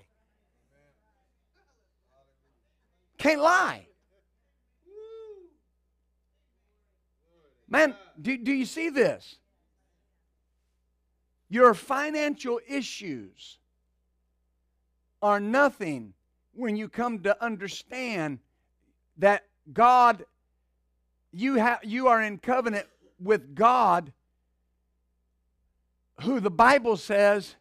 Can't 3.23 3.39
lie. 3.39 3.87
Man, 7.69 7.95
do, 8.21 8.37
do 8.37 8.51
you 8.51 8.65
see 8.65 8.89
this? 8.89 9.37
Your 11.47 11.73
financial 11.73 12.59
issues 12.67 13.59
are 15.21 15.39
nothing 15.39 16.13
when 16.53 16.75
you 16.75 16.89
come 16.89 17.19
to 17.19 17.41
understand 17.41 18.39
that 19.19 19.45
God, 19.71 20.25
you, 21.31 21.55
have, 21.55 21.79
you 21.81 22.09
are 22.09 22.21
in 22.21 22.39
covenant 22.39 22.87
with 23.21 23.55
God, 23.55 24.11
who 26.23 26.41
the 26.41 26.51
Bible 26.51 26.97
says 26.97 27.55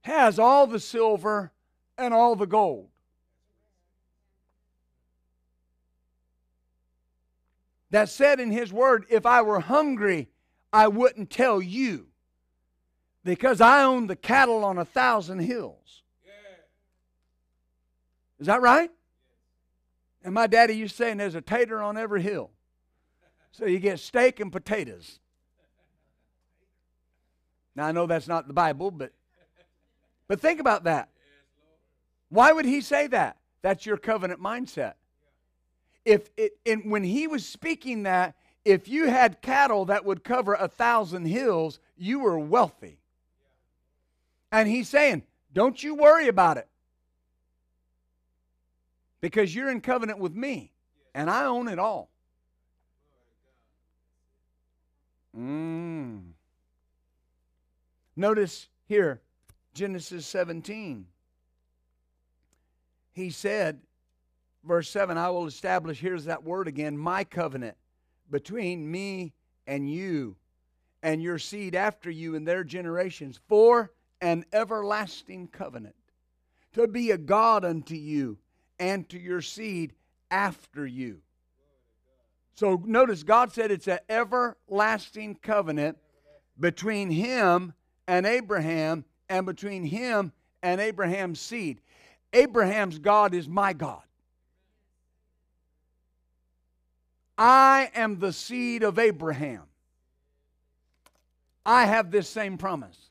has 0.00 0.40
all 0.40 0.66
the 0.66 0.80
silver 0.80 1.52
and 1.96 2.12
all 2.12 2.34
the 2.34 2.46
gold. 2.46 2.89
That 7.90 8.08
said 8.08 8.40
in 8.40 8.50
His 8.50 8.72
Word, 8.72 9.04
if 9.10 9.26
I 9.26 9.42
were 9.42 9.60
hungry, 9.60 10.28
I 10.72 10.88
wouldn't 10.88 11.30
tell 11.30 11.60
you 11.60 12.06
because 13.24 13.60
I 13.60 13.82
own 13.82 14.06
the 14.06 14.16
cattle 14.16 14.64
on 14.64 14.78
a 14.78 14.84
thousand 14.84 15.40
hills. 15.40 16.02
Is 18.38 18.46
that 18.46 18.62
right? 18.62 18.90
And 20.22 20.34
my 20.34 20.46
daddy 20.46 20.74
used 20.74 20.96
to 20.96 21.04
say, 21.04 21.14
there's 21.14 21.34
a 21.34 21.40
tater 21.40 21.82
on 21.82 21.96
every 21.96 22.22
hill. 22.22 22.50
So 23.52 23.66
you 23.66 23.78
get 23.78 23.98
steak 23.98 24.40
and 24.40 24.52
potatoes. 24.52 25.18
Now 27.74 27.86
I 27.86 27.92
know 27.92 28.06
that's 28.06 28.28
not 28.28 28.46
the 28.46 28.52
Bible, 28.52 28.90
but 28.90 29.12
but 30.28 30.40
think 30.40 30.60
about 30.60 30.84
that. 30.84 31.08
Why 32.28 32.52
would 32.52 32.64
he 32.64 32.80
say 32.80 33.08
that? 33.08 33.36
That's 33.62 33.84
your 33.84 33.96
covenant 33.96 34.40
mindset. 34.40 34.94
If 36.04 36.30
it 36.36 36.56
and 36.64 36.90
when 36.90 37.04
he 37.04 37.26
was 37.26 37.46
speaking 37.46 38.04
that, 38.04 38.34
if 38.64 38.88
you 38.88 39.08
had 39.08 39.42
cattle 39.42 39.86
that 39.86 40.04
would 40.04 40.24
cover 40.24 40.54
a 40.54 40.68
thousand 40.68 41.26
hills, 41.26 41.78
you 41.96 42.20
were 42.20 42.38
wealthy. 42.38 43.00
And 44.52 44.68
he's 44.68 44.88
saying, 44.88 45.22
don't 45.52 45.82
you 45.82 45.94
worry 45.94 46.28
about 46.28 46.56
it 46.56 46.68
because 49.20 49.54
you're 49.54 49.70
in 49.70 49.80
covenant 49.80 50.18
with 50.18 50.34
me 50.34 50.72
and 51.14 51.30
I 51.30 51.44
own 51.44 51.68
it 51.68 51.78
all. 51.78 52.10
Mm. 55.36 56.32
Notice 58.16 58.68
here, 58.86 59.20
Genesis 59.74 60.26
17. 60.26 61.06
He 63.12 63.30
said, 63.30 63.80
verse 64.64 64.88
7, 64.90 65.16
I 65.16 65.30
will 65.30 65.46
establish, 65.46 66.00
here's 66.00 66.24
that 66.24 66.44
word 66.44 66.68
again, 66.68 66.96
my 66.96 67.24
covenant 67.24 67.76
between 68.30 68.90
me 68.90 69.32
and 69.66 69.90
you 69.90 70.36
and 71.02 71.22
your 71.22 71.38
seed 71.38 71.74
after 71.74 72.10
you 72.10 72.34
and 72.34 72.46
their 72.46 72.64
generations 72.64 73.40
for 73.48 73.90
an 74.20 74.44
everlasting 74.52 75.48
covenant, 75.48 75.94
to 76.74 76.86
be 76.86 77.10
a 77.10 77.18
God 77.18 77.64
unto 77.64 77.94
you 77.94 78.38
and 78.78 79.08
to 79.08 79.18
your 79.18 79.40
seed 79.40 79.94
after 80.30 80.86
you. 80.86 81.20
So 82.54 82.82
notice 82.84 83.22
God 83.22 83.52
said 83.52 83.70
it's 83.70 83.88
an 83.88 84.00
everlasting 84.10 85.36
covenant 85.36 85.96
between 86.58 87.10
him 87.10 87.72
and 88.06 88.26
Abraham 88.26 89.06
and 89.30 89.46
between 89.46 89.84
him 89.84 90.32
and 90.62 90.80
Abraham's 90.80 91.40
seed. 91.40 91.80
Abraham's 92.34 92.98
God 92.98 93.34
is 93.34 93.48
my 93.48 93.72
God. 93.72 94.02
I 97.40 97.90
am 97.94 98.18
the 98.18 98.32
seed 98.32 98.82
of 98.82 98.98
Abraham. 98.98 99.62
I 101.66 101.86
have 101.86 102.10
this 102.10 102.28
same 102.28 102.58
promise. 102.58 103.10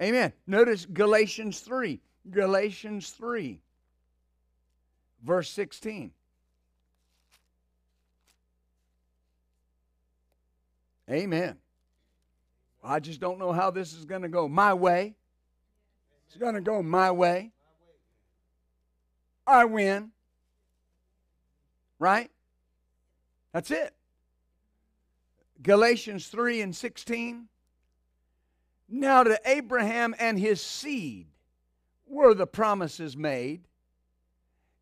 Amen. 0.00 0.32
Notice 0.46 0.86
Galatians 0.86 1.60
3. 1.60 2.00
Galatians 2.30 3.10
3 3.10 3.60
verse 5.26 5.50
16. 5.50 6.12
Amen. 11.10 11.56
I 12.82 13.00
just 13.00 13.20
don't 13.20 13.38
know 13.38 13.52
how 13.52 13.70
this 13.70 13.92
is 13.92 14.04
going 14.04 14.22
to 14.22 14.28
go. 14.28 14.48
My 14.48 14.74
way. 14.74 15.14
It's 16.28 16.36
going 16.36 16.54
to 16.54 16.60
go 16.60 16.82
my 16.82 17.10
way. 17.10 17.52
I 19.46 19.64
win. 19.64 20.10
Right? 21.98 22.30
That's 23.56 23.70
it. 23.70 23.94
Galatians 25.62 26.28
3 26.28 26.60
and 26.60 26.76
16. 26.76 27.48
Now 28.90 29.22
to 29.22 29.40
Abraham 29.46 30.14
and 30.18 30.38
his 30.38 30.60
seed 30.60 31.28
were 32.06 32.34
the 32.34 32.46
promises 32.46 33.16
made. 33.16 33.62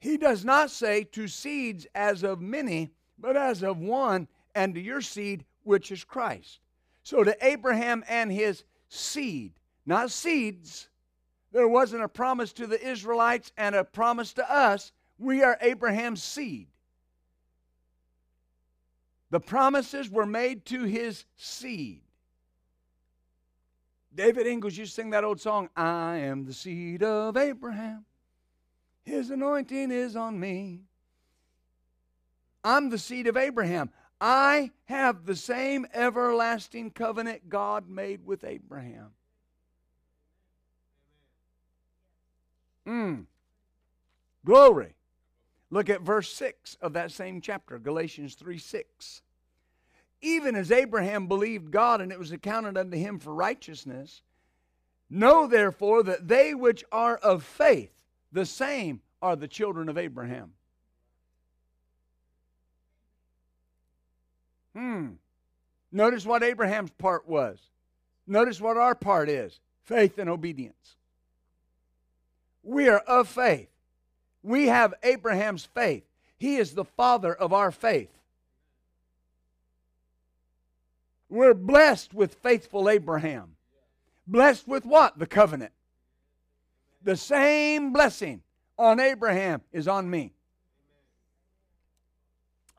He 0.01 0.17
does 0.17 0.45
not 0.45 0.73
say 0.73 1.05
to 1.13 1.29
seeds 1.29 1.87
as 1.95 2.25
of 2.25 2.41
many, 2.41 2.91
but 3.17 3.37
as 3.37 3.63
of 3.63 3.79
one, 3.79 4.27
and 4.57 4.75
to 4.75 4.81
your 4.81 5.03
seed, 5.03 5.45
which 5.63 5.93
is 5.93 6.03
Christ. 6.03 6.59
So 7.05 7.23
to 7.23 7.37
Abraham 7.47 8.03
and 8.09 8.33
his 8.33 8.65
seed, 8.89 9.53
not 9.87 10.11
seeds, 10.11 10.89
there 11.53 11.69
wasn't 11.69 12.03
a 12.03 12.09
promise 12.09 12.53
to 12.55 12.67
the 12.67 12.85
Israelites 12.85 13.53
and 13.57 13.77
a 13.77 13.85
promise 13.85 14.33
to 14.33 14.53
us. 14.53 14.91
We 15.17 15.45
are 15.45 15.59
Abraham's 15.61 16.25
seed. 16.25 16.67
The 19.35 19.41
promises 19.41 20.09
were 20.09 20.27
made 20.27 20.65
to 20.67 20.85
his 20.85 21.25
seed. 21.37 22.03
David 24.15 24.47
Ingles 24.47 24.79
used 24.79 24.95
to 24.95 25.03
sing 25.03 25.11
that 25.11 25.25
old 25.25 25.41
song, 25.41 25.71
I 25.77 26.19
am 26.19 26.45
the 26.45 26.53
seed 26.53 27.03
of 27.03 27.37
Abraham. 27.37 28.05
His 29.03 29.31
anointing 29.31 29.91
is 29.91 30.15
on 30.15 30.39
me. 30.39 30.83
I'm 32.63 32.91
the 32.91 32.97
seed 32.97 33.27
of 33.27 33.37
Abraham. 33.37 33.91
I 34.21 34.71
have 34.85 35.27
the 35.27 35.35
same 35.35 35.85
everlasting 35.93 36.93
covenant 36.93 37.49
God 37.49 37.89
made 37.89 38.25
with 38.25 38.45
Abraham. 38.45 39.15
Mm. 42.87 43.25
Glory. 44.45 44.95
Look 45.71 45.91
at 45.91 46.03
verse 46.03 46.33
6 46.33 46.77
of 46.81 46.93
that 46.93 47.11
same 47.11 47.41
chapter, 47.41 47.81
Galatians 47.81 48.37
3 48.37 48.59
6. 48.59 49.23
Even 50.25 50.57
as 50.57 50.73
Abraham 50.73 51.27
believed 51.27 51.71
God 51.71 52.01
and 52.01 52.11
it 52.11 52.19
was 52.19 52.33
accounted 52.33 52.79
unto 52.79 52.97
him 52.97 53.19
for 53.19 53.35
righteousness, 53.35 54.23
know 55.11 55.47
therefore 55.47 56.03
that 56.03 56.27
they 56.27 56.55
which 56.55 56.83
are 56.91 57.17
of 57.19 57.45
faith, 57.45 57.93
the 58.33 58.47
same 58.47 59.03
are 59.21 59.37
the 59.37 59.47
children 59.47 59.91
of 59.91 59.99
Abraham. 59.99 60.53
Hmm. 64.75 65.09
Notice 65.93 66.25
what 66.25 66.43
Abraham's 66.43 66.91
part 66.93 67.29
was. 67.29 67.59
Notice 68.27 68.63
what 68.63 68.79
our 68.79 68.95
part 68.95 69.29
is 69.29 69.61
faith 69.83 70.17
and 70.17 70.31
obedience. 70.31 70.97
We 72.63 72.89
are 72.89 73.01
of 73.01 73.29
faith. 73.29 73.69
We 74.43 74.69
have 74.69 74.95
Abraham's 75.03 75.67
faith. 75.67 76.05
He 76.39 76.57
is 76.57 76.73
the 76.73 76.87
father 76.87 77.35
of 77.35 77.53
our 77.53 77.71
faith. 77.71 78.09
We're 81.29 81.55
blessed 81.55 82.15
with 82.15 82.35
faithful 82.35 82.89
Abraham. 82.89 83.57
Blessed 84.27 84.69
with 84.69 84.85
what? 84.85 85.19
The 85.19 85.27
covenant. 85.27 85.73
The 87.03 87.17
same 87.17 87.93
blessing 87.93 88.43
on 88.79 89.01
Abraham 89.01 89.63
is 89.73 89.87
on 89.89 90.09
me. 90.09 90.33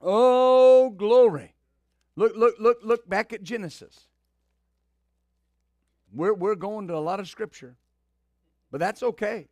Oh, 0.02 0.90
glory. 0.90 1.54
Look, 2.16 2.36
look, 2.36 2.56
look, 2.60 2.80
look 2.84 3.10
back 3.10 3.34
at 3.34 3.44
Genesis. 3.44 4.08
We're, 6.14 6.34
we're 6.34 6.56
going 6.56 6.88
to 6.88 6.96
a 6.96 6.98
lot 6.98 7.20
of 7.20 7.28
scripture, 7.28 7.76
but 8.72 8.80
that's 8.80 9.04
okay. 9.04 9.48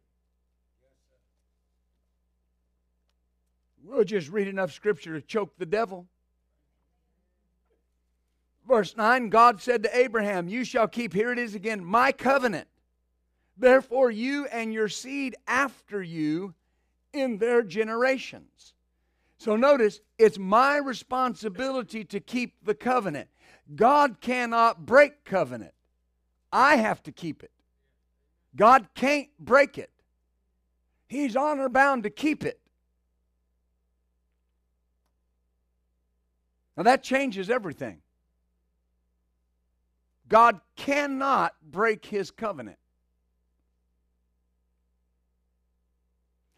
We'll 3.84 4.06
just 4.06 4.30
read 4.30 4.48
enough 4.48 4.72
scripture 4.72 5.20
to 5.20 5.22
choke 5.26 5.58
the 5.58 5.66
devil. 5.66 6.08
Verse 8.74 8.98
9 8.98 9.30
God 9.30 9.62
said 9.62 9.84
to 9.84 9.96
Abraham, 9.96 10.48
You 10.48 10.64
shall 10.64 10.88
keep, 10.88 11.14
here 11.14 11.32
it 11.32 11.38
is 11.38 11.54
again, 11.54 11.86
my 11.86 12.12
covenant. 12.12 12.68
Therefore, 13.56 14.10
you 14.10 14.48
and 14.48 14.74
your 14.74 14.90
seed 14.90 15.36
after 15.48 16.02
you 16.02 16.56
in 17.14 17.38
their 17.38 17.62
generations. 17.62 18.74
So 19.38 19.56
notice, 19.56 20.02
it's 20.18 20.40
my 20.40 20.78
responsibility 20.78 22.04
to 22.06 22.20
keep 22.20 22.66
the 22.66 22.74
covenant. 22.74 23.30
God 23.76 24.20
cannot 24.22 24.88
break 24.88 25.24
covenant. 25.24 25.76
I 26.52 26.78
have 26.78 27.04
to 27.04 27.12
keep 27.12 27.44
it. 27.44 27.52
God 28.56 28.88
can't 28.96 29.30
break 29.38 29.78
it. 29.78 29.92
He's 31.06 31.36
honor 31.36 31.70
bound 31.70 32.02
to 32.04 32.10
keep 32.10 32.44
it. 32.44 32.60
Now 36.76 36.82
that 36.82 37.04
changes 37.04 37.52
everything. 37.52 38.00
God 40.34 40.62
cannot 40.76 41.54
break 41.62 42.08
his 42.08 42.32
covenant. 42.32 42.80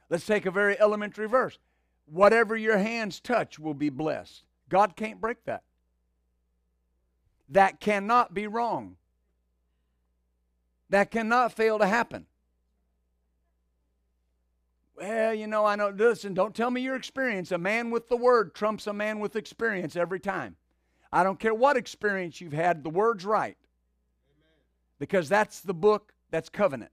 Let's 0.09 0.25
take 0.25 0.45
a 0.45 0.51
very 0.51 0.79
elementary 0.79 1.27
verse. 1.27 1.59
Whatever 2.05 2.55
your 2.55 2.77
hands 2.77 3.19
touch 3.19 3.59
will 3.59 3.73
be 3.73 3.89
blessed. 3.89 4.45
God 4.69 4.95
can't 4.95 5.19
break 5.19 5.43
that. 5.43 5.63
That 7.49 7.81
cannot 7.81 8.33
be 8.33 8.47
wrong. 8.47 8.95
That 10.89 11.11
cannot 11.11 11.51
fail 11.51 11.77
to 11.79 11.85
happen. 11.85 12.27
Well, 14.95 15.33
you 15.33 15.47
know, 15.47 15.65
I 15.65 15.75
know. 15.75 15.89
Listen, 15.89 16.33
don't 16.33 16.55
tell 16.55 16.71
me 16.71 16.79
your 16.79 16.95
experience. 16.95 17.51
A 17.51 17.57
man 17.57 17.91
with 17.91 18.07
the 18.07 18.15
word 18.15 18.55
trumps 18.55 18.87
a 18.87 18.93
man 18.93 19.19
with 19.19 19.35
experience 19.35 19.97
every 19.97 20.21
time. 20.21 20.55
I 21.11 21.23
don't 21.23 21.41
care 21.41 21.53
what 21.53 21.75
experience 21.75 22.39
you've 22.39 22.53
had, 22.53 22.81
the 22.81 22.89
word's 22.89 23.25
right. 23.25 23.57
Because 24.99 25.29
that's 25.29 25.61
the 25.61 25.73
book 25.73 26.13
that's 26.31 26.49
covenant. 26.49 26.91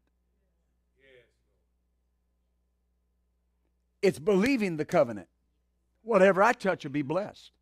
It's 4.02 4.18
believing 4.18 4.76
the 4.76 4.84
covenant. 4.84 5.28
Whatever 6.02 6.42
I 6.42 6.52
touch 6.52 6.84
will 6.84 6.90
be 6.90 7.02
blessed. 7.02 7.52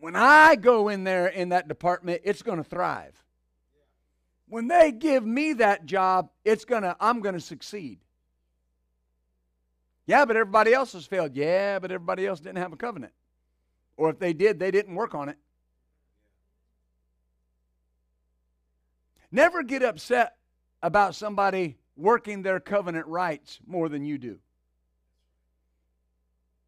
When 0.00 0.16
I 0.16 0.56
go 0.56 0.88
in 0.88 1.04
there 1.04 1.28
in 1.28 1.50
that 1.50 1.68
department, 1.68 2.22
it's 2.24 2.42
going 2.42 2.58
to 2.58 2.64
thrive. 2.64 3.14
When 4.48 4.66
they 4.66 4.90
give 4.90 5.24
me 5.24 5.52
that 5.54 5.86
job, 5.86 6.30
it's 6.44 6.64
going 6.64 6.82
to 6.82 6.96
I'm 6.98 7.20
going 7.20 7.36
to 7.36 7.40
succeed. 7.40 8.00
Yeah, 10.06 10.24
but 10.24 10.36
everybody 10.36 10.74
else 10.74 10.92
has 10.94 11.06
failed. 11.06 11.36
Yeah, 11.36 11.78
but 11.78 11.92
everybody 11.92 12.26
else 12.26 12.40
didn't 12.40 12.58
have 12.58 12.72
a 12.72 12.76
covenant. 12.76 13.12
Or 13.96 14.10
if 14.10 14.18
they 14.18 14.32
did, 14.32 14.58
they 14.58 14.72
didn't 14.72 14.96
work 14.96 15.14
on 15.14 15.28
it. 15.28 15.38
Never 19.32 19.62
get 19.62 19.82
upset 19.82 20.36
about 20.82 21.14
somebody 21.14 21.78
working 21.96 22.42
their 22.42 22.60
covenant 22.60 23.06
rights 23.06 23.58
more 23.66 23.88
than 23.88 24.04
you 24.04 24.18
do. 24.18 24.38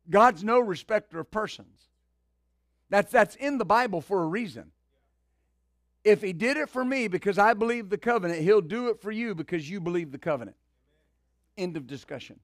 God's 0.09 0.43
no 0.43 0.61
respecter 0.61 1.21
of 1.21 1.31
persons. 1.31 1.89
That's, 2.89 3.13
that's 3.13 3.37
in 3.37 3.59
the 3.59 3.65
Bible 3.65 4.01
for 4.01 4.23
a 4.23 4.27
reason. 4.27 4.71
If 6.05 6.23
He 6.23 6.33
did 6.33 6.57
it 6.57 6.69
for 6.69 6.85
me 6.85 7.09
because 7.09 7.39
I 7.39 7.55
believe 7.55 7.91
the 7.91 7.99
covenant, 7.99 8.41
He'll 8.41 8.61
do 8.61 8.89
it 8.89 9.01
for 9.01 9.11
you 9.11 9.35
because 9.35 9.69
you 9.69 9.81
believe 9.81 10.11
the 10.11 10.19
covenant. 10.19 10.57
End 11.57 11.77
of 11.77 11.87
discussion. 11.87 12.41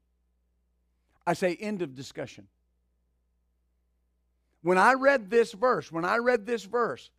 I 1.27 1.33
say, 1.35 1.55
end 1.57 1.83
of 1.83 1.95
discussion. 1.95 2.47
When 4.63 4.79
I 4.79 4.95
read 4.95 5.31
this 5.31 5.53
verse, 5.53 5.91
when 5.91 6.05
I 6.05 6.19
read 6.19 6.47
this 6.47 6.65
verse 6.65 7.11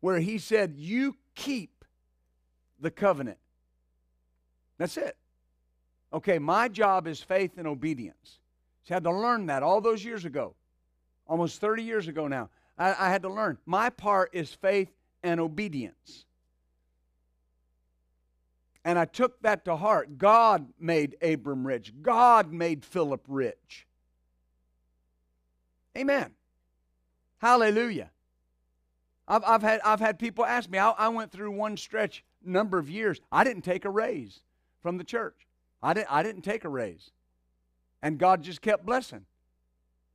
where 0.00 0.18
He 0.18 0.38
said, 0.38 0.74
You 0.76 1.16
keep 1.34 1.73
the 2.80 2.90
covenant, 2.90 3.38
that's 4.78 4.96
it. 4.96 5.16
Okay, 6.12 6.38
my 6.38 6.68
job 6.68 7.06
is 7.06 7.20
faith 7.20 7.52
and 7.56 7.66
obedience. 7.66 8.38
So 8.84 8.94
I 8.94 8.96
had 8.96 9.04
to 9.04 9.12
learn 9.12 9.46
that 9.46 9.62
all 9.62 9.80
those 9.80 10.04
years 10.04 10.24
ago, 10.24 10.54
almost 11.26 11.60
30 11.60 11.82
years 11.82 12.08
ago 12.08 12.28
now. 12.28 12.50
I, 12.78 12.94
I 12.98 13.10
had 13.10 13.22
to 13.22 13.28
learn. 13.28 13.58
My 13.66 13.90
part 13.90 14.30
is 14.32 14.52
faith 14.52 14.90
and 15.22 15.40
obedience. 15.40 16.26
And 18.84 18.98
I 18.98 19.06
took 19.06 19.40
that 19.42 19.64
to 19.64 19.76
heart. 19.76 20.18
God 20.18 20.68
made 20.78 21.16
Abram 21.22 21.66
rich, 21.66 21.92
God 22.02 22.52
made 22.52 22.84
Philip 22.84 23.24
rich. 23.28 23.86
Amen. 25.96 26.30
Hallelujah. 27.38 28.10
I've, 29.28 29.44
I've, 29.44 29.62
had, 29.62 29.80
I've 29.84 30.00
had 30.00 30.18
people 30.18 30.44
ask 30.44 30.68
me, 30.68 30.78
I, 30.78 30.90
I 30.90 31.08
went 31.08 31.30
through 31.30 31.52
one 31.52 31.76
stretch 31.76 32.24
number 32.46 32.78
of 32.78 32.90
years. 32.90 33.20
I 33.30 33.44
didn't 33.44 33.62
take 33.62 33.84
a 33.84 33.90
raise 33.90 34.40
from 34.82 34.98
the 34.98 35.04
church. 35.04 35.46
I 35.82 35.94
didn't, 35.94 36.12
I 36.12 36.22
didn't 36.22 36.42
take 36.42 36.64
a 36.64 36.68
raise. 36.68 37.10
And 38.02 38.18
God 38.18 38.42
just 38.42 38.62
kept 38.62 38.84
blessing. 38.84 39.24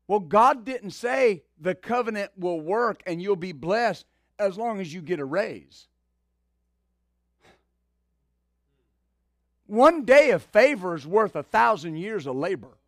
Well, 0.07 0.19
God 0.19 0.65
didn't 0.65 0.91
say 0.91 1.43
the 1.59 1.75
covenant 1.75 2.31
will 2.37 2.59
work 2.59 3.03
and 3.05 3.21
you'll 3.21 3.35
be 3.35 3.51
blessed 3.51 4.05
as 4.39 4.57
long 4.57 4.79
as 4.79 4.93
you 4.93 5.01
get 5.01 5.19
a 5.19 5.25
raise. 5.25 5.87
One 9.67 10.03
day 10.03 10.31
of 10.31 10.41
favor 10.41 10.95
is 10.95 11.05
worth 11.05 11.35
a 11.35 11.43
thousand 11.43 11.97
years 11.97 12.25
of 12.25 12.35
labor. 12.35 12.79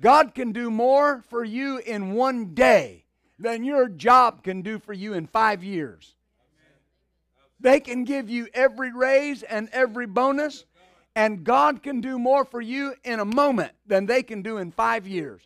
God 0.00 0.34
can 0.34 0.52
do 0.52 0.70
more 0.70 1.22
for 1.28 1.44
you 1.44 1.78
in 1.78 2.14
one 2.14 2.54
day 2.54 3.04
than 3.38 3.64
your 3.64 3.88
job 3.88 4.42
can 4.42 4.62
do 4.62 4.78
for 4.78 4.92
you 4.92 5.12
in 5.12 5.26
five 5.26 5.62
years. 5.62 6.13
They 7.64 7.80
can 7.80 8.04
give 8.04 8.28
you 8.28 8.46
every 8.52 8.92
raise 8.92 9.42
and 9.42 9.70
every 9.72 10.04
bonus, 10.06 10.66
and 11.16 11.44
God 11.44 11.82
can 11.82 12.02
do 12.02 12.18
more 12.18 12.44
for 12.44 12.60
you 12.60 12.94
in 13.04 13.20
a 13.20 13.24
moment 13.24 13.72
than 13.86 14.04
they 14.04 14.22
can 14.22 14.42
do 14.42 14.58
in 14.58 14.70
five 14.70 15.06
years. 15.06 15.40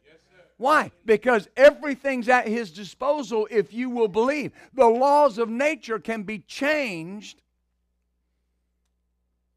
Why? 0.56 0.90
Because 1.04 1.48
everything's 1.56 2.28
at 2.28 2.48
His 2.48 2.72
disposal 2.72 3.46
if 3.52 3.72
you 3.72 3.88
will 3.88 4.08
believe. 4.08 4.50
The 4.74 4.88
laws 4.88 5.38
of 5.38 5.48
nature 5.48 6.00
can 6.00 6.24
be 6.24 6.40
changed 6.40 7.40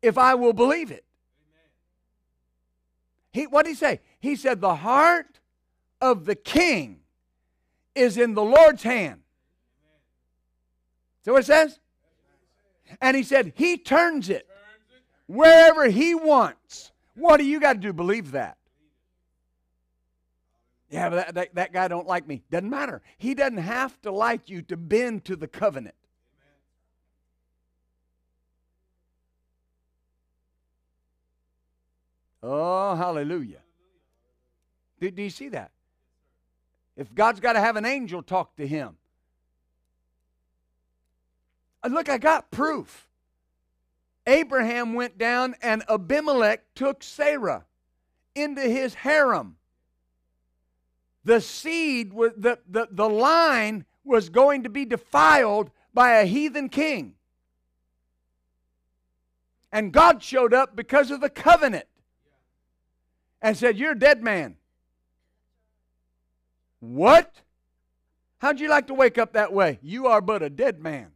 if 0.04 0.20
I 0.20 0.36
will 0.36 0.54
believe 0.54 0.92
it. 0.92 1.04
He, 3.34 3.48
what 3.48 3.66
did 3.66 3.72
he 3.72 3.76
say? 3.76 4.02
He 4.20 4.36
said, 4.36 4.62
The 4.62 4.76
heart 4.76 5.40
of 6.00 6.26
the 6.26 6.36
king 6.36 7.00
is 7.96 8.20
in 8.20 8.36
the 8.36 8.44
Lord's 8.44 8.84
hand. 8.84 9.22
See 11.26 11.32
what 11.32 11.40
it 11.40 11.48
says? 11.48 11.80
And 13.00 13.16
he 13.16 13.24
said, 13.24 13.54
He 13.56 13.78
turns 13.78 14.30
it 14.30 14.48
wherever 15.28 15.88
He 15.88 16.16
wants. 16.16 16.92
What 17.16 17.38
do 17.38 17.46
you 17.46 17.60
got 17.60 17.74
to 17.74 17.80
do? 17.80 17.94
Believe 17.94 18.32
that. 18.32 18.58
Yeah, 20.90 21.10
but 21.10 21.16
that, 21.16 21.36
that, 21.36 21.56
that 21.56 21.74
guy 21.74 21.88
don't 21.88 22.08
like 22.08 22.28
me. 22.28 22.44
Doesn't 22.52 22.70
matter. 22.70 23.02
He 23.18 23.34
doesn't 23.34 23.60
have 23.60 24.00
to 24.02 24.12
like 24.12 24.50
you 24.50 24.62
to 24.64 24.76
bend 24.76 25.24
to 25.26 25.38
the 25.38 25.48
covenant. 25.48 25.96
Oh, 32.44 32.96
hallelujah. 32.96 33.60
Do, 35.00 35.12
do 35.12 35.22
you 35.22 35.30
see 35.30 35.50
that? 35.50 35.72
If 36.98 37.14
God's 37.14 37.40
got 37.40 37.54
to 37.54 37.60
have 37.60 37.78
an 37.78 37.86
angel 37.86 38.22
talk 38.22 38.56
to 38.58 38.68
him, 38.68 38.98
Uh, 41.84 41.90
look, 41.90 42.10
I 42.10 42.18
got 42.18 42.52
proof. 42.52 43.08
Abraham 44.28 44.94
went 44.94 45.18
down 45.18 45.56
and 45.62 45.84
Abimelech 45.90 46.62
took 46.76 47.04
Sarah 47.04 47.66
into 48.36 48.62
his 48.62 48.94
harem. 48.94 49.58
The 51.24 51.42
seed, 51.42 52.14
was, 52.14 52.32
the, 52.36 52.60
the, 52.68 52.88
the 52.92 53.10
line 53.10 53.86
was 54.04 54.30
going 54.30 54.64
to 54.64 54.70
be 54.70 54.86
defiled 54.86 55.72
by 55.94 56.14
a 56.14 56.26
heathen 56.26 56.70
king. 56.70 57.16
And 59.72 59.92
God 59.92 60.22
showed 60.22 60.54
up 60.54 60.76
because 60.76 61.12
of 61.12 61.22
the 61.22 61.30
covenant 61.30 61.86
and 63.42 63.56
said, 63.56 63.78
You're 63.78 63.94
a 63.94 64.00
dead 64.00 64.22
man. 64.22 64.58
What? 66.80 67.42
How'd 68.40 68.60
you 68.60 68.70
like 68.70 68.88
to 68.88 68.94
wake 68.94 69.18
up 69.18 69.34
that 69.34 69.54
way? 69.54 69.80
You 69.82 70.08
are 70.08 70.20
but 70.20 70.42
a 70.42 70.50
dead 70.50 70.80
man. 70.80 71.12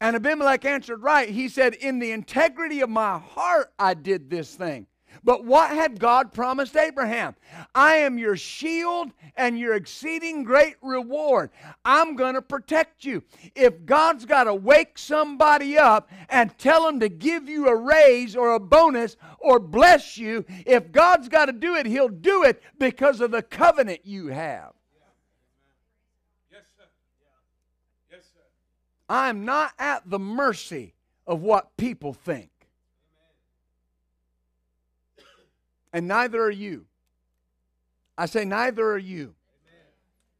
And 0.00 0.16
Abimelech 0.16 0.64
answered 0.64 1.02
right. 1.02 1.28
He 1.28 1.48
said, 1.48 1.74
In 1.74 1.98
the 1.98 2.12
integrity 2.12 2.80
of 2.80 2.88
my 2.88 3.18
heart, 3.18 3.72
I 3.78 3.94
did 3.94 4.30
this 4.30 4.54
thing. 4.54 4.86
But 5.22 5.44
what 5.44 5.70
had 5.70 5.98
God 5.98 6.32
promised 6.32 6.76
Abraham? 6.76 7.34
I 7.74 7.96
am 7.96 8.18
your 8.18 8.36
shield 8.36 9.10
and 9.36 9.58
your 9.58 9.74
exceeding 9.74 10.44
great 10.44 10.76
reward. 10.82 11.50
I'm 11.84 12.16
going 12.16 12.34
to 12.34 12.42
protect 12.42 13.04
you. 13.04 13.22
If 13.54 13.84
God's 13.84 14.24
got 14.24 14.44
to 14.44 14.54
wake 14.54 14.96
somebody 14.98 15.76
up 15.76 16.08
and 16.28 16.56
tell 16.58 16.86
them 16.86 17.00
to 17.00 17.08
give 17.08 17.48
you 17.48 17.68
a 17.68 17.76
raise 17.76 18.34
or 18.34 18.54
a 18.54 18.60
bonus 18.60 19.16
or 19.38 19.58
bless 19.58 20.16
you, 20.16 20.44
if 20.64 20.90
God's 20.92 21.28
got 21.28 21.46
to 21.46 21.52
do 21.52 21.74
it, 21.74 21.86
He'll 21.86 22.08
do 22.08 22.44
it 22.44 22.62
because 22.78 23.20
of 23.20 23.30
the 23.30 23.42
covenant 23.42 24.00
you 24.04 24.28
have. 24.28 24.72
Yes, 26.50 26.62
sir. 26.76 26.84
Yes, 28.10 28.22
sir. 28.32 28.40
I'm 29.10 29.44
not 29.44 29.72
at 29.78 30.08
the 30.08 30.18
mercy 30.18 30.94
of 31.26 31.42
what 31.42 31.76
people 31.76 32.14
think. 32.14 32.50
and 35.92 36.06
neither 36.06 36.42
are 36.42 36.50
you. 36.50 36.86
I 38.16 38.26
say, 38.26 38.44
neither 38.44 38.92
are 38.92 38.98
you. 38.98 39.34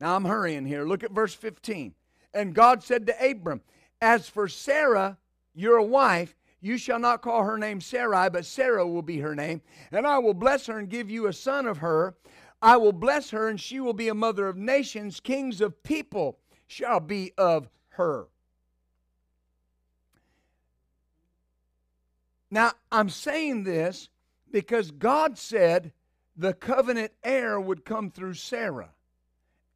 Now 0.00 0.16
I'm 0.16 0.24
hurrying 0.24 0.64
here. 0.64 0.84
Look 0.84 1.02
at 1.02 1.12
verse 1.12 1.34
15. 1.34 1.94
And 2.32 2.54
God 2.54 2.82
said 2.82 3.06
to 3.06 3.30
Abram, 3.30 3.60
As 4.00 4.28
for 4.28 4.48
Sarah, 4.48 5.18
your 5.54 5.82
wife, 5.82 6.36
you 6.60 6.78
shall 6.78 6.98
not 6.98 7.22
call 7.22 7.42
her 7.42 7.58
name 7.58 7.80
Sarai, 7.80 8.30
but 8.30 8.44
Sarah 8.44 8.86
will 8.86 9.02
be 9.02 9.18
her 9.18 9.34
name. 9.34 9.62
And 9.92 10.06
I 10.06 10.18
will 10.18 10.34
bless 10.34 10.66
her 10.66 10.78
and 10.78 10.88
give 10.88 11.10
you 11.10 11.26
a 11.26 11.32
son 11.32 11.66
of 11.66 11.78
her. 11.78 12.14
I 12.62 12.76
will 12.76 12.92
bless 12.92 13.30
her, 13.30 13.48
and 13.48 13.58
she 13.58 13.80
will 13.80 13.94
be 13.94 14.08
a 14.08 14.14
mother 14.14 14.46
of 14.46 14.56
nations. 14.56 15.20
Kings 15.20 15.60
of 15.60 15.82
people 15.82 16.38
shall 16.66 17.00
be 17.00 17.32
of 17.36 17.68
her. 17.90 18.28
Now, 22.50 22.72
I'm 22.90 23.08
saying 23.08 23.64
this 23.64 24.08
because 24.50 24.90
God 24.90 25.38
said 25.38 25.92
the 26.36 26.52
covenant 26.52 27.12
heir 27.22 27.60
would 27.60 27.84
come 27.84 28.10
through 28.10 28.34
Sarah. 28.34 28.90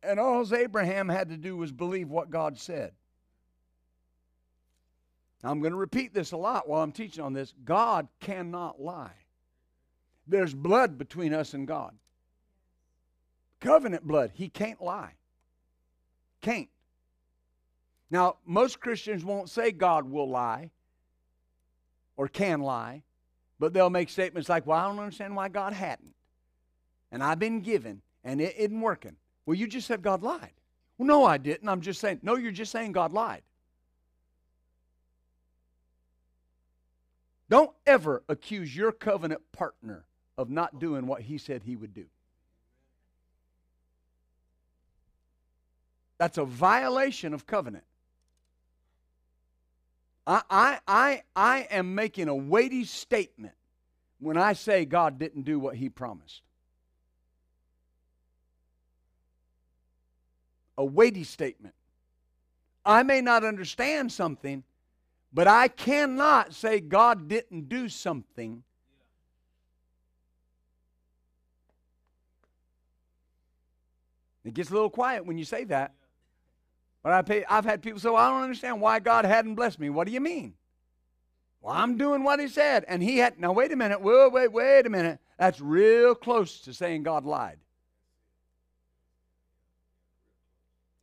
And 0.03 0.19
all 0.19 0.53
Abraham 0.53 1.09
had 1.09 1.31
to 1.31 1.37
do 1.37 1.57
was 1.57 1.73
believe 1.73 2.11
what 2.11 2.31
God 2.31 2.59
said. 2.59 2.93
I'm 5.43 5.61
going 5.61 5.73
to 5.73 5.79
repeat 5.79 6.15
this 6.15 6.33
a 6.33 6.37
lot 6.37 6.69
while 6.69 6.83
I'm 6.83 6.93
teaching 6.93 7.23
on 7.23 7.33
this. 7.33 7.55
God 7.65 8.09
cannot 8.21 8.81
lie. 8.81 9.13
There's 10.27 10.55
blood 10.55 10.97
between 10.97 11.35
us 11.35 11.53
and 11.53 11.67
God. 11.67 11.95
Covenant 13.61 14.07
blood. 14.07 14.31
He 14.35 14.49
can't 14.49 14.83
lie. 14.83 15.13
Can't. 16.41 16.69
Now, 18.11 18.37
most 18.47 18.81
Christians 18.81 19.25
won't 19.25 19.51
say 19.51 19.71
God 19.71 20.11
will 20.11 20.29
lie 20.29 20.71
or 22.17 22.29
can 22.29 22.61
lie. 22.61 23.03
But 23.59 23.73
they'll 23.73 23.91
make 23.91 24.09
statements 24.09 24.49
like, 24.49 24.67
well, 24.67 24.79
I 24.79 24.89
don't 24.89 24.99
understand 24.99 25.37
why 25.37 25.49
God 25.49 25.73
hadn't. 25.73 26.15
And 27.13 27.23
I've 27.23 27.39
been 27.39 27.61
given, 27.61 28.03
and 28.25 28.41
it 28.41 28.55
isn't 28.59 28.81
working. 28.81 29.17
Well, 29.47 29.57
you 29.57 29.67
just 29.67 29.87
said 29.87 30.03
God 30.03 30.23
lied. 30.23 30.51
Well, 30.99 31.07
no, 31.07 31.25
I 31.25 31.39
didn't. 31.39 31.69
I'm 31.69 31.81
just 31.81 32.01
saying, 32.01 32.21
no, 32.23 32.37
you're 32.37 32.53
just 32.53 32.73
saying 32.73 32.93
God 32.93 33.13
lied. 33.13 33.43
Don't 37.49 37.71
ever 37.87 38.23
accuse 38.29 38.75
your 38.75 38.91
covenant 38.91 39.41
partner 39.53 40.05
of 40.37 40.51
not 40.51 40.81
doing 40.81 41.07
what 41.07 41.23
he 41.23 41.39
said 41.39 41.63
he 41.63 41.77
would 41.77 41.95
do. 41.95 42.07
That's 46.19 46.39
a 46.39 46.45
violation 46.45 47.35
of 47.35 47.47
covenant. 47.47 47.85
I, 50.27 50.43
I, 50.49 50.79
I, 50.87 51.23
I 51.37 51.59
am 51.71 51.95
making 51.95 52.29
a 52.29 52.35
weighty 52.35 52.85
statement 52.85 53.55
when 54.19 54.37
I 54.37 54.55
say 54.55 54.85
God 54.85 55.19
didn't 55.19 55.43
do 55.43 55.59
what 55.59 55.77
He 55.77 55.89
promised. 55.89 56.43
A 60.79 60.85
weighty 60.85 61.25
statement. 61.25 61.75
I 62.85 63.03
may 63.03 63.21
not 63.21 63.45
understand 63.45 64.13
something, 64.13 64.65
but 65.33 65.47
I 65.47 65.69
cannot 65.69 66.55
say 66.55 66.81
God 66.81 67.29
didn't 67.29 67.69
do 67.69 67.89
something. 67.89 68.63
It 74.45 74.55
gets 74.55 74.71
a 74.71 74.75
little 74.75 74.91
quiet 74.91 75.25
when 75.25 75.39
you 75.39 75.45
say 75.45 75.65
that. 75.65 75.95
But 77.05 77.13
I 77.13 77.23
pay, 77.23 77.45
I've 77.49 77.67
had 77.67 77.83
people 77.83 78.01
say, 78.01 78.09
well, 78.09 78.17
I 78.17 78.31
don't 78.31 78.43
understand 78.43 78.81
why 78.81 78.99
God 78.99 79.27
hadn't 79.27 79.57
blessed 79.57 79.79
me. 79.79 79.91
What 79.91 80.07
do 80.07 80.13
you 80.13 80.23
mean? 80.23 80.55
Well, 81.61 81.75
I'm 81.75 81.99
doing 81.99 82.25
what 82.25 82.41
he 82.41 82.49
said. 82.49 82.87
And 82.89 83.03
he 83.03 83.19
had, 83.19 83.39
now 83.39 83.53
wait 83.53 83.71
a 83.73 83.77
minute, 83.77 84.01
whoa, 84.01 84.31
wait, 84.31 84.51
wait 84.51 84.87
a 84.87 84.91
minute. 84.91 85.19
That's 85.39 85.61
real 85.61 86.15
close 86.15 86.63
to 86.63 86.73
saying 86.73 87.03
God 87.03 87.27
lied. 87.27 87.59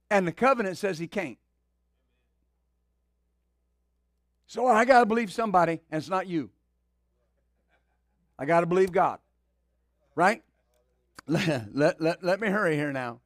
And 0.09 0.27
the 0.27 0.31
covenant 0.31 0.79
says 0.79 0.97
he 0.97 1.07
can't. 1.07 1.37
So 4.47 4.67
I 4.67 4.85
got 4.85 5.01
to 5.01 5.05
believe 5.05 5.31
somebody, 5.31 5.81
and 5.91 5.99
it's 5.99 6.09
not 6.09 6.27
you. 6.27 6.49
I 8.39 8.45
got 8.45 8.61
to 8.61 8.65
believe 8.65 8.91
God. 8.91 9.19
Right? 10.15 10.41
let, 11.27 11.67
let, 11.75 12.01
let, 12.01 12.23
let 12.23 12.41
me 12.41 12.47
hurry 12.47 12.75
here 12.75 12.91
now. 12.91 13.19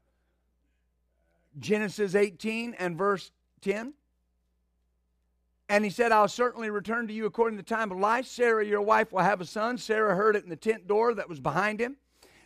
Genesis 1.60 2.16
18 2.16 2.76
and 2.76 2.98
verse 2.98 3.32
10. 3.62 3.94
And 5.68 5.84
he 5.84 5.90
said, 5.90 6.12
I'll 6.12 6.28
certainly 6.28 6.70
return 6.70 7.08
to 7.08 7.14
you 7.14 7.26
according 7.26 7.58
to 7.58 7.64
the 7.64 7.76
time 7.76 7.92
of 7.92 7.98
life. 7.98 8.28
Sarah, 8.28 8.66
your 8.66 8.82
wife, 8.82 9.12
will 9.12 9.22
have 9.22 9.42
a 9.42 9.46
son. 9.46 9.78
Sarah 9.78 10.16
heard 10.16 10.36
it 10.36 10.44
in 10.44 10.50
the 10.50 10.56
tent 10.56 10.88
door 10.88 11.14
that 11.16 11.28
was 11.28 11.40
behind 11.40 11.80
him. 11.80 11.98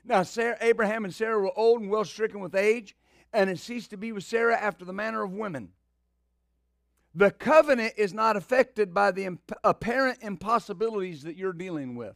Now, 0.06 0.24
Sarah, 0.24 0.58
Abraham 0.62 1.04
and 1.04 1.14
Sarah 1.14 1.40
were 1.40 1.58
old 1.58 1.82
and 1.82 1.90
well 1.90 2.06
stricken 2.06 2.40
with 2.40 2.56
age, 2.56 2.96
and 3.34 3.50
had 3.50 3.60
ceased 3.60 3.90
to 3.92 3.98
be 3.98 4.12
with 4.12 4.24
Sarah 4.24 4.56
after 4.56 4.86
the 4.86 4.94
manner 4.94 5.22
of 5.22 5.34
women. 5.34 5.70
The 7.14 7.32
covenant 7.32 7.94
is 7.98 8.14
not 8.14 8.38
affected 8.38 8.94
by 8.94 9.12
the 9.12 9.26
imp- 9.26 9.52
apparent 9.64 10.20
impossibilities 10.22 11.24
that 11.24 11.36
you're 11.36 11.54
dealing 11.54 11.96
with. 11.96 12.16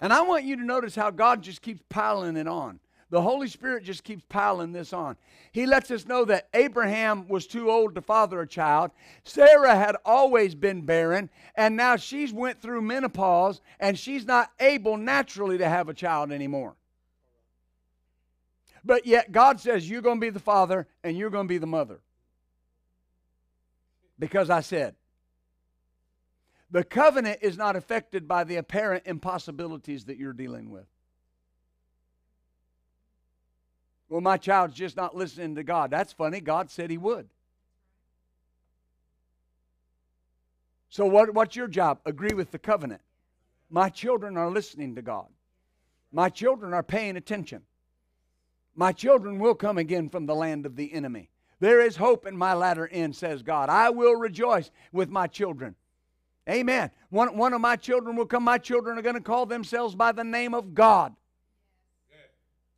And 0.00 0.12
I 0.12 0.22
want 0.22 0.44
you 0.44 0.56
to 0.56 0.64
notice 0.64 0.96
how 0.96 1.10
God 1.10 1.42
just 1.42 1.62
keeps 1.62 1.82
piling 1.88 2.36
it 2.36 2.48
on. 2.48 2.80
The 3.14 3.22
Holy 3.22 3.46
Spirit 3.46 3.84
just 3.84 4.02
keeps 4.02 4.24
piling 4.28 4.72
this 4.72 4.92
on. 4.92 5.16
He 5.52 5.66
lets 5.66 5.92
us 5.92 6.04
know 6.04 6.24
that 6.24 6.48
Abraham 6.52 7.28
was 7.28 7.46
too 7.46 7.70
old 7.70 7.94
to 7.94 8.02
father 8.02 8.40
a 8.40 8.46
child. 8.46 8.90
Sarah 9.22 9.76
had 9.76 9.94
always 10.04 10.56
been 10.56 10.80
barren, 10.80 11.30
and 11.54 11.76
now 11.76 11.94
she's 11.94 12.32
went 12.32 12.60
through 12.60 12.82
menopause 12.82 13.60
and 13.78 13.96
she's 13.96 14.26
not 14.26 14.50
able 14.58 14.96
naturally 14.96 15.58
to 15.58 15.68
have 15.68 15.88
a 15.88 15.94
child 15.94 16.32
anymore. 16.32 16.74
But 18.84 19.06
yet 19.06 19.30
God 19.30 19.60
says 19.60 19.88
you're 19.88 20.02
going 20.02 20.16
to 20.16 20.26
be 20.26 20.30
the 20.30 20.40
father 20.40 20.88
and 21.04 21.16
you're 21.16 21.30
going 21.30 21.46
to 21.46 21.54
be 21.54 21.58
the 21.58 21.68
mother. 21.68 22.00
Because 24.18 24.50
I 24.50 24.60
said. 24.60 24.96
The 26.72 26.82
covenant 26.82 27.38
is 27.42 27.56
not 27.56 27.76
affected 27.76 28.26
by 28.26 28.42
the 28.42 28.56
apparent 28.56 29.04
impossibilities 29.06 30.06
that 30.06 30.16
you're 30.16 30.32
dealing 30.32 30.68
with. 30.68 30.86
Well, 34.14 34.20
my 34.20 34.36
child's 34.36 34.76
just 34.76 34.96
not 34.96 35.16
listening 35.16 35.56
to 35.56 35.64
God. 35.64 35.90
That's 35.90 36.12
funny. 36.12 36.40
God 36.40 36.70
said 36.70 36.88
he 36.88 36.98
would. 36.98 37.28
So, 40.88 41.04
what, 41.04 41.34
what's 41.34 41.56
your 41.56 41.66
job? 41.66 41.98
Agree 42.06 42.32
with 42.32 42.52
the 42.52 42.60
covenant. 42.60 43.00
My 43.70 43.88
children 43.88 44.36
are 44.36 44.48
listening 44.48 44.94
to 44.94 45.02
God. 45.02 45.26
My 46.12 46.28
children 46.28 46.72
are 46.72 46.84
paying 46.84 47.16
attention. 47.16 47.62
My 48.76 48.92
children 48.92 49.40
will 49.40 49.56
come 49.56 49.78
again 49.78 50.08
from 50.08 50.26
the 50.26 50.34
land 50.36 50.64
of 50.64 50.76
the 50.76 50.92
enemy. 50.92 51.28
There 51.58 51.80
is 51.80 51.96
hope 51.96 52.24
in 52.24 52.36
my 52.36 52.54
latter 52.54 52.86
end, 52.86 53.16
says 53.16 53.42
God. 53.42 53.68
I 53.68 53.90
will 53.90 54.14
rejoice 54.14 54.70
with 54.92 55.10
my 55.10 55.26
children. 55.26 55.74
Amen. 56.48 56.92
One, 57.10 57.36
one 57.36 57.52
of 57.52 57.60
my 57.60 57.74
children 57.74 58.14
will 58.14 58.26
come. 58.26 58.44
My 58.44 58.58
children 58.58 58.96
are 58.96 59.02
going 59.02 59.16
to 59.16 59.20
call 59.20 59.44
themselves 59.44 59.96
by 59.96 60.12
the 60.12 60.22
name 60.22 60.54
of 60.54 60.72
God. 60.72 61.16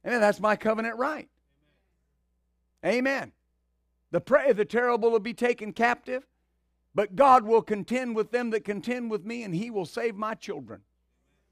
And 0.06 0.22
that's 0.22 0.40
my 0.40 0.54
covenant 0.54 0.96
right. 0.96 1.28
Amen. 2.84 3.32
The 4.12 4.20
prey 4.20 4.50
of 4.50 4.56
the 4.56 4.64
terrible 4.64 5.10
will 5.10 5.18
be 5.18 5.34
taken 5.34 5.72
captive, 5.72 6.24
but 6.94 7.16
God 7.16 7.44
will 7.44 7.60
contend 7.60 8.14
with 8.14 8.30
them 8.30 8.50
that 8.50 8.64
contend 8.64 9.10
with 9.10 9.24
me, 9.24 9.42
and 9.42 9.52
he 9.52 9.68
will 9.68 9.84
save 9.84 10.14
my 10.14 10.34
children. 10.34 10.82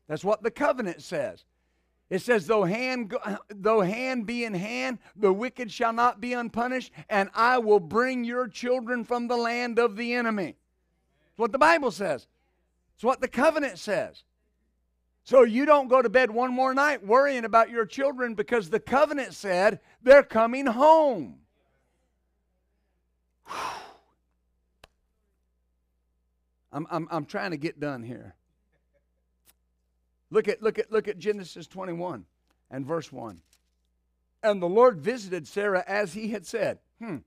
That's 0.06 0.24
what 0.24 0.44
the 0.44 0.52
covenant 0.52 1.02
says. 1.02 1.44
It 2.10 2.22
says, 2.22 2.46
though 2.46 2.62
hand, 2.62 3.16
though 3.48 3.80
hand 3.80 4.24
be 4.24 4.44
in 4.44 4.54
hand, 4.54 4.98
the 5.16 5.32
wicked 5.32 5.72
shall 5.72 5.92
not 5.92 6.20
be 6.20 6.32
unpunished, 6.32 6.92
and 7.08 7.30
I 7.34 7.58
will 7.58 7.80
bring 7.80 8.22
your 8.22 8.46
children 8.46 9.02
from 9.02 9.26
the 9.26 9.36
land 9.36 9.80
of 9.80 9.96
the 9.96 10.14
enemy. 10.14 10.56
That's 11.26 11.38
what 11.38 11.50
the 11.50 11.58
Bible 11.58 11.90
says. 11.90 12.28
It's 12.94 13.02
what 13.02 13.20
the 13.20 13.26
covenant 13.26 13.80
says. 13.80 14.22
So 15.24 15.42
you 15.42 15.64
don't 15.64 15.88
go 15.88 16.02
to 16.02 16.10
bed 16.10 16.30
one 16.30 16.52
more 16.52 16.74
night 16.74 17.04
worrying 17.04 17.46
about 17.46 17.70
your 17.70 17.86
children 17.86 18.34
because 18.34 18.68
the 18.68 18.78
covenant 18.78 19.32
said 19.32 19.80
they're 20.02 20.22
coming 20.22 20.66
home. 20.66 21.38
I'm, 26.72 26.86
I'm, 26.90 27.08
I'm 27.10 27.24
trying 27.24 27.52
to 27.52 27.56
get 27.56 27.80
done 27.80 28.02
here. 28.02 28.34
Look 30.30 30.48
at 30.48 30.62
look 30.62 30.78
at 30.78 30.90
look 30.90 31.06
at 31.08 31.18
Genesis 31.18 31.66
21 31.68 32.24
and 32.70 32.84
verse 32.84 33.12
1. 33.12 33.40
And 34.42 34.60
the 34.60 34.68
Lord 34.68 34.98
visited 34.98 35.46
Sarah 35.46 35.84
as 35.86 36.12
he 36.12 36.28
had 36.28 36.44
said. 36.44 36.80
Hmm. 36.98 37.18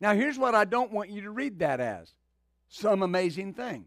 Now 0.00 0.14
here's 0.14 0.38
what 0.38 0.54
I 0.54 0.64
don't 0.64 0.92
want 0.92 1.08
you 1.10 1.22
to 1.22 1.30
read 1.30 1.60
that 1.60 1.80
as. 1.80 2.12
Some 2.68 3.02
amazing 3.02 3.54
thing. 3.54 3.86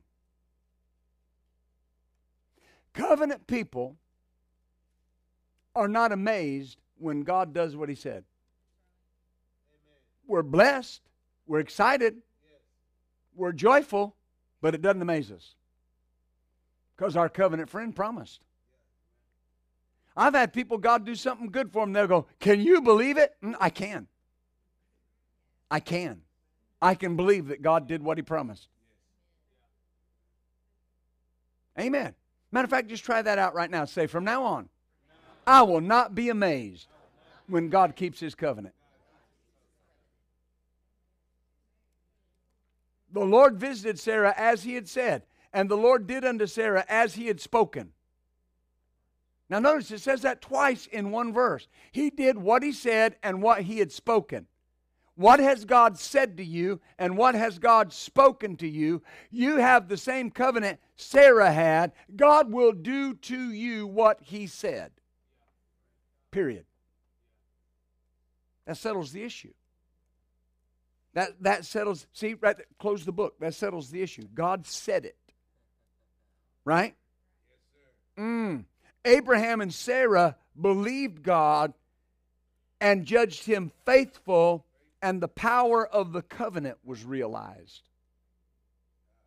Covenant 2.93 3.47
people 3.47 3.97
are 5.75 5.87
not 5.87 6.11
amazed 6.11 6.77
when 6.97 7.23
God 7.23 7.53
does 7.53 7.75
what 7.75 7.89
he 7.89 7.95
said. 7.95 8.23
Amen. 9.69 9.99
We're 10.27 10.43
blessed, 10.43 11.01
we're 11.47 11.59
excited, 11.59 12.17
we're 13.35 13.53
joyful, 13.53 14.15
but 14.61 14.75
it 14.75 14.81
doesn't 14.81 15.01
amaze 15.01 15.31
us 15.31 15.55
because 16.95 17.15
our 17.15 17.29
covenant 17.29 17.69
friend 17.69 17.95
promised. 17.95 18.45
I've 20.15 20.33
had 20.33 20.53
people, 20.53 20.77
God 20.77 21.05
do 21.05 21.15
something 21.15 21.47
good 21.47 21.71
for 21.71 21.83
them, 21.83 21.93
they'll 21.93 22.07
go, 22.07 22.27
Can 22.39 22.61
you 22.61 22.81
believe 22.81 23.17
it? 23.17 23.33
Mm, 23.43 23.55
I 23.59 23.69
can. 23.69 24.07
I 25.69 25.79
can. 25.79 26.21
I 26.81 26.95
can 26.95 27.15
believe 27.15 27.47
that 27.47 27.61
God 27.61 27.87
did 27.87 28.03
what 28.03 28.17
He 28.17 28.21
promised. 28.21 28.67
Amen. 31.79 32.13
Matter 32.51 32.65
of 32.65 32.69
fact, 32.69 32.89
just 32.89 33.05
try 33.05 33.21
that 33.21 33.39
out 33.39 33.53
right 33.53 33.69
now. 33.69 33.85
Say, 33.85 34.07
From 34.07 34.23
now 34.23 34.43
on, 34.43 34.69
I 35.47 35.61
will 35.61 35.81
not 35.81 36.13
be 36.13 36.29
amazed 36.29 36.87
when 37.47 37.69
God 37.69 37.95
keeps 37.95 38.19
His 38.19 38.35
covenant. 38.35 38.75
The 43.13 43.21
Lord 43.21 43.57
visited 43.57 43.99
Sarah 43.99 44.33
as 44.37 44.63
He 44.63 44.75
had 44.75 44.87
said, 44.87 45.23
and 45.53 45.69
the 45.69 45.77
Lord 45.77 46.07
did 46.07 46.25
unto 46.25 46.47
Sarah 46.47 46.85
as 46.87 47.15
He 47.15 47.27
had 47.27 47.39
spoken. 47.41 47.91
Now, 49.49 49.59
notice 49.59 49.91
it 49.91 49.99
says 49.99 50.21
that 50.21 50.41
twice 50.41 50.87
in 50.87 51.11
one 51.11 51.33
verse. 51.33 51.67
He 51.91 52.09
did 52.09 52.37
what 52.37 52.63
He 52.63 52.71
said 52.71 53.17
and 53.21 53.41
what 53.41 53.63
He 53.63 53.79
had 53.79 53.91
spoken. 53.91 54.47
What 55.21 55.39
has 55.39 55.65
God 55.65 55.99
said 55.99 56.37
to 56.37 56.43
you 56.43 56.81
and 56.97 57.15
what 57.15 57.35
has 57.35 57.59
God 57.59 57.93
spoken 57.93 58.57
to 58.57 58.67
you? 58.67 59.03
You 59.29 59.57
have 59.57 59.87
the 59.87 59.97
same 59.97 60.31
covenant 60.31 60.79
Sarah 60.95 61.51
had. 61.51 61.91
God 62.15 62.51
will 62.51 62.71
do 62.71 63.13
to 63.13 63.51
you 63.51 63.85
what 63.85 64.19
He 64.21 64.47
said. 64.47 64.91
Period. 66.31 66.65
That 68.65 68.77
settles 68.77 69.11
the 69.11 69.23
issue. 69.23 69.53
That, 71.13 71.43
that 71.43 71.65
settles, 71.65 72.07
see, 72.13 72.35
right 72.35 72.57
there, 72.57 72.65
close 72.79 73.05
the 73.05 73.11
book. 73.11 73.35
That 73.39 73.53
settles 73.53 73.91
the 73.91 74.01
issue. 74.01 74.27
God 74.33 74.65
said 74.65 75.05
it. 75.05 75.17
Right? 76.65 76.95
Mm. 78.17 78.65
Abraham 79.05 79.61
and 79.61 79.73
Sarah 79.73 80.37
believed 80.59 81.21
God 81.21 81.73
and 82.79 83.05
judged 83.05 83.45
him 83.45 83.71
faithful, 83.85 84.65
and 85.01 85.21
the 85.21 85.27
power 85.27 85.87
of 85.87 86.13
the 86.13 86.21
covenant 86.21 86.77
was 86.83 87.03
realized 87.03 87.89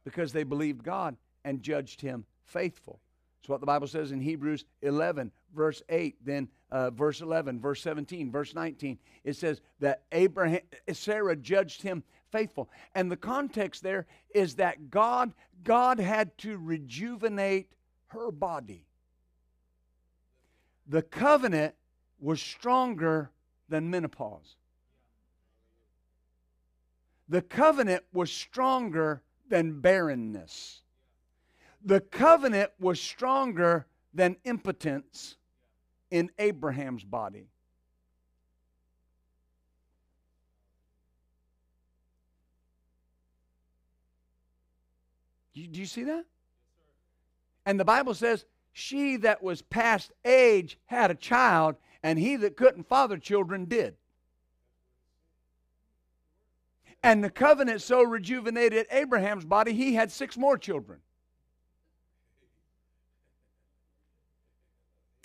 because 0.05 0.33
they 0.33 0.45
believed 0.45 0.83
God 0.83 1.17
and 1.45 1.63
judged 1.63 2.01
him 2.01 2.25
faithful. 2.45 3.01
That's 3.41 3.49
what 3.49 3.61
the 3.61 3.67
Bible 3.67 3.87
says 3.87 4.13
in 4.13 4.21
Hebrews 4.21 4.65
11, 4.83 5.31
verse 5.55 5.83
8, 5.89 6.17
then 6.25 6.49
uh, 6.71 6.91
verse 6.91 7.21
11, 7.21 7.61
verse 7.61 7.83
17, 7.83 8.31
verse 8.31 8.55
19. 8.55 8.99
It 9.23 9.37
says 9.37 9.61
that 9.81 10.03
Abraham, 10.13 10.61
Sarah 10.93 11.37
judged 11.37 11.83
him 11.83 12.05
faithful. 12.33 12.71
And 12.95 13.11
the 13.11 13.17
context 13.17 13.83
there 13.83 14.07
is 14.35 14.55
that 14.57 14.91
God, 14.91 15.33
God 15.63 15.99
had 15.99 16.37
to 16.39 16.57
rejuvenate 16.59 17.73
her 18.09 18.31
body. 18.31 18.87
The 20.87 21.03
covenant 21.03 21.75
was 22.21 22.41
stronger 22.41 23.31
than 23.69 23.91
menopause. 23.91 24.57
The 27.29 27.43
covenant 27.43 28.05
was 28.13 28.31
stronger 28.31 29.23
than 29.49 29.81
barrenness. 29.81 30.83
The 31.85 32.01
covenant 32.01 32.71
was 32.79 33.01
stronger 33.01 33.87
than 34.13 34.37
impotence 34.45 35.37
in 36.11 36.31
Abraham's 36.39 37.05
body. 37.05 37.49
Do 45.55 45.61
you, 45.61 45.87
see 45.87 46.03
that? 46.05 46.25
And 47.65 47.79
the 47.79 47.85
Bible 47.85 48.15
says, 48.15 48.45
She 48.73 49.17
that 49.19 49.41
was 49.41 49.63
past 49.63 50.11
age 50.25 50.79
had 50.87 51.13
a 51.13 51.15
child, 51.15 51.77
and 52.03 52.19
he 52.19 52.35
that 52.37 52.57
couldn't 52.57 52.89
father 52.89 53.17
children 53.17 53.67
did. 53.67 53.95
And 57.05 57.23
the 57.23 57.29
covenant 57.29 57.83
so 57.83 58.03
rejuvenated 58.03 58.87
Abraham's 58.91 59.45
body, 59.45 59.75
he 59.75 59.93
had 59.93 60.11
six 60.11 60.39
more 60.39 60.57
children. 60.57 61.01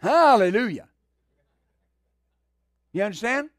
Hallelujah. 0.02 0.90
You 2.92 3.04
understand? 3.04 3.50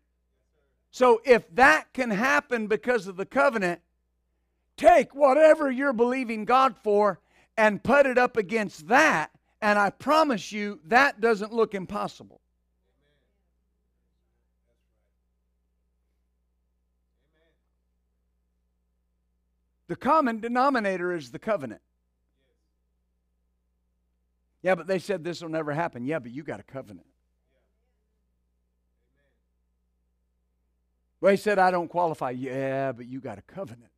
So 0.90 1.22
if 1.24 1.48
that 1.54 1.90
can 1.94 2.10
happen 2.10 2.66
because 2.66 3.06
of 3.06 3.16
the 3.16 3.24
covenant, 3.24 3.80
take 4.76 5.14
whatever 5.14 5.70
you're 5.70 5.94
believing 5.94 6.44
God 6.44 6.76
for 6.82 7.20
and 7.56 7.82
put 7.82 8.04
it 8.04 8.18
up 8.18 8.36
against 8.36 8.86
that, 8.88 9.30
and 9.62 9.78
I 9.78 9.88
promise 9.88 10.52
you 10.52 10.80
that 10.88 11.22
doesn't 11.22 11.54
look 11.54 11.74
impossible. 11.74 12.42
The 19.90 19.96
common 19.96 20.38
denominator 20.38 21.12
is 21.16 21.32
the 21.32 21.40
covenant. 21.40 21.80
Yeah, 24.62 24.76
but 24.76 24.86
they 24.86 25.00
said 25.00 25.24
this 25.24 25.42
will 25.42 25.48
never 25.48 25.72
happen. 25.72 26.04
Yeah, 26.04 26.20
but 26.20 26.30
you 26.30 26.44
got 26.44 26.60
a 26.60 26.62
covenant. 26.62 27.08
Well, 31.20 31.32
he 31.32 31.36
said, 31.36 31.58
I 31.58 31.72
don't 31.72 31.88
qualify. 31.88 32.30
Yeah, 32.30 32.92
but 32.92 33.06
you 33.06 33.18
got 33.18 33.38
a 33.38 33.42
covenant. 33.42 33.90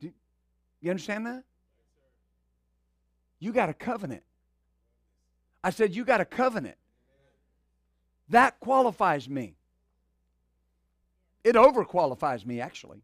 Do 0.00 0.12
you 0.80 0.90
understand 0.90 1.24
that? 1.26 1.44
You 3.38 3.52
got 3.52 3.68
a 3.68 3.74
covenant. 3.74 4.24
I 5.62 5.70
said, 5.70 5.94
You 5.94 6.04
got 6.04 6.20
a 6.20 6.24
covenant. 6.24 6.78
That 8.30 8.58
qualifies 8.58 9.28
me. 9.28 9.54
It 11.44 11.56
overqualifies 11.56 12.46
me, 12.46 12.60
actually. 12.60 13.02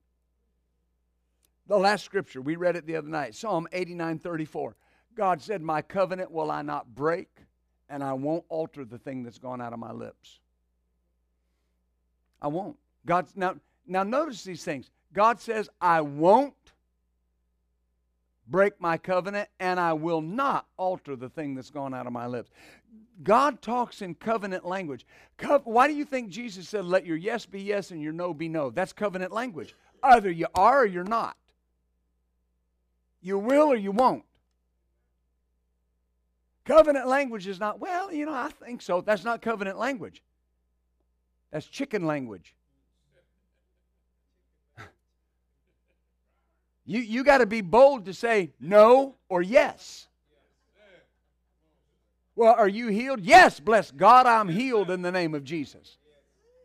The 1.67 1.79
last 1.79 2.05
scripture, 2.05 2.41
we 2.41 2.57
read 2.57 2.75
it 2.75 2.87
the 2.87 2.97
other 2.97 3.09
night 3.09 3.35
Psalm 3.35 3.69
89 3.73 4.19
34. 4.19 4.75
God 5.15 5.43
said, 5.43 5.63
My 5.63 5.83
covenant 5.83 6.31
will 6.31 6.51
I 6.51 6.63
not 6.63 6.95
break, 6.95 7.29
and 7.89 8.03
I 8.03 8.15
won't 8.15 8.45
alter 8.49 8.85
the 8.85 8.99
thing 8.99 9.23
that's 9.23 9.39
gone 9.39 9.61
out 9.61 9.73
of 9.73 9.79
my 9.79 9.93
lips. 9.93 10.41
I 12.41 12.49
won't. 12.49 12.77
God's 13.07 13.37
now, 13.37 13.57
now 13.87 14.03
notice 14.03 14.43
these 14.43 14.65
things. 14.65 14.91
God 15.13 15.41
says, 15.41 15.69
I 15.81 16.01
won't 16.01 16.55
break 18.49 18.81
my 18.81 18.97
covenant, 18.97 19.49
and 19.59 19.79
I 19.79 19.93
will 19.93 20.23
not 20.23 20.67
alter 20.77 21.15
the 21.17 21.29
thing 21.29 21.55
that's 21.55 21.71
gone 21.71 21.95
out 21.95 22.07
of 22.07 22.13
my 22.13 22.27
lips. 22.27 22.51
God 23.23 23.61
talks 23.61 24.03
in 24.03 24.15
covenant 24.15 24.65
language. 24.65 25.07
Co- 25.37 25.63
Why 25.65 25.89
do 25.89 25.95
you 25.95 26.05
think 26.05 26.31
Jesus 26.31 26.69
said, 26.69 26.85
Let 26.85 27.05
your 27.07 27.17
yes 27.17 27.47
be 27.47 27.61
yes 27.61 27.91
and 27.91 28.03
your 28.03 28.13
no 28.13 28.33
be 28.33 28.49
no? 28.49 28.71
That's 28.71 28.93
covenant 28.93 29.33
language. 29.33 29.75
Either 30.03 30.31
you 30.31 30.47
are 30.55 30.83
or 30.83 30.87
you're 30.87 31.05
not. 31.05 31.37
You 33.21 33.39
will 33.39 33.71
or 33.71 33.77
you 33.77 33.93
won't. 33.93 34.25
Covenant 36.65 37.07
language 37.09 37.47
is 37.47 37.61
not, 37.61 37.81
well, 37.81 38.13
you 38.13 38.27
know, 38.27 38.33
I 38.33 38.51
think 38.65 38.81
so. 38.81 39.01
That's 39.01 39.25
not 39.25 39.43
covenant 39.43 39.79
language. 39.79 40.23
That's 41.51 41.67
chicken 41.67 42.07
language. 42.07 42.55
you 46.85 47.01
you 47.01 47.25
got 47.25 47.39
to 47.39 47.47
be 47.47 47.61
bold 47.61 48.05
to 48.07 48.15
say 48.15 48.53
no 48.61 49.17
or 49.29 49.43
yes. 49.43 50.07
Well, 52.41 52.55
are 52.57 52.69
you 52.69 52.89
healed? 52.89 53.21
Yes, 53.21 53.61
bless 53.61 53.91
God, 53.91 54.25
I'm 54.25 54.49
healed 54.49 54.91
in 54.91 55.03
the 55.03 55.13
name 55.13 55.35
of 55.35 55.45
Jesus. 55.45 55.99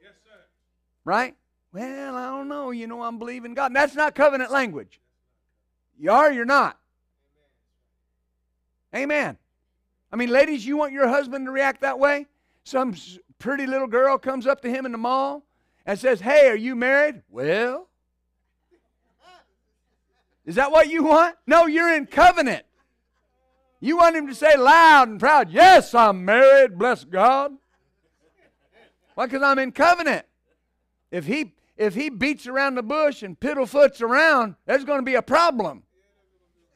Yes, 0.01 0.13
sir. 0.23 0.39
Right? 1.03 1.35
Well, 1.73 2.15
I 2.15 2.27
don't 2.27 2.47
know. 2.47 2.71
You 2.71 2.87
know, 2.87 3.03
I'm 3.03 3.19
believing 3.19 3.53
God. 3.53 3.65
And 3.65 3.75
that's 3.75 3.93
not 3.93 4.15
covenant 4.15 4.51
language. 4.51 5.01
You 5.99 6.13
are, 6.13 6.31
you're 6.31 6.45
not. 6.45 6.79
Amen. 8.95 9.37
I 10.13 10.15
mean, 10.15 10.29
ladies, 10.29 10.65
you 10.65 10.77
want 10.77 10.93
your 10.93 11.09
husband 11.09 11.45
to 11.45 11.51
react 11.51 11.81
that 11.81 11.99
way? 11.99 12.27
Some 12.63 12.95
pretty 13.37 13.67
little 13.67 13.87
girl 13.87 14.17
comes 14.17 14.47
up 14.47 14.61
to 14.61 14.69
him 14.69 14.85
in 14.85 14.93
the 14.93 14.97
mall 14.97 15.43
and 15.85 15.99
says, 15.99 16.21
Hey, 16.21 16.47
are 16.47 16.55
you 16.55 16.77
married? 16.77 17.21
Well, 17.29 17.89
Is 20.45 20.55
that 20.55 20.71
what 20.71 20.87
you 20.87 21.03
want? 21.03 21.35
No, 21.45 21.65
you're 21.65 21.93
in 21.93 22.05
covenant. 22.05 22.65
You 23.79 23.97
want 23.97 24.15
him 24.15 24.27
to 24.27 24.35
say 24.35 24.55
loud 24.57 25.09
and 25.09 25.19
proud, 25.19 25.49
Yes, 25.49 25.93
I'm 25.93 26.25
married, 26.25 26.77
bless 26.77 27.03
God. 27.03 27.53
Why? 29.15 29.25
Because 29.25 29.41
I'm 29.41 29.59
in 29.59 29.71
covenant. 29.71 30.25
If 31.11 31.25
he 31.25 31.53
if 31.77 31.93
he 31.93 32.09
beats 32.09 32.47
around 32.47 32.75
the 32.75 32.83
bush 32.83 33.21
and 33.21 33.39
piddlefoots 33.39 34.01
around, 34.01 34.55
there's 34.65 34.85
going 34.85 34.99
to 34.99 35.05
be 35.05 35.15
a 35.15 35.21
problem. 35.21 35.83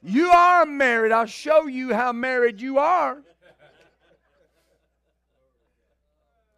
You 0.02 0.30
are 0.30 0.66
married. 0.66 1.12
I'll 1.12 1.26
show 1.26 1.68
you 1.68 1.93
how 1.93 2.12
married 2.12 2.62
you 2.62 2.80
are. 2.80 3.24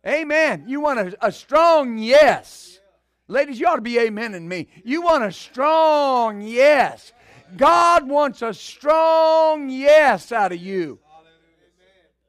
Amen. 0.06 0.66
You 0.68 0.82
want 0.82 1.00
a, 1.00 1.18
a 1.22 1.32
strong 1.32 1.98
yes. 1.98 2.80
Ladies, 3.28 3.60
you 3.60 3.68
ought 3.68 3.76
to 3.76 3.82
be 3.82 4.00
amen 4.00 4.34
in 4.34 4.48
me. 4.48 4.68
You 4.84 5.04
want 5.04 5.24
a 5.24 5.32
strong 5.32 6.42
yes. 6.42 7.14
God 7.58 8.08
wants 8.08 8.42
a 8.42 8.54
strong 8.54 9.70
yes 9.70 10.32
out 10.32 10.52
of 10.52 10.60
you. 10.60 11.00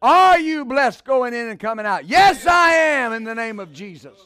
Are 0.00 0.38
you 0.38 0.64
blessed 0.64 1.04
going 1.04 1.32
in 1.32 1.48
and 1.48 1.60
coming 1.60 1.86
out? 1.86 2.06
Yes, 2.06 2.44
I 2.46 2.72
am 2.72 3.12
in 3.12 3.22
the 3.22 3.34
name 3.34 3.60
of 3.60 3.72
Jesus. 3.72 4.18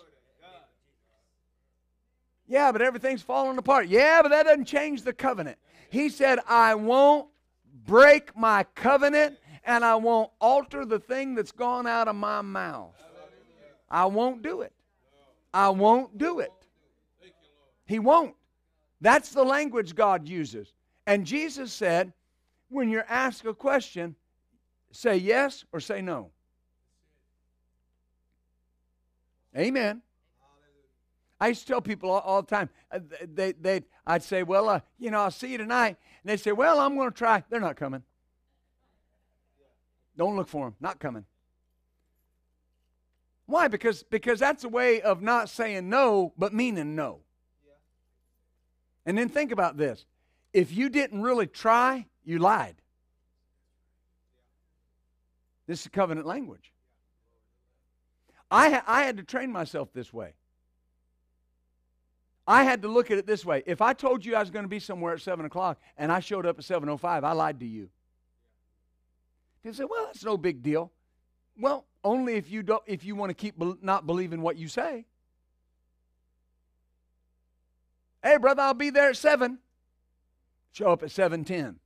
Yeah, 2.49 2.73
but 2.73 2.81
everything's 2.81 3.23
falling 3.23 3.59
apart. 3.59 3.89
Yeah, 3.89 4.23
but 4.23 4.31
that 4.31 4.45
doesn't 4.45 4.65
change 4.65 5.03
the 5.03 5.13
covenant. 5.13 5.59
He 5.91 6.09
said, 6.09 6.39
I 6.49 6.75
won't 6.75 7.29
break 7.87 8.37
my 8.37 8.65
covenant 8.75 9.39
and 9.65 9.85
I 9.85 9.97
won't 9.97 10.31
alter 10.41 10.87
the 10.87 10.99
thing 10.99 11.35
that's 11.35 11.53
gone 11.53 11.87
out 11.87 12.09
of 12.09 12.17
my 12.17 12.41
mouth. 12.41 12.95
I 13.91 14.07
won't 14.07 14.43
do 14.43 14.63
it. 14.63 14.73
I 15.53 15.69
won't 15.71 16.17
do 16.17 16.41
it. 16.41 16.53
He 17.87 17.99
won't. 17.99 18.35
That's 19.01 19.31
the 19.31 19.45
language 19.45 19.95
God 19.95 20.29
uses. 20.29 20.73
And 21.07 21.25
Jesus 21.25 21.73
said, 21.73 22.13
when 22.69 22.91
you're 22.91 23.07
asked 23.09 23.45
a 23.45 23.55
question, 23.55 24.17
say 24.91 25.17
yes 25.17 25.65
or 25.73 25.81
say 25.81 26.03
no. 26.03 26.31
Amen. 29.57 30.03
I 31.41 31.49
used 31.49 31.63
to 31.63 31.67
tell 31.67 31.81
people 31.81 32.11
all, 32.11 32.21
all 32.21 32.43
the 32.43 32.49
time, 32.49 32.71
uh, 32.91 33.01
they, 33.35 33.53
they, 33.53 33.83
I'd 34.07 34.23
say, 34.23 34.43
well, 34.43 34.69
uh, 34.69 34.81
you 34.99 35.11
know, 35.11 35.21
I'll 35.21 35.31
see 35.31 35.53
you 35.53 35.59
tonight. 35.59 35.97
And 36.23 36.31
they'd 36.31 36.41
say, 36.41 36.53
well, 36.53 36.81
I'm 36.81 36.97
going 36.97 37.11
to 37.11 37.17
try. 37.17 37.45
They're 37.51 37.61
not 37.61 37.77
coming. 37.77 38.03
Don't 40.17 40.35
look 40.35 40.49
for 40.49 40.67
them. 40.67 40.77
Not 40.81 40.99
coming. 40.99 41.25
Why? 43.45 43.69
Because, 43.69 44.03
because 44.03 44.41
that's 44.41 44.65
a 44.65 44.69
way 44.69 45.03
of 45.03 45.23
not 45.23 45.49
saying 45.49 45.89
no, 45.89 46.33
but 46.37 46.53
meaning 46.53 46.97
no. 46.97 47.21
And 49.05 49.17
then 49.17 49.29
think 49.29 49.53
about 49.53 49.77
this. 49.77 50.05
If 50.57 50.73
you 50.73 50.89
didn't 50.89 51.21
really 51.21 51.47
try, 51.47 52.07
you 52.25 52.39
lied. 52.39 52.77
This 55.67 55.83
is 55.83 55.89
covenant 55.89 56.27
language. 56.27 56.73
I, 58.51 58.81
I 58.87 59.03
had 59.03 59.19
to 59.19 59.23
train 59.23 59.53
myself 59.53 59.93
this 59.93 60.15
way. 60.15 60.33
I 62.49 62.65
had 62.65 62.81
to 62.83 62.89
look 62.89 63.11
at 63.11 63.19
it 63.19 63.27
this 63.27 63.45
way. 63.45 63.65
If 63.67 63.83
I 63.83 63.93
told 63.93 64.25
you 64.25 64.35
I 64.35 64.41
was 64.41 64.49
going 64.49 64.65
to 64.65 64.69
be 64.69 64.79
somewhere 64.79 65.13
at 65.13 65.21
7 65.21 65.45
o'clock 65.45 65.79
and 65.99 66.11
I 66.11 66.21
showed 66.21 66.47
up 66.47 66.59
at 66.59 66.65
7.05, 66.65 67.23
I 67.23 67.33
lied 67.33 67.61
to 67.61 67.67
you. 67.67 67.91
You 69.63 69.75
say, 69.75 69.85
well, 69.85 70.07
that's 70.07 70.25
no 70.25 70.39
big 70.39 70.63
deal. 70.63 70.91
Well, 71.59 71.85
only 72.03 72.37
if 72.37 72.51
you, 72.51 72.63
don't, 72.63 72.83
if 72.87 73.05
you 73.05 73.15
want 73.15 73.29
to 73.29 73.35
keep 73.35 73.59
be- 73.59 73.75
not 73.83 74.07
believing 74.07 74.41
what 74.41 74.57
you 74.57 74.69
say. 74.69 75.05
Hey, 78.23 78.39
brother, 78.39 78.63
I'll 78.63 78.73
be 78.73 78.89
there 78.89 79.11
at 79.11 79.19
7. 79.19 79.59
Show 80.77 80.93
up 80.93 81.03
at 81.03 81.09
7.10. 81.09 81.77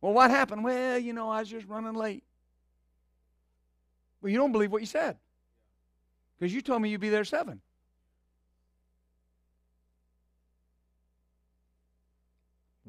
Well, 0.00 0.12
what 0.12 0.28
happened? 0.28 0.64
Well, 0.64 0.98
you 0.98 1.12
know, 1.12 1.30
I 1.30 1.38
was 1.38 1.48
just 1.48 1.68
running 1.68 1.94
late. 1.94 2.24
Well, 4.20 4.32
you 4.32 4.38
don't 4.38 4.50
believe 4.50 4.72
what 4.72 4.82
you 4.82 4.88
said. 4.88 5.18
Because 6.36 6.52
you 6.52 6.62
told 6.62 6.82
me 6.82 6.88
you'd 6.88 7.00
be 7.00 7.10
there 7.10 7.24
7. 7.24 7.60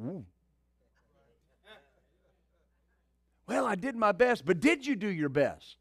Ooh. 0.03 0.25
Well, 3.45 3.67
I 3.67 3.75
did 3.75 3.95
my 3.95 4.13
best, 4.13 4.45
but 4.45 4.59
did 4.59 4.83
you 4.83 4.95
do 4.95 5.09
your 5.09 5.29
best? 5.29 5.77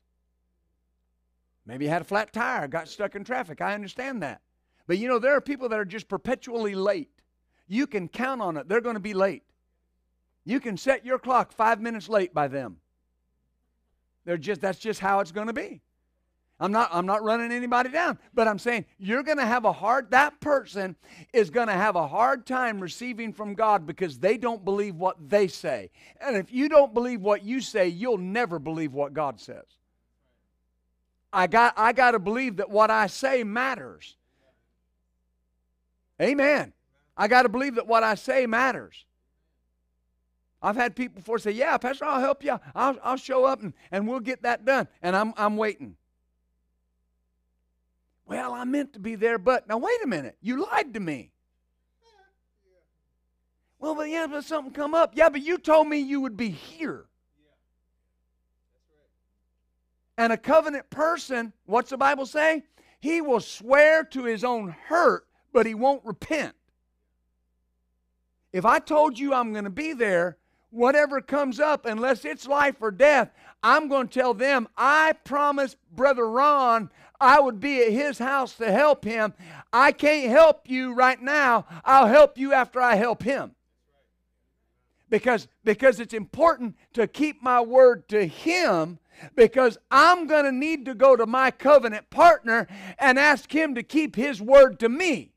Maybe 1.64 1.86
you 1.86 1.90
had 1.90 2.02
a 2.02 2.04
flat 2.04 2.34
tire, 2.34 2.68
got 2.68 2.86
stuck 2.86 3.16
in 3.16 3.24
traffic. 3.24 3.62
I 3.62 3.72
understand 3.72 4.22
that. 4.22 4.42
But 4.86 4.98
you 4.98 5.08
know, 5.08 5.18
there 5.18 5.34
are 5.34 5.40
people 5.40 5.70
that 5.70 5.78
are 5.78 5.86
just 5.86 6.06
perpetually 6.06 6.74
late. 6.74 7.15
You 7.68 7.86
can 7.86 8.08
count 8.08 8.40
on 8.40 8.56
it, 8.56 8.68
they're 8.68 8.80
going 8.80 8.94
to 8.94 9.00
be 9.00 9.14
late. 9.14 9.42
You 10.44 10.60
can 10.60 10.76
set 10.76 11.04
your 11.04 11.18
clock 11.18 11.52
five 11.52 11.80
minutes 11.80 12.08
late 12.08 12.32
by 12.32 12.48
them. 12.48 12.76
They're 14.24 14.36
just 14.36 14.60
that's 14.60 14.78
just 14.78 15.00
how 15.00 15.20
it's 15.20 15.32
going 15.32 15.48
to 15.48 15.52
be. 15.52 15.80
I'm 16.58 16.72
not 16.72 16.88
I'm 16.92 17.04
not 17.04 17.22
running 17.22 17.52
anybody 17.52 17.90
down, 17.90 18.18
but 18.32 18.48
I'm 18.48 18.58
saying 18.58 18.86
you're 18.98 19.22
going 19.22 19.36
to 19.38 19.46
have 19.46 19.64
a 19.64 19.72
hard 19.72 20.10
that 20.12 20.40
person 20.40 20.96
is 21.32 21.50
going 21.50 21.66
to 21.66 21.74
have 21.74 21.96
a 21.96 22.08
hard 22.08 22.46
time 22.46 22.80
receiving 22.80 23.32
from 23.32 23.54
God 23.54 23.86
because 23.86 24.18
they 24.18 24.38
don't 24.38 24.64
believe 24.64 24.96
what 24.96 25.16
they 25.28 25.48
say. 25.48 25.90
And 26.20 26.36
if 26.36 26.50
you 26.52 26.68
don't 26.68 26.94
believe 26.94 27.20
what 27.20 27.44
you 27.44 27.60
say, 27.60 27.88
you'll 27.88 28.18
never 28.18 28.58
believe 28.58 28.94
what 28.94 29.12
God 29.12 29.38
says. 29.38 29.64
I 31.32 31.46
got 31.46 31.74
I 31.76 31.92
got 31.92 32.12
to 32.12 32.18
believe 32.18 32.56
that 32.56 32.70
what 32.70 32.90
I 32.90 33.08
say 33.08 33.44
matters. 33.44 34.16
Amen. 36.20 36.72
I 37.16 37.28
got 37.28 37.42
to 37.42 37.48
believe 37.48 37.76
that 37.76 37.86
what 37.86 38.02
I 38.02 38.14
say 38.14 38.46
matters. 38.46 39.04
I've 40.62 40.76
had 40.76 40.96
people 40.96 41.16
before 41.16 41.38
say, 41.38 41.52
"Yeah, 41.52 41.76
Pastor, 41.78 42.04
I'll 42.04 42.20
help 42.20 42.42
you. 42.42 42.58
I'll, 42.74 42.96
I'll 43.02 43.16
show 43.16 43.44
up 43.44 43.62
and, 43.62 43.72
and 43.90 44.08
we'll 44.08 44.20
get 44.20 44.42
that 44.42 44.64
done." 44.64 44.88
And 45.02 45.14
I'm 45.14 45.32
I'm 45.36 45.56
waiting. 45.56 45.96
Well, 48.26 48.52
I 48.52 48.64
meant 48.64 48.94
to 48.94 48.98
be 48.98 49.14
there, 49.14 49.38
but 49.38 49.68
now 49.68 49.78
wait 49.78 50.02
a 50.02 50.06
minute. 50.06 50.36
You 50.40 50.66
lied 50.66 50.94
to 50.94 51.00
me. 51.00 51.30
Well, 53.78 53.94
but 53.94 54.08
yeah, 54.08 54.26
but 54.26 54.44
something 54.44 54.72
come 54.72 54.94
up. 54.94 55.12
Yeah, 55.14 55.28
but 55.28 55.42
you 55.42 55.58
told 55.58 55.86
me 55.86 55.98
you 55.98 56.20
would 56.22 56.36
be 56.36 56.48
here. 56.48 57.04
And 60.18 60.32
a 60.32 60.36
covenant 60.36 60.88
person, 60.90 61.52
what's 61.66 61.90
the 61.90 61.98
Bible 61.98 62.26
say? 62.26 62.64
He 63.00 63.20
will 63.20 63.40
swear 63.40 64.02
to 64.04 64.24
his 64.24 64.44
own 64.44 64.74
hurt, 64.86 65.26
but 65.52 65.66
he 65.66 65.74
won't 65.74 66.04
repent. 66.04 66.54
If 68.52 68.64
I 68.64 68.78
told 68.78 69.18
you 69.18 69.34
I'm 69.34 69.52
going 69.52 69.64
to 69.64 69.70
be 69.70 69.92
there, 69.92 70.38
whatever 70.70 71.20
comes 71.20 71.60
up, 71.60 71.86
unless 71.86 72.24
it's 72.24 72.46
life 72.46 72.76
or 72.80 72.90
death, 72.90 73.30
I'm 73.62 73.88
going 73.88 74.08
to 74.08 74.18
tell 74.18 74.34
them, 74.34 74.68
I 74.76 75.12
promised 75.24 75.76
Brother 75.92 76.28
Ron 76.28 76.90
I 77.20 77.40
would 77.40 77.60
be 77.60 77.82
at 77.82 77.92
his 77.92 78.18
house 78.18 78.54
to 78.56 78.70
help 78.70 79.04
him. 79.04 79.34
I 79.72 79.92
can't 79.92 80.30
help 80.30 80.68
you 80.68 80.94
right 80.94 81.20
now. 81.20 81.66
I'll 81.84 82.06
help 82.06 82.38
you 82.38 82.52
after 82.52 82.80
I 82.80 82.96
help 82.96 83.22
him. 83.22 83.52
Because, 85.08 85.46
because 85.64 86.00
it's 86.00 86.14
important 86.14 86.76
to 86.94 87.06
keep 87.06 87.42
my 87.42 87.60
word 87.60 88.08
to 88.08 88.26
him 88.26 88.98
because 89.34 89.78
I'm 89.90 90.26
going 90.26 90.44
to 90.44 90.52
need 90.52 90.84
to 90.86 90.94
go 90.94 91.16
to 91.16 91.26
my 91.26 91.50
covenant 91.50 92.10
partner 92.10 92.66
and 92.98 93.18
ask 93.18 93.54
him 93.54 93.74
to 93.76 93.82
keep 93.82 94.16
his 94.16 94.42
word 94.42 94.78
to 94.80 94.88
me. 94.88 95.32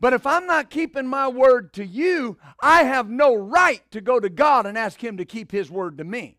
But 0.00 0.12
if 0.12 0.26
I'm 0.26 0.46
not 0.46 0.70
keeping 0.70 1.06
my 1.06 1.28
word 1.28 1.72
to 1.74 1.84
you, 1.84 2.38
I 2.60 2.84
have 2.84 3.10
no 3.10 3.34
right 3.34 3.82
to 3.90 4.00
go 4.00 4.20
to 4.20 4.28
God 4.28 4.66
and 4.66 4.78
ask 4.78 5.02
him 5.02 5.16
to 5.16 5.24
keep 5.24 5.50
his 5.50 5.70
word 5.70 5.98
to 5.98 6.04
me 6.04 6.38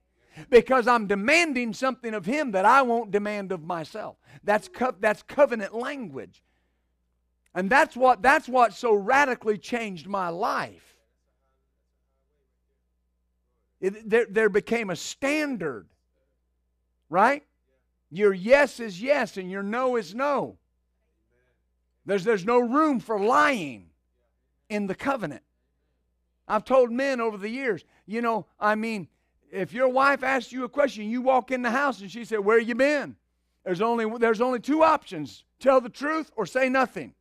because 0.50 0.88
I'm 0.88 1.08
demanding 1.08 1.74
something 1.74 2.14
of 2.14 2.26
him 2.26 2.52
that 2.52 2.66
I 2.66 2.82
won't 2.84 3.12
demand 3.12 3.52
of 3.52 3.64
myself. 3.64 4.16
That's, 4.44 4.70
co- 4.70 4.96
that's 5.00 5.24
covenant 5.24 5.76
language. 5.76 6.42
And 7.54 7.70
that's 7.70 7.98
what, 7.98 8.22
that's 8.22 8.48
what 8.48 8.74
so 8.74 8.94
radically 8.94 9.58
changed 9.58 10.08
my 10.08 10.30
life. 10.30 10.96
It, 13.82 14.10
there, 14.10 14.28
there 14.30 14.50
became 14.50 14.90
a 14.90 14.96
standard, 14.96 15.88
right? 17.10 17.44
Your 18.10 18.34
yes 18.34 18.80
is 18.80 19.02
yes 19.02 19.36
and 19.36 19.52
your 19.52 19.64
no 19.64 19.98
is 19.98 20.16
no. 20.16 20.59
There's, 22.06 22.24
there's 22.24 22.46
no 22.46 22.60
room 22.60 23.00
for 23.00 23.20
lying 23.20 23.90
in 24.70 24.88
the 24.88 24.96
covenant. 24.96 25.44
I've 26.48 26.66
told 26.66 26.92
men 26.92 27.22
over 27.22 27.38
the 27.38 27.50
years, 27.50 27.84
you 28.06 28.22
know, 28.22 28.48
I 28.60 28.76
mean, 28.76 29.08
if 29.52 29.74
your 29.74 29.90
wife 29.90 30.24
asks 30.24 30.52
you 30.52 30.64
a 30.64 30.70
question, 30.70 31.10
you 31.10 31.22
walk 31.22 31.52
in 31.52 31.62
the 31.62 31.72
house 31.72 32.02
and 32.02 32.10
she 32.10 32.26
said, 32.26 32.40
Where 32.40 32.60
you 32.60 32.76
been? 32.76 33.16
There's 33.64 33.82
only, 33.82 34.06
there's 34.18 34.42
only 34.42 34.60
two 34.60 34.84
options 34.84 35.44
tell 35.60 35.82
the 35.82 35.90
truth 35.90 36.32
or 36.36 36.46
say 36.46 36.70
nothing. 36.70 37.14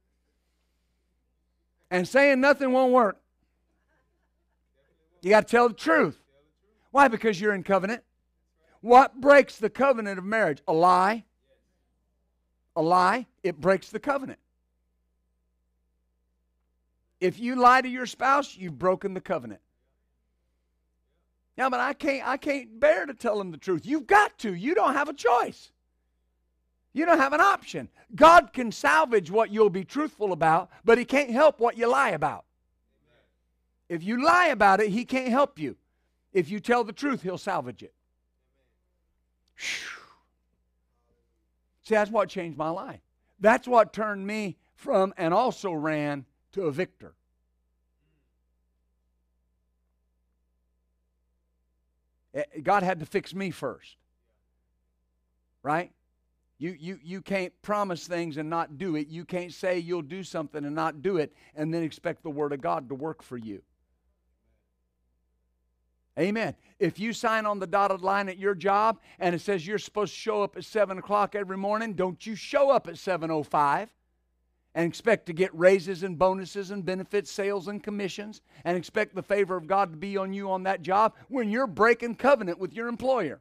And 1.90 2.06
saying 2.06 2.40
nothing 2.40 2.72
won't 2.72 2.92
work. 2.92 3.20
You 5.22 5.30
got 5.30 5.48
to 5.48 5.50
tell 5.50 5.68
the 5.68 5.74
truth. 5.74 6.18
Why? 6.90 7.08
Because 7.08 7.40
you're 7.40 7.54
in 7.54 7.62
covenant. 7.62 8.02
What 8.80 9.20
breaks 9.20 9.56
the 9.56 9.70
covenant 9.70 10.18
of 10.18 10.24
marriage? 10.24 10.62
A 10.68 10.72
lie. 10.72 11.24
A 12.76 12.82
lie, 12.82 13.26
it 13.42 13.60
breaks 13.60 13.88
the 13.88 13.98
covenant. 13.98 14.38
If 17.20 17.38
you 17.38 17.56
lie 17.56 17.80
to 17.80 17.88
your 17.88 18.06
spouse, 18.06 18.56
you've 18.56 18.78
broken 18.78 19.14
the 19.14 19.20
covenant. 19.20 19.60
Now, 21.56 21.68
but 21.68 21.80
I 21.80 21.92
can't 21.92 22.26
I 22.26 22.36
can't 22.36 22.78
bear 22.78 23.04
to 23.04 23.14
tell 23.14 23.38
them 23.38 23.50
the 23.50 23.58
truth. 23.58 23.84
You've 23.84 24.06
got 24.06 24.38
to. 24.38 24.54
You 24.54 24.74
don't 24.74 24.94
have 24.94 25.08
a 25.08 25.12
choice. 25.12 25.72
You 26.92 27.04
don't 27.04 27.18
have 27.18 27.32
an 27.32 27.40
option. 27.40 27.88
God 28.14 28.52
can 28.52 28.72
salvage 28.72 29.30
what 29.30 29.50
you'll 29.50 29.68
be 29.68 29.84
truthful 29.84 30.32
about, 30.32 30.70
but 30.84 30.98
he 30.98 31.04
can't 31.04 31.30
help 31.30 31.60
what 31.60 31.76
you 31.76 31.88
lie 31.88 32.10
about. 32.10 32.44
If 33.88 34.02
you 34.04 34.24
lie 34.24 34.46
about 34.46 34.80
it, 34.80 34.90
he 34.90 35.04
can't 35.04 35.28
help 35.28 35.58
you. 35.58 35.76
If 36.32 36.50
you 36.50 36.60
tell 36.60 36.84
the 36.84 36.92
truth, 36.92 37.22
he'll 37.22 37.38
salvage 37.38 37.82
it. 37.82 37.92
See, 41.82 41.94
that's 41.94 42.10
what 42.10 42.28
changed 42.28 42.58
my 42.58 42.68
life. 42.70 43.00
That's 43.40 43.66
what 43.66 43.92
turned 43.92 44.26
me 44.26 44.58
from 44.74 45.14
and 45.16 45.32
also 45.32 45.72
ran 45.72 46.26
to 46.52 46.62
a 46.62 46.72
victor. 46.72 47.14
Eh, 52.34 52.42
God 52.62 52.82
had 52.82 53.00
to 53.00 53.06
fix 53.06 53.34
me 53.34 53.50
first. 53.50 53.96
Right? 55.62 55.92
You, 56.58 56.76
you, 56.78 56.98
you 57.02 57.20
can't 57.20 57.52
promise 57.62 58.06
things 58.06 58.36
and 58.36 58.50
not 58.50 58.78
do 58.78 58.96
it. 58.96 59.08
You 59.08 59.24
can't 59.24 59.52
say 59.52 59.78
you'll 59.78 60.02
do 60.02 60.24
something 60.24 60.64
and 60.64 60.74
not 60.74 61.02
do 61.02 61.16
it 61.16 61.32
and 61.54 61.72
then 61.72 61.82
expect 61.82 62.22
the 62.22 62.30
Word 62.30 62.52
of 62.52 62.60
God 62.60 62.88
to 62.88 62.94
work 62.94 63.22
for 63.22 63.36
you. 63.36 63.62
Amen. 66.18 66.56
If 66.80 66.98
you 66.98 67.12
sign 67.12 67.46
on 67.46 67.60
the 67.60 67.66
dotted 67.66 68.00
line 68.00 68.28
at 68.28 68.38
your 68.38 68.56
job 68.56 68.98
and 69.20 69.36
it 69.36 69.40
says 69.40 69.64
you're 69.64 69.78
supposed 69.78 70.12
to 70.12 70.20
show 70.20 70.42
up 70.42 70.56
at 70.56 70.64
7 70.64 70.98
o'clock 70.98 71.36
every 71.36 71.56
morning, 71.56 71.94
don't 71.94 72.26
you 72.26 72.34
show 72.34 72.70
up 72.70 72.88
at 72.88 72.94
7.05 72.94 73.88
and 74.74 74.86
expect 74.86 75.26
to 75.26 75.32
get 75.32 75.54
raises 75.54 76.02
and 76.02 76.18
bonuses 76.18 76.70
and 76.70 76.84
benefits, 76.84 77.30
sales 77.30 77.68
and 77.68 77.82
commissions, 77.82 78.42
and 78.64 78.76
expect 78.76 79.14
the 79.14 79.22
favor 79.22 79.56
of 79.56 79.66
God 79.66 79.92
to 79.92 79.96
be 79.96 80.16
on 80.16 80.32
you 80.32 80.50
on 80.50 80.62
that 80.64 80.82
job 80.82 81.14
when 81.28 81.50
you're 81.50 81.66
breaking 81.66 82.14
covenant 82.14 82.58
with 82.58 82.74
your 82.74 82.88
employer. 82.88 83.40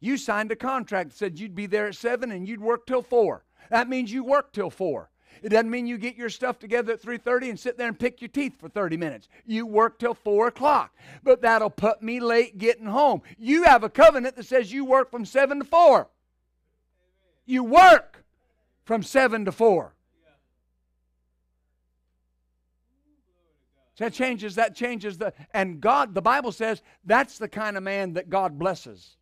You 0.00 0.16
signed 0.16 0.52
a 0.52 0.56
contract 0.56 1.10
that 1.10 1.16
said 1.16 1.38
you'd 1.38 1.54
be 1.54 1.66
there 1.66 1.88
at 1.88 1.94
7 1.94 2.30
and 2.30 2.48
you'd 2.48 2.60
work 2.60 2.86
till 2.86 3.02
4. 3.02 3.44
That 3.70 3.88
means 3.88 4.12
you 4.12 4.22
work 4.24 4.52
till 4.52 4.70
4. 4.70 5.10
It 5.42 5.50
doesn't 5.50 5.70
mean 5.70 5.86
you 5.86 5.98
get 5.98 6.16
your 6.16 6.30
stuff 6.30 6.58
together 6.58 6.94
at 6.94 7.02
3.30 7.02 7.50
and 7.50 7.60
sit 7.60 7.76
there 7.76 7.88
and 7.88 7.98
pick 7.98 8.20
your 8.20 8.28
teeth 8.28 8.58
for 8.58 8.68
30 8.68 8.96
minutes. 8.96 9.28
You 9.44 9.66
work 9.66 9.98
till 9.98 10.14
4 10.14 10.48
o'clock. 10.48 10.94
But 11.22 11.42
that'll 11.42 11.70
put 11.70 12.02
me 12.02 12.20
late 12.20 12.58
getting 12.58 12.86
home. 12.86 13.22
You 13.38 13.64
have 13.64 13.84
a 13.84 13.90
covenant 13.90 14.36
that 14.36 14.46
says 14.46 14.72
you 14.72 14.84
work 14.84 15.10
from 15.10 15.24
7 15.24 15.58
to 15.58 15.64
4. 15.64 16.08
You 17.44 17.64
work 17.64 18.24
from 18.86 19.02
7 19.02 19.44
to 19.44 19.52
4. 19.52 19.92
So 23.96 24.04
that 24.04 24.12
changes, 24.12 24.54
that 24.54 24.74
changes 24.74 25.18
the, 25.18 25.32
and 25.52 25.80
God, 25.80 26.14
the 26.14 26.22
Bible 26.22 26.52
says 26.52 26.82
that's 27.04 27.38
the 27.38 27.48
kind 27.48 27.76
of 27.76 27.82
man 27.82 28.14
that 28.14 28.30
God 28.30 28.58
blesses. 28.58 29.16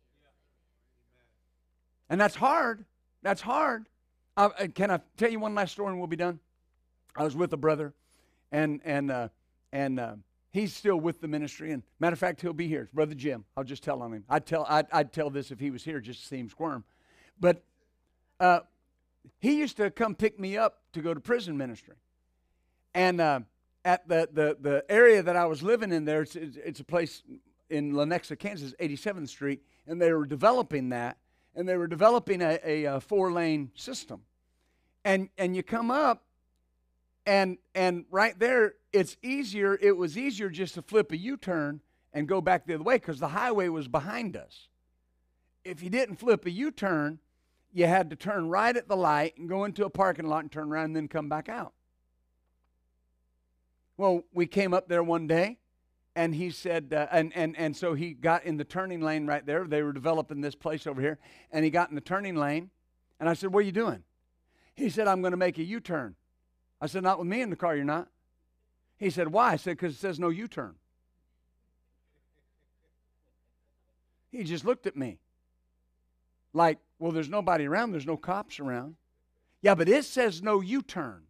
And 2.09 2.19
that's 2.19 2.35
hard. 2.35 2.85
That's 3.23 3.41
hard. 3.41 3.87
Uh, 4.37 4.49
can 4.73 4.91
I 4.91 4.99
tell 5.17 5.31
you 5.31 5.39
one 5.39 5.55
last 5.55 5.71
story 5.71 5.89
and 5.89 5.97
we'll 5.97 6.07
be 6.07 6.17
done? 6.17 6.39
I 7.15 7.23
was 7.23 7.35
with 7.35 7.53
a 7.53 7.57
brother, 7.57 7.93
and 8.51 8.81
and 8.83 9.09
uh, 9.09 9.29
and 9.71 9.97
uh, 9.97 10.15
he's 10.51 10.75
still 10.75 10.97
with 10.97 11.21
the 11.21 11.27
ministry. 11.29 11.71
And 11.71 11.81
matter 12.01 12.13
of 12.13 12.19
fact, 12.19 12.41
he'll 12.41 12.51
be 12.51 12.67
here. 12.67 12.89
Brother 12.93 13.15
Jim. 13.15 13.45
I'll 13.55 13.63
just 13.63 13.81
tell 13.81 14.01
on 14.01 14.11
him. 14.11 14.25
I'd 14.29 14.45
tell 14.45 14.65
I'd, 14.67 14.87
I'd 14.91 15.13
tell 15.13 15.29
this 15.29 15.51
if 15.51 15.59
he 15.59 15.71
was 15.71 15.85
here, 15.85 16.01
just 16.01 16.19
to 16.21 16.27
see 16.27 16.37
him 16.37 16.49
squirm. 16.49 16.83
But 17.39 17.63
uh, 18.41 18.59
he 19.39 19.57
used 19.57 19.77
to 19.77 19.91
come 19.91 20.15
pick 20.15 20.39
me 20.39 20.57
up 20.57 20.81
to 20.93 21.01
go 21.01 21.13
to 21.13 21.19
prison 21.19 21.57
ministry, 21.57 21.95
and 22.93 23.19
uh, 23.21 23.39
at 23.83 24.07
the, 24.07 24.29
the 24.31 24.57
the 24.59 24.85
area 24.89 25.21
that 25.23 25.35
I 25.35 25.45
was 25.45 25.61
living 25.61 25.91
in 25.91 26.05
there, 26.05 26.21
it's, 26.21 26.35
it's 26.35 26.79
a 26.79 26.85
place 26.85 27.23
in 27.69 27.93
Lenexa, 27.93 28.37
Kansas, 28.37 28.73
87th 28.79 29.29
Street, 29.29 29.61
and 29.87 30.01
they 30.01 30.13
were 30.13 30.25
developing 30.25 30.89
that 30.89 31.17
and 31.55 31.67
they 31.67 31.77
were 31.77 31.87
developing 31.87 32.41
a, 32.41 32.59
a, 32.63 32.83
a 32.83 32.99
four 32.99 33.31
lane 33.31 33.71
system. 33.75 34.21
And, 35.03 35.29
and 35.37 35.55
you 35.55 35.63
come 35.63 35.89
up, 35.89 36.23
and, 37.25 37.57
and 37.73 38.05
right 38.11 38.37
there, 38.37 38.75
it's 38.91 39.17
easier, 39.23 39.77
it 39.81 39.95
was 39.95 40.17
easier 40.17 40.49
just 40.49 40.75
to 40.75 40.81
flip 40.81 41.11
a 41.11 41.17
U 41.17 41.37
turn 41.37 41.81
and 42.13 42.27
go 42.27 42.41
back 42.41 42.65
the 42.65 42.75
other 42.75 42.83
way 42.83 42.95
because 42.95 43.19
the 43.19 43.29
highway 43.29 43.67
was 43.67 43.87
behind 43.87 44.35
us. 44.35 44.67
If 45.63 45.81
you 45.81 45.89
didn't 45.89 46.17
flip 46.17 46.45
a 46.45 46.51
U 46.51 46.71
turn, 46.71 47.19
you 47.75 47.87
had 47.87 48.09
to 48.09 48.15
turn 48.15 48.47
right 48.47 48.75
at 48.75 48.87
the 48.87 48.95
light 48.95 49.37
and 49.37 49.49
go 49.49 49.65
into 49.65 49.83
a 49.83 49.89
parking 49.89 50.27
lot 50.27 50.39
and 50.39 50.51
turn 50.51 50.71
around 50.71 50.85
and 50.85 50.95
then 50.95 51.07
come 51.09 51.27
back 51.27 51.49
out. 51.49 51.73
Well, 53.97 54.23
we 54.33 54.47
came 54.47 54.73
up 54.73 54.87
there 54.87 55.03
one 55.03 55.27
day 55.27 55.57
and 56.15 56.33
he 56.33 56.51
said, 56.51 56.93
uh, 56.95 57.07
and, 57.11 57.33
and, 57.35 57.53
and 57.57 57.75
so 57.75 57.93
he 57.93 58.13
got 58.13 58.45
in 58.45 58.55
the 58.55 58.63
turning 58.63 59.01
lane 59.01 59.27
right 59.27 59.45
there. 59.45 59.65
They 59.65 59.83
were 59.83 59.91
developing 59.91 60.39
this 60.39 60.55
place 60.55 60.87
over 60.87 61.01
here. 61.01 61.19
And 61.51 61.65
he 61.65 61.69
got 61.69 61.89
in 61.89 61.95
the 61.95 62.01
turning 62.01 62.37
lane. 62.37 62.69
And 63.19 63.27
I 63.27 63.33
said, 63.33 63.51
What 63.51 63.59
are 63.59 63.63
you 63.63 63.73
doing? 63.73 64.03
He 64.73 64.89
said, 64.89 65.09
I'm 65.09 65.19
going 65.19 65.31
to 65.31 65.37
make 65.37 65.57
a 65.57 65.63
U 65.63 65.81
turn. 65.81 66.15
I 66.79 66.87
said, 66.87 67.03
Not 67.03 67.19
with 67.19 67.27
me 67.27 67.41
in 67.41 67.49
the 67.49 67.57
car, 67.57 67.75
you're 67.75 67.83
not. 67.83 68.07
He 68.97 69.09
said, 69.09 69.27
Why? 69.33 69.51
I 69.51 69.55
said, 69.57 69.71
Because 69.71 69.95
it 69.95 69.99
says 69.99 70.17
no 70.17 70.29
U 70.29 70.47
turn. 70.47 70.75
He 74.31 74.45
just 74.45 74.63
looked 74.63 74.87
at 74.87 74.95
me 74.95 75.19
like, 76.55 76.79
Well, 76.99 77.11
there's 77.11 77.29
nobody 77.29 77.67
around, 77.67 77.91
there's 77.91 78.07
no 78.07 78.17
cops 78.17 78.59
around. 78.59 78.95
Yeah, 79.61 79.75
but 79.75 79.89
it 79.89 80.05
says 80.05 80.41
no 80.41 80.61
U 80.61 80.81
turn. 80.81 81.23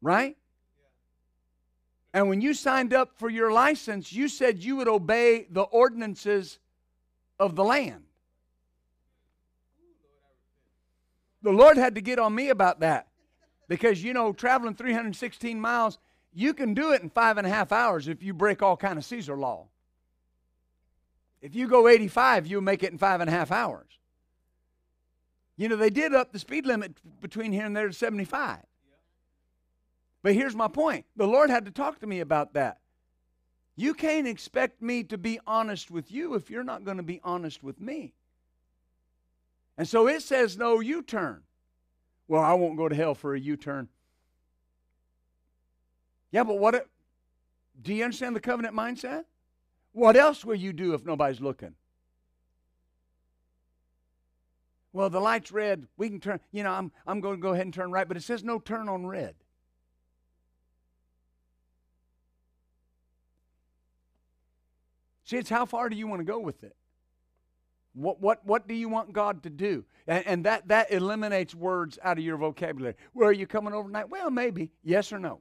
Right? 0.00 0.36
And 2.14 2.28
when 2.28 2.40
you 2.40 2.54
signed 2.54 2.94
up 2.94 3.18
for 3.18 3.28
your 3.28 3.52
license, 3.52 4.12
you 4.12 4.28
said 4.28 4.62
you 4.62 4.76
would 4.76 4.88
obey 4.88 5.46
the 5.50 5.62
ordinances 5.62 6.58
of 7.38 7.54
the 7.54 7.64
land. 7.64 8.04
The 11.42 11.52
Lord 11.52 11.76
had 11.76 11.94
to 11.94 12.00
get 12.00 12.18
on 12.18 12.34
me 12.34 12.48
about 12.48 12.80
that 12.80 13.08
because, 13.68 14.02
you 14.02 14.12
know, 14.12 14.32
traveling 14.32 14.74
316 14.74 15.60
miles, 15.60 15.98
you 16.32 16.54
can 16.54 16.74
do 16.74 16.92
it 16.92 17.02
in 17.02 17.10
five 17.10 17.38
and 17.38 17.46
a 17.46 17.50
half 17.50 17.72
hours 17.72 18.08
if 18.08 18.22
you 18.22 18.34
break 18.34 18.62
all 18.62 18.76
kind 18.76 18.98
of 18.98 19.04
Caesar 19.04 19.36
law. 19.36 19.66
If 21.40 21.54
you 21.54 21.68
go 21.68 21.88
85, 21.88 22.46
you'll 22.46 22.62
make 22.62 22.82
it 22.82 22.92
in 22.92 22.98
five 22.98 23.20
and 23.20 23.28
a 23.28 23.32
half 23.32 23.50
hours. 23.52 23.86
You 25.56 25.68
know, 25.68 25.76
they 25.76 25.90
did 25.90 26.14
up 26.14 26.32
the 26.32 26.38
speed 26.38 26.66
limit 26.66 26.96
between 27.20 27.52
here 27.52 27.66
and 27.66 27.76
there 27.76 27.88
to 27.88 27.92
75. 27.92 28.58
But 30.22 30.34
here's 30.34 30.54
my 30.54 30.68
point 30.68 31.04
the 31.16 31.26
Lord 31.26 31.50
had 31.50 31.64
to 31.66 31.70
talk 31.70 32.00
to 32.00 32.06
me 32.06 32.20
about 32.20 32.54
that. 32.54 32.78
You 33.76 33.94
can't 33.94 34.26
expect 34.26 34.82
me 34.82 35.04
to 35.04 35.18
be 35.18 35.38
honest 35.46 35.90
with 35.90 36.10
you 36.10 36.34
if 36.34 36.50
you're 36.50 36.64
not 36.64 36.84
going 36.84 36.96
to 36.96 37.02
be 37.02 37.20
honest 37.22 37.62
with 37.62 37.80
me. 37.80 38.14
And 39.76 39.86
so 39.86 40.08
it 40.08 40.22
says 40.22 40.58
no 40.58 40.80
U 40.80 41.02
turn. 41.02 41.42
Well, 42.26 42.42
I 42.42 42.54
won't 42.54 42.76
go 42.76 42.88
to 42.88 42.94
hell 42.94 43.14
for 43.14 43.34
a 43.34 43.40
U 43.40 43.56
turn. 43.56 43.88
Yeah, 46.32 46.44
but 46.44 46.58
what? 46.58 46.74
It, 46.74 46.88
do 47.80 47.94
you 47.94 48.04
understand 48.04 48.34
the 48.34 48.40
covenant 48.40 48.74
mindset? 48.74 49.24
What 49.92 50.16
else 50.16 50.44
will 50.44 50.54
you 50.54 50.72
do 50.72 50.94
if 50.94 51.04
nobody's 51.04 51.40
looking? 51.40 51.74
Well, 54.92 55.10
the 55.10 55.20
light's 55.20 55.52
red. 55.52 55.86
We 55.96 56.08
can 56.08 56.20
turn, 56.20 56.40
you 56.50 56.62
know, 56.62 56.70
I'm, 56.70 56.90
I'm 57.06 57.20
going 57.20 57.36
to 57.36 57.42
go 57.42 57.52
ahead 57.52 57.66
and 57.66 57.74
turn 57.74 57.90
right, 57.90 58.08
but 58.08 58.16
it 58.16 58.22
says 58.22 58.42
no 58.42 58.58
turn 58.58 58.88
on 58.88 59.06
red. 59.06 59.34
See, 65.24 65.36
it's 65.36 65.50
how 65.50 65.66
far 65.66 65.90
do 65.90 65.96
you 65.96 66.06
want 66.06 66.20
to 66.20 66.24
go 66.24 66.38
with 66.38 66.64
it? 66.64 66.74
What, 67.92 68.20
what, 68.20 68.46
what 68.46 68.66
do 68.66 68.74
you 68.74 68.88
want 68.88 69.12
God 69.12 69.42
to 69.42 69.50
do? 69.50 69.84
And, 70.06 70.26
and 70.26 70.46
that, 70.46 70.68
that 70.68 70.90
eliminates 70.90 71.54
words 71.54 71.98
out 72.02 72.16
of 72.16 72.24
your 72.24 72.38
vocabulary. 72.38 72.94
Where 73.12 73.28
are 73.28 73.32
you 73.32 73.46
coming 73.46 73.74
overnight? 73.74 74.08
Well, 74.08 74.30
maybe. 74.30 74.70
Yes 74.82 75.12
or 75.12 75.18
no? 75.18 75.40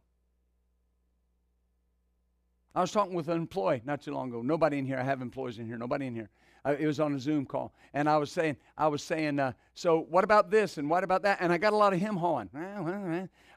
I 2.78 2.82
was 2.82 2.92
talking 2.92 3.16
with 3.16 3.28
an 3.28 3.38
employee 3.38 3.82
not 3.86 4.04
too 4.04 4.14
long 4.14 4.30
ago. 4.30 4.44
Nobody 4.44 4.78
in 4.78 4.86
here. 4.86 5.00
I 5.00 5.04
have 5.04 5.24
employees 5.24 5.58
in 5.58 5.66
here. 5.66 5.80
Nobody 5.80 6.06
in 6.06 6.14
here. 6.14 6.30
Uh, 6.64 6.76
it 6.78 6.86
was 6.86 7.00
on 7.00 7.16
a 7.16 7.20
Zoom 7.20 7.44
call, 7.44 7.74
and 7.92 8.08
I 8.08 8.18
was 8.18 8.32
saying, 8.32 8.56
I 8.78 8.88
was 8.88 9.02
saying, 9.02 9.40
uh, 9.40 9.54
so 9.74 10.06
what 10.12 10.24
about 10.24 10.52
this 10.52 10.78
and 10.78 10.88
what 10.88 11.04
about 11.04 11.24
that? 11.24 11.40
And 11.42 11.52
I 11.52 11.58
got 11.58 11.74
a 11.74 11.76
lot 11.76 11.94
of 11.94 12.00
him 12.00 12.18
hawing. 12.18 12.52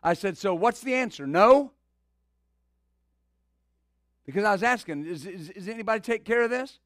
I 0.02 0.14
said, 0.14 0.38
so 0.38 0.54
what's 0.54 0.80
the 0.80 0.94
answer? 0.94 1.26
No. 1.26 1.72
Because 4.24 4.44
I 4.44 4.52
was 4.52 4.62
asking, 4.62 5.04
is, 5.04 5.26
is, 5.26 5.50
is 5.50 5.68
anybody 5.68 6.00
take 6.00 6.24
care 6.24 6.40
of 6.40 6.48
this? 6.48 6.78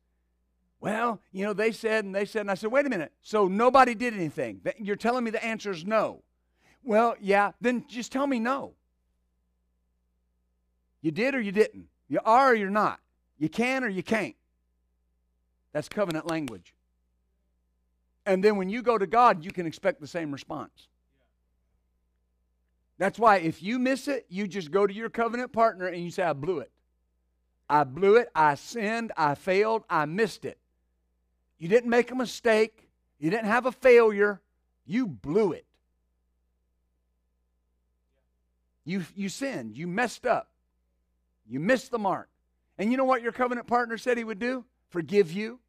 Well, 0.80 1.20
you 1.30 1.44
know, 1.44 1.52
they 1.52 1.70
said 1.70 2.04
and 2.04 2.12
they 2.12 2.24
said, 2.24 2.40
and 2.40 2.50
I 2.50 2.54
said, 2.54 2.72
wait 2.72 2.84
a 2.84 2.90
minute. 2.90 3.12
So 3.22 3.46
nobody 3.46 3.94
did 3.94 4.12
anything. 4.12 4.60
You're 4.78 4.96
telling 4.96 5.22
me 5.22 5.30
the 5.30 5.44
answer 5.44 5.70
is 5.70 5.86
no. 5.86 6.22
Well, 6.82 7.14
yeah, 7.20 7.52
then 7.60 7.84
just 7.88 8.10
tell 8.10 8.26
me 8.26 8.40
no. 8.40 8.72
You 11.00 11.12
did 11.12 11.36
or 11.36 11.40
you 11.40 11.52
didn't. 11.52 11.86
You 12.14 12.20
are 12.24 12.52
or 12.52 12.54
you're 12.54 12.70
not. 12.70 13.00
You 13.40 13.48
can 13.48 13.82
or 13.82 13.88
you 13.88 14.04
can't. 14.04 14.36
That's 15.72 15.88
covenant 15.88 16.28
language. 16.28 16.72
And 18.24 18.42
then 18.44 18.54
when 18.54 18.68
you 18.68 18.82
go 18.82 18.96
to 18.96 19.06
God, 19.08 19.44
you 19.44 19.50
can 19.50 19.66
expect 19.66 20.00
the 20.00 20.06
same 20.06 20.30
response. 20.30 20.86
That's 22.98 23.18
why 23.18 23.38
if 23.38 23.64
you 23.64 23.80
miss 23.80 24.06
it, 24.06 24.26
you 24.28 24.46
just 24.46 24.70
go 24.70 24.86
to 24.86 24.94
your 24.94 25.10
covenant 25.10 25.52
partner 25.52 25.88
and 25.88 26.04
you 26.04 26.12
say, 26.12 26.22
I 26.22 26.34
blew 26.34 26.60
it. 26.60 26.70
I 27.68 27.82
blew 27.82 28.14
it. 28.14 28.28
I 28.32 28.54
sinned. 28.54 29.10
I 29.16 29.34
failed. 29.34 29.82
I 29.90 30.04
missed 30.04 30.44
it. 30.44 30.58
You 31.58 31.66
didn't 31.66 31.90
make 31.90 32.12
a 32.12 32.14
mistake. 32.14 32.90
You 33.18 33.28
didn't 33.32 33.46
have 33.46 33.66
a 33.66 33.72
failure. 33.72 34.40
You 34.86 35.08
blew 35.08 35.50
it. 35.50 35.66
You, 38.84 39.02
you 39.16 39.28
sinned. 39.28 39.76
You 39.76 39.88
messed 39.88 40.26
up. 40.26 40.53
You 41.46 41.60
missed 41.60 41.90
the 41.90 41.98
mark. 41.98 42.28
And 42.78 42.90
you 42.90 42.96
know 42.96 43.04
what 43.04 43.22
your 43.22 43.32
covenant 43.32 43.66
partner 43.66 43.98
said 43.98 44.18
he 44.18 44.24
would 44.24 44.38
do? 44.38 44.64
Forgive 44.90 45.32
you, 45.32 45.60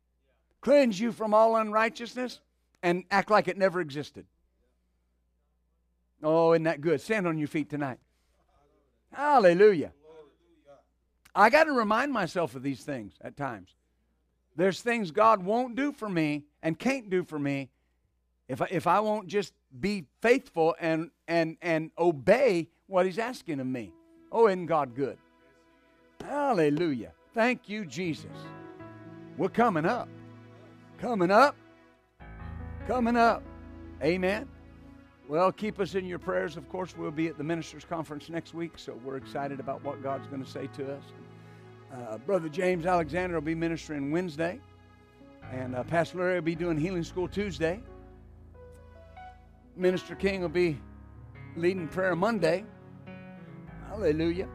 cleanse 0.61 0.99
you 0.99 1.11
from 1.11 1.33
all 1.33 1.55
unrighteousness, 1.55 2.39
and 2.81 3.03
act 3.11 3.29
like 3.29 3.47
it 3.47 3.57
never 3.57 3.81
existed. 3.81 4.25
Oh, 6.23 6.53
isn't 6.53 6.63
that 6.63 6.81
good? 6.81 7.01
Stand 7.01 7.27
on 7.27 7.37
your 7.37 7.47
feet 7.47 7.69
tonight. 7.69 7.99
Hallelujah. 9.11 9.91
I 11.35 11.49
got 11.49 11.65
to 11.65 11.71
remind 11.71 12.11
myself 12.13 12.55
of 12.55 12.63
these 12.63 12.83
things 12.83 13.13
at 13.21 13.35
times. 13.35 13.75
There's 14.55 14.81
things 14.81 15.11
God 15.11 15.43
won't 15.43 15.75
do 15.75 15.91
for 15.91 16.07
me 16.07 16.45
and 16.63 16.79
can't 16.79 17.09
do 17.09 17.23
for 17.23 17.37
me 17.37 17.69
if 18.47 18.61
I, 18.61 18.67
if 18.71 18.87
I 18.87 18.99
won't 19.01 19.27
just 19.27 19.53
be 19.77 20.05
faithful 20.21 20.75
and, 20.79 21.11
and, 21.27 21.57
and 21.61 21.91
obey 21.97 22.69
what 22.87 23.05
He's 23.05 23.19
asking 23.19 23.59
of 23.59 23.67
me. 23.67 23.91
Oh, 24.31 24.47
isn't 24.47 24.67
God 24.67 24.95
good? 24.95 25.17
Hallelujah. 26.23 27.11
Thank 27.33 27.67
you, 27.67 27.85
Jesus. 27.85 28.31
We're 29.37 29.49
coming 29.49 29.85
up. 29.85 30.07
Coming 30.99 31.31
up. 31.31 31.55
Coming 32.87 33.17
up. 33.17 33.43
Amen. 34.03 34.47
Well, 35.27 35.51
keep 35.51 35.79
us 35.79 35.95
in 35.95 36.05
your 36.05 36.19
prayers. 36.19 36.55
Of 36.55 36.69
course, 36.69 36.95
we'll 36.95 37.11
be 37.11 37.27
at 37.27 37.37
the 37.37 37.43
Ministers' 37.43 37.83
Conference 37.83 38.29
next 38.29 38.53
week, 38.53 38.73
so 38.77 38.99
we're 39.03 39.17
excited 39.17 39.59
about 39.59 39.83
what 39.83 40.03
God's 40.03 40.27
going 40.27 40.43
to 40.43 40.49
say 40.49 40.67
to 40.77 40.93
us. 40.93 41.03
Uh, 41.91 42.17
Brother 42.19 42.47
James 42.47 42.85
Alexander 42.85 43.35
will 43.35 43.41
be 43.41 43.55
ministering 43.55 44.11
Wednesday, 44.11 44.59
and 45.51 45.75
uh, 45.75 45.83
Pastor 45.83 46.19
Larry 46.19 46.35
will 46.35 46.41
be 46.41 46.55
doing 46.55 46.77
Healing 46.77 47.03
School 47.03 47.27
Tuesday. 47.27 47.81
Minister 49.75 50.15
King 50.15 50.41
will 50.41 50.49
be 50.49 50.77
leading 51.55 51.87
prayer 51.87 52.15
Monday. 52.15 52.63
Hallelujah. 53.89 54.47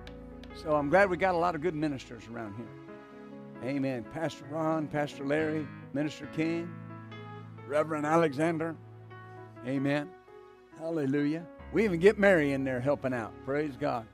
So 0.55 0.75
I'm 0.75 0.91
glad 0.91 1.09
we 1.09 1.17
got 1.17 1.35
a 1.35 1.39
lot 1.39 1.55
of 1.55 1.61
good 1.61 1.75
ministers 1.75 2.25
around 2.29 2.55
here. 2.57 3.71
Amen. 3.71 4.05
Pastor 4.13 4.45
Ron, 4.51 4.89
Pastor 4.89 5.25
Larry, 5.25 5.67
Minister 5.93 6.27
King, 6.35 6.73
Reverend 7.67 8.07
Alexander. 8.07 8.75
Amen. 9.67 10.09
Hallelujah. 10.79 11.47
We 11.73 11.85
even 11.85 12.01
get 12.01 12.19
Mary 12.19 12.53
in 12.53 12.65
there 12.65 12.81
helping 12.81 13.13
out. 13.13 13.33
Praise 13.45 13.77
God. 13.79 14.07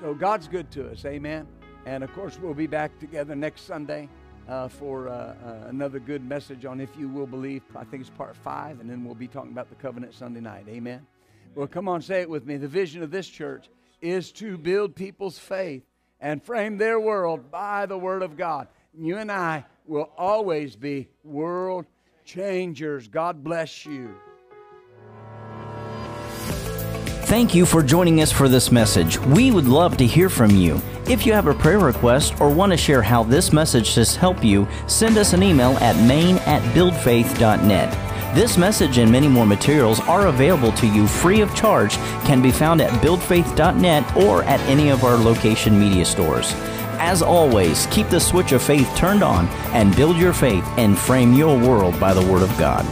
So 0.00 0.14
God's 0.14 0.48
good 0.48 0.70
to 0.72 0.90
us. 0.90 1.04
Amen. 1.04 1.46
And 1.84 2.02
of 2.02 2.12
course, 2.14 2.38
we'll 2.40 2.54
be 2.54 2.66
back 2.66 2.98
together 2.98 3.36
next 3.36 3.62
Sunday 3.62 4.08
uh, 4.48 4.68
for 4.68 5.08
uh, 5.08 5.12
uh, 5.12 5.66
another 5.68 5.98
good 6.00 6.26
message 6.26 6.64
on 6.64 6.80
If 6.80 6.96
You 6.98 7.08
Will 7.08 7.26
Believe. 7.26 7.62
I 7.74 7.84
think 7.84 8.00
it's 8.00 8.10
part 8.10 8.36
five, 8.36 8.80
and 8.80 8.90
then 8.90 9.04
we'll 9.04 9.14
be 9.14 9.28
talking 9.28 9.52
about 9.52 9.68
the 9.68 9.76
covenant 9.76 10.14
Sunday 10.14 10.40
night. 10.40 10.66
Amen. 10.68 11.06
Well, 11.54 11.66
come 11.66 11.88
on, 11.88 12.02
say 12.02 12.20
it 12.22 12.28
with 12.28 12.44
me. 12.44 12.56
The 12.56 12.68
vision 12.68 13.02
of 13.02 13.10
this 13.10 13.28
church 13.28 13.70
is 14.10 14.32
to 14.32 14.56
build 14.58 14.94
people's 14.94 15.38
faith 15.38 15.82
and 16.20 16.42
frame 16.42 16.78
their 16.78 16.98
world 16.98 17.50
by 17.50 17.86
the 17.86 17.98
Word 17.98 18.22
of 18.22 18.36
God. 18.36 18.68
You 18.96 19.18
and 19.18 19.30
I 19.30 19.64
will 19.86 20.10
always 20.16 20.76
be 20.76 21.08
world 21.22 21.86
changers. 22.24 23.08
God 23.08 23.44
bless 23.44 23.86
you. 23.86 24.14
Thank 27.26 27.56
you 27.56 27.66
for 27.66 27.82
joining 27.82 28.20
us 28.20 28.30
for 28.30 28.48
this 28.48 28.70
message. 28.70 29.18
We 29.18 29.50
would 29.50 29.66
love 29.66 29.96
to 29.96 30.06
hear 30.06 30.28
from 30.28 30.52
you. 30.52 30.80
If 31.08 31.26
you 31.26 31.32
have 31.32 31.48
a 31.48 31.54
prayer 31.54 31.80
request 31.80 32.40
or 32.40 32.48
want 32.50 32.70
to 32.70 32.76
share 32.76 33.02
how 33.02 33.24
this 33.24 33.52
message 33.52 33.96
has 33.96 34.14
helped 34.14 34.44
you, 34.44 34.68
send 34.86 35.18
us 35.18 35.32
an 35.32 35.42
email 35.42 35.76
at 35.78 35.96
main 36.06 36.36
at 36.38 36.62
buildfaith.net. 36.72 38.05
This 38.34 38.58
message 38.58 38.98
and 38.98 39.10
many 39.10 39.28
more 39.28 39.46
materials 39.46 40.00
are 40.00 40.26
available 40.26 40.72
to 40.72 40.86
you 40.86 41.06
free 41.06 41.40
of 41.40 41.54
charge, 41.54 41.96
can 42.24 42.42
be 42.42 42.50
found 42.50 42.80
at 42.80 42.90
buildfaith.net 43.02 44.16
or 44.16 44.42
at 44.44 44.60
any 44.62 44.90
of 44.90 45.04
our 45.04 45.16
location 45.16 45.78
media 45.78 46.04
stores. 46.04 46.52
As 46.98 47.22
always, 47.22 47.86
keep 47.86 48.08
the 48.08 48.20
switch 48.20 48.52
of 48.52 48.62
faith 48.62 48.90
turned 48.96 49.22
on 49.22 49.48
and 49.72 49.94
build 49.96 50.16
your 50.16 50.32
faith 50.32 50.64
and 50.76 50.98
frame 50.98 51.34
your 51.34 51.58
world 51.58 51.98
by 52.00 52.12
the 52.12 52.24
Word 52.30 52.42
of 52.42 52.58
God. 52.58 52.84